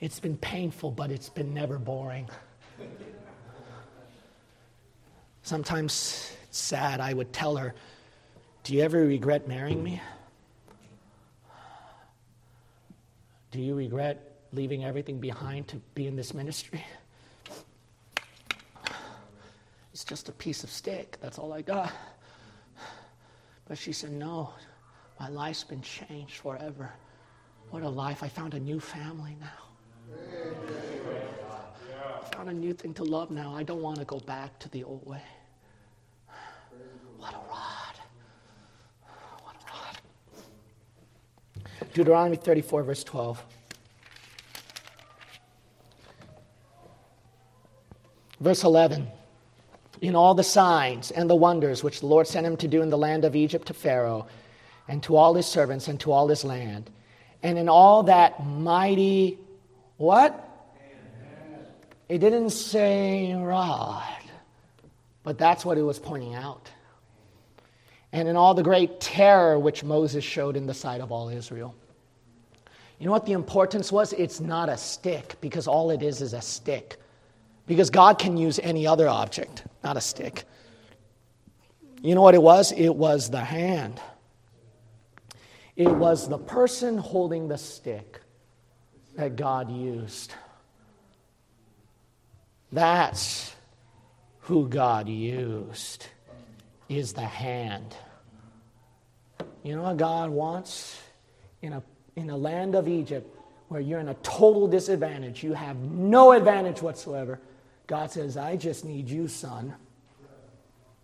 it's 0.00 0.20
been 0.20 0.36
painful, 0.36 0.90
but 0.90 1.10
it's 1.10 1.30
been 1.30 1.54
never 1.54 1.78
boring. 1.78 2.28
Sometimes 5.42 6.30
it's 6.48 6.58
sad. 6.58 7.00
I 7.00 7.14
would 7.14 7.32
tell 7.32 7.56
her, 7.56 7.74
Do 8.64 8.74
you 8.74 8.82
ever 8.82 9.00
regret 9.00 9.48
marrying 9.48 9.82
me? 9.82 10.02
Do 13.50 13.60
you 13.60 13.74
regret 13.74 14.36
leaving 14.52 14.84
everything 14.84 15.18
behind 15.20 15.68
to 15.68 15.76
be 15.94 16.06
in 16.06 16.16
this 16.16 16.34
ministry? 16.34 16.84
It's 19.96 20.04
just 20.04 20.28
a 20.28 20.32
piece 20.32 20.62
of 20.62 20.68
steak. 20.68 21.16
That's 21.22 21.38
all 21.38 21.54
I 21.54 21.62
got. 21.62 21.90
But 23.66 23.78
she 23.78 23.94
said, 23.94 24.12
No, 24.12 24.50
my 25.18 25.30
life's 25.30 25.64
been 25.64 25.80
changed 25.80 26.34
forever. 26.34 26.92
What 27.70 27.82
a 27.82 27.88
life. 27.88 28.22
I 28.22 28.28
found 28.28 28.52
a 28.52 28.60
new 28.60 28.78
family 28.78 29.38
now. 29.40 30.18
I 32.14 32.34
found 32.36 32.50
a 32.50 32.52
new 32.52 32.74
thing 32.74 32.92
to 32.92 33.04
love 33.04 33.30
now. 33.30 33.54
I 33.56 33.62
don't 33.62 33.80
want 33.80 33.98
to 33.98 34.04
go 34.04 34.20
back 34.20 34.58
to 34.58 34.68
the 34.68 34.84
old 34.84 35.06
way. 35.06 35.22
What 37.16 37.32
a 37.32 37.38
rod. 37.48 37.96
What 39.44 39.56
a 39.56 39.64
rod. 39.72 39.98
Deuteronomy 41.94 42.36
34, 42.36 42.82
verse 42.82 43.02
12. 43.02 43.42
Verse 48.40 48.62
11. 48.62 49.08
In 50.00 50.14
all 50.14 50.34
the 50.34 50.44
signs 50.44 51.10
and 51.10 51.28
the 51.28 51.34
wonders 51.34 51.82
which 51.82 52.00
the 52.00 52.06
Lord 52.06 52.26
sent 52.26 52.46
him 52.46 52.56
to 52.58 52.68
do 52.68 52.82
in 52.82 52.90
the 52.90 52.98
land 52.98 53.24
of 53.24 53.34
Egypt 53.34 53.68
to 53.68 53.74
Pharaoh, 53.74 54.26
and 54.88 55.02
to 55.02 55.16
all 55.16 55.34
his 55.34 55.46
servants, 55.46 55.88
and 55.88 55.98
to 56.00 56.12
all 56.12 56.28
his 56.28 56.44
land, 56.44 56.90
and 57.42 57.58
in 57.58 57.68
all 57.68 58.04
that 58.04 58.44
mighty, 58.46 59.38
what? 59.96 60.42
It 62.08 62.18
didn't 62.18 62.50
say 62.50 63.34
rod, 63.34 64.22
but 65.24 65.38
that's 65.38 65.64
what 65.64 65.76
it 65.76 65.82
was 65.82 65.98
pointing 65.98 66.34
out. 66.34 66.70
And 68.12 68.28
in 68.28 68.36
all 68.36 68.54
the 68.54 68.62
great 68.62 69.00
terror 69.00 69.58
which 69.58 69.82
Moses 69.82 70.22
showed 70.22 70.56
in 70.56 70.66
the 70.66 70.74
sight 70.74 71.00
of 71.00 71.10
all 71.10 71.28
Israel. 71.28 71.74
You 72.98 73.06
know 73.06 73.12
what 73.12 73.26
the 73.26 73.32
importance 73.32 73.90
was? 73.90 74.12
It's 74.12 74.40
not 74.40 74.68
a 74.68 74.76
stick, 74.76 75.34
because 75.40 75.66
all 75.66 75.90
it 75.90 76.02
is 76.02 76.22
is 76.22 76.32
a 76.32 76.40
stick. 76.40 76.96
Because 77.66 77.90
God 77.90 78.18
can 78.18 78.36
use 78.36 78.60
any 78.60 78.86
other 78.86 79.08
object, 79.08 79.64
not 79.86 79.96
a 79.96 80.00
stick. 80.00 80.42
You 82.02 82.16
know 82.16 82.22
what 82.22 82.34
it 82.34 82.42
was? 82.42 82.72
It 82.72 82.88
was 82.88 83.30
the 83.30 83.40
hand. 83.40 84.00
It 85.76 85.88
was 85.88 86.28
the 86.28 86.38
person 86.38 86.98
holding 86.98 87.46
the 87.46 87.56
stick 87.56 88.20
that 89.14 89.36
God 89.36 89.70
used. 89.70 90.34
That's 92.72 93.54
who 94.40 94.68
God 94.68 95.08
used, 95.08 96.06
is 96.88 97.12
the 97.12 97.20
hand. 97.20 97.94
You 99.62 99.76
know 99.76 99.82
what 99.82 99.98
God 99.98 100.30
wants? 100.30 101.00
In 101.62 101.74
a, 101.74 101.82
in 102.16 102.30
a 102.30 102.36
land 102.36 102.74
of 102.74 102.88
Egypt 102.88 103.32
where 103.68 103.80
you're 103.80 104.00
in 104.00 104.08
a 104.08 104.14
total 104.14 104.66
disadvantage, 104.66 105.44
you 105.44 105.52
have 105.52 105.76
no 105.76 106.32
advantage 106.32 106.82
whatsoever. 106.82 107.38
God 107.86 108.10
says, 108.10 108.36
I 108.36 108.56
just 108.56 108.84
need 108.84 109.08
you, 109.08 109.28
son. 109.28 109.74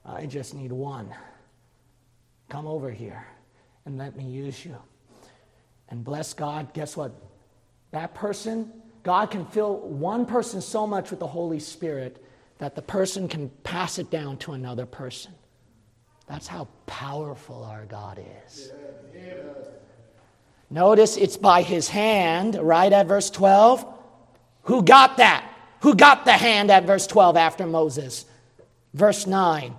I 0.04 0.26
just 0.26 0.54
need 0.54 0.72
one. 0.72 1.14
Come 2.48 2.66
over 2.66 2.90
here 2.90 3.24
and 3.86 3.98
let 3.98 4.16
me 4.16 4.24
use 4.24 4.64
you. 4.64 4.76
And 5.88 6.04
bless 6.04 6.34
God, 6.34 6.72
guess 6.74 6.96
what? 6.96 7.12
That 7.92 8.14
person, 8.14 8.72
God 9.02 9.30
can 9.30 9.46
fill 9.46 9.76
one 9.76 10.26
person 10.26 10.60
so 10.60 10.86
much 10.86 11.10
with 11.10 11.20
the 11.20 11.26
Holy 11.26 11.60
Spirit 11.60 12.24
that 12.58 12.74
the 12.74 12.82
person 12.82 13.28
can 13.28 13.50
pass 13.62 13.98
it 13.98 14.10
down 14.10 14.38
to 14.38 14.52
another 14.52 14.86
person. 14.86 15.32
That's 16.26 16.46
how 16.46 16.68
powerful 16.86 17.62
our 17.64 17.84
God 17.84 18.24
is. 18.46 18.72
Notice 20.70 21.16
it's 21.18 21.36
by 21.36 21.62
his 21.62 21.88
hand, 21.88 22.54
right 22.54 22.90
at 22.92 23.06
verse 23.06 23.28
12. 23.28 23.86
Who 24.62 24.82
got 24.82 25.18
that? 25.18 25.51
Who 25.82 25.96
got 25.96 26.24
the 26.24 26.32
hand 26.32 26.70
at 26.70 26.84
verse 26.84 27.06
12 27.08 27.36
after 27.36 27.66
Moses? 27.66 28.24
Verse 28.94 29.26
9. 29.26 29.74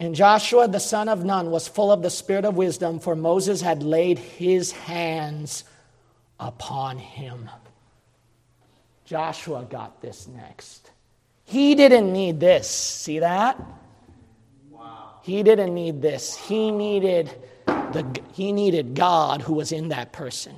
And 0.00 0.14
Joshua 0.14 0.66
the 0.68 0.80
son 0.80 1.08
of 1.08 1.24
Nun 1.24 1.50
was 1.50 1.68
full 1.68 1.92
of 1.92 2.02
the 2.02 2.10
spirit 2.10 2.44
of 2.44 2.56
wisdom, 2.56 2.98
for 2.98 3.14
Moses 3.14 3.60
had 3.60 3.82
laid 3.82 4.18
his 4.18 4.72
hands 4.72 5.64
upon 6.40 6.98
him. 6.98 7.48
Joshua 9.04 9.64
got 9.68 10.00
this 10.00 10.26
next. 10.26 10.90
He 11.44 11.74
didn't 11.76 12.12
need 12.12 12.40
this. 12.40 12.68
See 12.68 13.20
that? 13.20 13.60
Wow. 14.70 15.20
He 15.22 15.42
didn't 15.44 15.72
need 15.72 16.02
this. 16.02 16.36
He 16.36 16.70
needed 16.70 17.30
the 17.66 18.20
he 18.32 18.52
needed 18.52 18.94
God 18.94 19.40
who 19.42 19.54
was 19.54 19.72
in 19.72 19.88
that 19.88 20.12
person. 20.12 20.56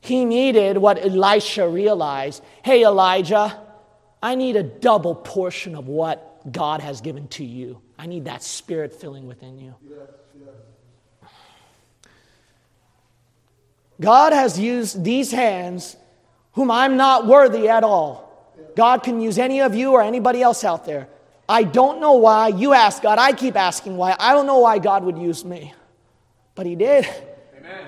He 0.00 0.24
needed 0.24 0.78
what 0.78 1.04
Elisha 1.04 1.68
realized. 1.68 2.42
Hey 2.62 2.82
Elijah, 2.84 3.60
I 4.22 4.34
need 4.34 4.56
a 4.56 4.62
double 4.62 5.14
portion 5.14 5.74
of 5.74 5.88
what 5.88 6.50
God 6.52 6.80
has 6.80 7.00
given 7.00 7.28
to 7.28 7.44
you. 7.44 7.80
I 7.98 8.06
need 8.06 8.24
that 8.26 8.42
spirit 8.42 8.94
filling 8.94 9.26
within 9.26 9.58
you. 9.58 9.74
Yes, 9.88 9.98
yes. 10.38 11.30
God 14.00 14.32
has 14.32 14.58
used 14.58 15.04
these 15.04 15.30
hands, 15.30 15.96
whom 16.52 16.70
I'm 16.70 16.96
not 16.96 17.26
worthy 17.26 17.68
at 17.68 17.84
all. 17.84 18.30
God 18.76 19.02
can 19.02 19.20
use 19.20 19.38
any 19.38 19.60
of 19.60 19.74
you 19.74 19.92
or 19.92 20.02
anybody 20.02 20.42
else 20.42 20.64
out 20.64 20.86
there. 20.86 21.08
I 21.48 21.64
don't 21.64 22.00
know 22.00 22.12
why. 22.14 22.48
You 22.48 22.72
ask 22.72 23.02
God. 23.02 23.18
I 23.18 23.32
keep 23.32 23.56
asking 23.56 23.96
why. 23.96 24.14
I 24.18 24.32
don't 24.32 24.46
know 24.46 24.60
why 24.60 24.78
God 24.78 25.04
would 25.04 25.18
use 25.18 25.44
me. 25.44 25.74
But 26.54 26.66
He 26.66 26.76
did. 26.76 27.06
Amen. 27.58 27.86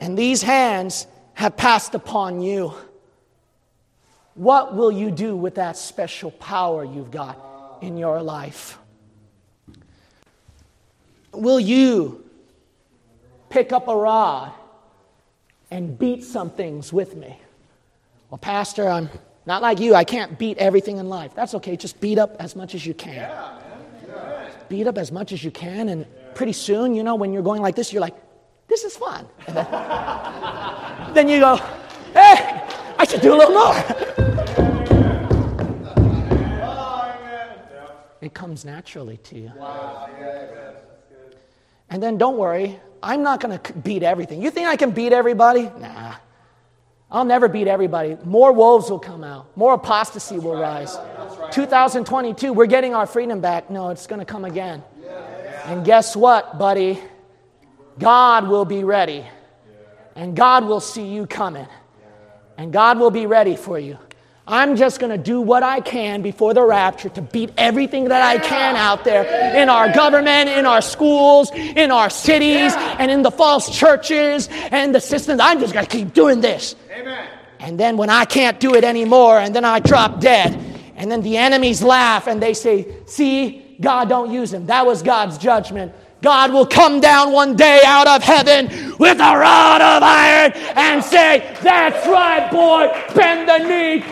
And 0.00 0.16
these 0.16 0.42
hands 0.42 1.06
have 1.34 1.56
passed 1.56 1.94
upon 1.94 2.40
you. 2.40 2.72
What 4.34 4.74
will 4.74 4.92
you 4.92 5.10
do 5.10 5.36
with 5.36 5.56
that 5.56 5.76
special 5.76 6.30
power 6.30 6.84
you've 6.84 7.10
got 7.10 7.78
in 7.80 7.96
your 7.96 8.22
life? 8.22 8.78
Will 11.32 11.60
you 11.60 12.24
pick 13.48 13.72
up 13.72 13.88
a 13.88 13.96
rod 13.96 14.52
and 15.70 15.98
beat 15.98 16.24
some 16.24 16.50
things 16.50 16.92
with 16.92 17.16
me? 17.16 17.38
Well, 18.30 18.38
Pastor, 18.38 18.88
I'm 18.88 19.10
not 19.46 19.62
like 19.62 19.80
you. 19.80 19.94
I 19.94 20.04
can't 20.04 20.38
beat 20.38 20.58
everything 20.58 20.98
in 20.98 21.08
life. 21.08 21.34
That's 21.34 21.54
okay. 21.54 21.76
Just 21.76 22.00
beat 22.00 22.18
up 22.18 22.36
as 22.38 22.54
much 22.54 22.74
as 22.74 22.86
you 22.86 22.94
can. 22.94 23.14
Yeah, 23.14 23.60
yeah. 24.06 24.50
Beat 24.68 24.86
up 24.86 24.98
as 24.98 25.10
much 25.10 25.32
as 25.32 25.42
you 25.42 25.50
can, 25.50 25.88
and 25.88 26.06
pretty 26.34 26.52
soon, 26.52 26.94
you 26.94 27.02
know, 27.02 27.16
when 27.16 27.32
you're 27.32 27.42
going 27.42 27.60
like 27.60 27.74
this, 27.74 27.92
you're 27.92 28.00
like, 28.00 28.14
this 28.68 28.84
is 28.84 28.96
fun. 28.96 29.26
Then, 29.48 29.66
then 31.14 31.28
you 31.28 31.40
go, 31.40 31.56
hey, 32.14 32.49
I 33.00 33.04
should 33.04 33.22
do 33.22 33.34
a 33.34 33.38
little 33.38 33.54
more. 33.54 33.74
It 38.20 38.34
comes 38.34 38.66
naturally 38.66 39.16
to 39.16 39.38
you. 39.38 39.52
And 41.88 42.02
then 42.02 42.18
don't 42.18 42.36
worry, 42.36 42.78
I'm 43.02 43.22
not 43.22 43.40
going 43.40 43.58
to 43.58 43.72
beat 43.72 44.02
everything. 44.02 44.42
You 44.42 44.50
think 44.50 44.68
I 44.68 44.76
can 44.76 44.90
beat 44.90 45.14
everybody? 45.14 45.62
Nah. 45.78 46.16
I'll 47.10 47.24
never 47.24 47.48
beat 47.48 47.68
everybody. 47.68 48.18
More 48.22 48.52
wolves 48.52 48.90
will 48.90 48.98
come 48.98 49.24
out. 49.24 49.56
More 49.56 49.72
apostasy 49.72 50.38
will 50.38 50.60
rise. 50.60 50.98
2022, 51.52 52.52
we're 52.52 52.66
getting 52.66 52.94
our 52.94 53.06
freedom 53.06 53.40
back. 53.40 53.70
No, 53.70 53.88
it's 53.88 54.06
going 54.06 54.18
to 54.18 54.26
come 54.26 54.44
again. 54.44 54.82
And 55.64 55.86
guess 55.86 56.14
what, 56.14 56.58
buddy? 56.58 57.00
God 57.98 58.46
will 58.46 58.66
be 58.66 58.84
ready. 58.84 59.24
And 60.14 60.36
God 60.36 60.66
will 60.66 60.80
see 60.80 61.06
you 61.06 61.26
coming. 61.26 61.66
And 62.60 62.74
God 62.74 62.98
will 62.98 63.10
be 63.10 63.24
ready 63.24 63.56
for 63.56 63.78
you. 63.78 63.96
I'm 64.46 64.76
just 64.76 65.00
going 65.00 65.10
to 65.10 65.16
do 65.16 65.40
what 65.40 65.62
I 65.62 65.80
can 65.80 66.20
before 66.20 66.52
the 66.52 66.60
rapture 66.62 67.08
to 67.08 67.22
beat 67.22 67.52
everything 67.56 68.08
that 68.08 68.20
I 68.20 68.36
can 68.36 68.76
out 68.76 69.02
there 69.02 69.24
in 69.56 69.70
our 69.70 69.90
government, 69.90 70.50
in 70.50 70.66
our 70.66 70.82
schools, 70.82 71.50
in 71.54 71.90
our 71.90 72.10
cities, 72.10 72.74
and 72.76 73.10
in 73.10 73.22
the 73.22 73.30
false 73.30 73.74
churches 73.74 74.50
and 74.70 74.94
the 74.94 75.00
systems. 75.00 75.40
I'm 75.42 75.58
just 75.58 75.72
going 75.72 75.86
to 75.86 75.90
keep 75.90 76.12
doing 76.12 76.42
this. 76.42 76.76
Amen. 76.92 77.26
And 77.60 77.80
then 77.80 77.96
when 77.96 78.10
I 78.10 78.26
can't 78.26 78.60
do 78.60 78.74
it 78.74 78.84
anymore, 78.84 79.38
and 79.38 79.56
then 79.56 79.64
I 79.64 79.80
drop 79.80 80.20
dead, 80.20 80.52
and 80.96 81.10
then 81.10 81.22
the 81.22 81.38
enemies 81.38 81.82
laugh 81.82 82.26
and 82.26 82.42
they 82.42 82.52
say, 82.52 82.94
See, 83.06 83.78
God 83.80 84.10
don't 84.10 84.30
use 84.30 84.52
him. 84.52 84.66
That 84.66 84.84
was 84.84 85.02
God's 85.02 85.38
judgment. 85.38 85.94
God 86.22 86.52
will 86.52 86.66
come 86.66 87.00
down 87.00 87.32
one 87.32 87.56
day 87.56 87.80
out 87.84 88.06
of 88.06 88.22
heaven 88.22 88.66
with 88.98 89.18
a 89.18 89.36
rod 89.36 89.80
of 89.80 90.02
iron 90.02 90.52
and 90.76 91.02
say, 91.02 91.56
That's 91.62 92.06
right, 92.06 92.50
boy, 92.50 92.88
bend 93.14 93.48
the 93.48 93.58
knee. 93.58 94.04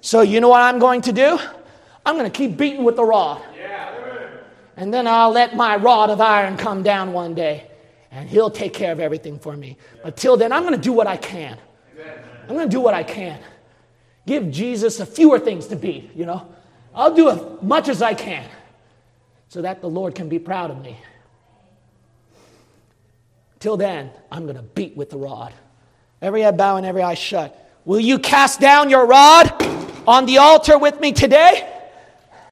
So, 0.00 0.22
you 0.22 0.40
know 0.40 0.48
what 0.48 0.62
I'm 0.62 0.78
going 0.78 1.02
to 1.02 1.12
do? 1.12 1.38
I'm 2.04 2.16
going 2.16 2.30
to 2.30 2.36
keep 2.36 2.56
beating 2.56 2.82
with 2.82 2.96
the 2.96 3.04
rod. 3.04 3.42
And 4.76 4.92
then 4.92 5.06
I'll 5.06 5.30
let 5.30 5.54
my 5.54 5.76
rod 5.76 6.08
of 6.08 6.20
iron 6.20 6.56
come 6.56 6.82
down 6.82 7.12
one 7.12 7.34
day 7.34 7.70
and 8.10 8.28
he'll 8.28 8.50
take 8.50 8.72
care 8.72 8.92
of 8.92 9.00
everything 9.00 9.38
for 9.38 9.56
me. 9.56 9.76
But 10.02 10.16
till 10.16 10.36
then, 10.36 10.52
I'm 10.52 10.62
going 10.62 10.74
to 10.74 10.80
do 10.80 10.92
what 10.92 11.06
I 11.06 11.16
can. 11.16 11.58
I'm 12.48 12.56
going 12.56 12.68
to 12.68 12.74
do 12.74 12.80
what 12.80 12.94
I 12.94 13.02
can. 13.02 13.38
Give 14.26 14.50
Jesus 14.50 14.98
a 15.00 15.06
fewer 15.06 15.38
things 15.38 15.66
to 15.68 15.76
beat, 15.76 16.10
you 16.16 16.26
know. 16.26 16.46
I'll 16.94 17.14
do 17.14 17.30
as 17.30 17.40
much 17.62 17.88
as 17.88 18.02
I 18.02 18.14
can 18.14 18.48
so 19.48 19.62
that 19.62 19.80
the 19.80 19.88
Lord 19.88 20.14
can 20.14 20.28
be 20.28 20.38
proud 20.38 20.70
of 20.70 20.80
me. 20.82 20.96
Till 23.58 23.76
then, 23.76 24.10
I'm 24.32 24.44
going 24.44 24.56
to 24.56 24.62
beat 24.62 24.96
with 24.96 25.10
the 25.10 25.18
rod. 25.18 25.52
Every 26.22 26.42
head 26.42 26.56
bow 26.56 26.76
and 26.76 26.86
every 26.86 27.02
eye 27.02 27.14
shut. 27.14 27.56
Will 27.84 28.00
you 28.00 28.18
cast 28.18 28.60
down 28.60 28.90
your 28.90 29.06
rod 29.06 29.50
on 30.06 30.26
the 30.26 30.38
altar 30.38 30.78
with 30.78 31.00
me 31.00 31.12
today? 31.12 31.79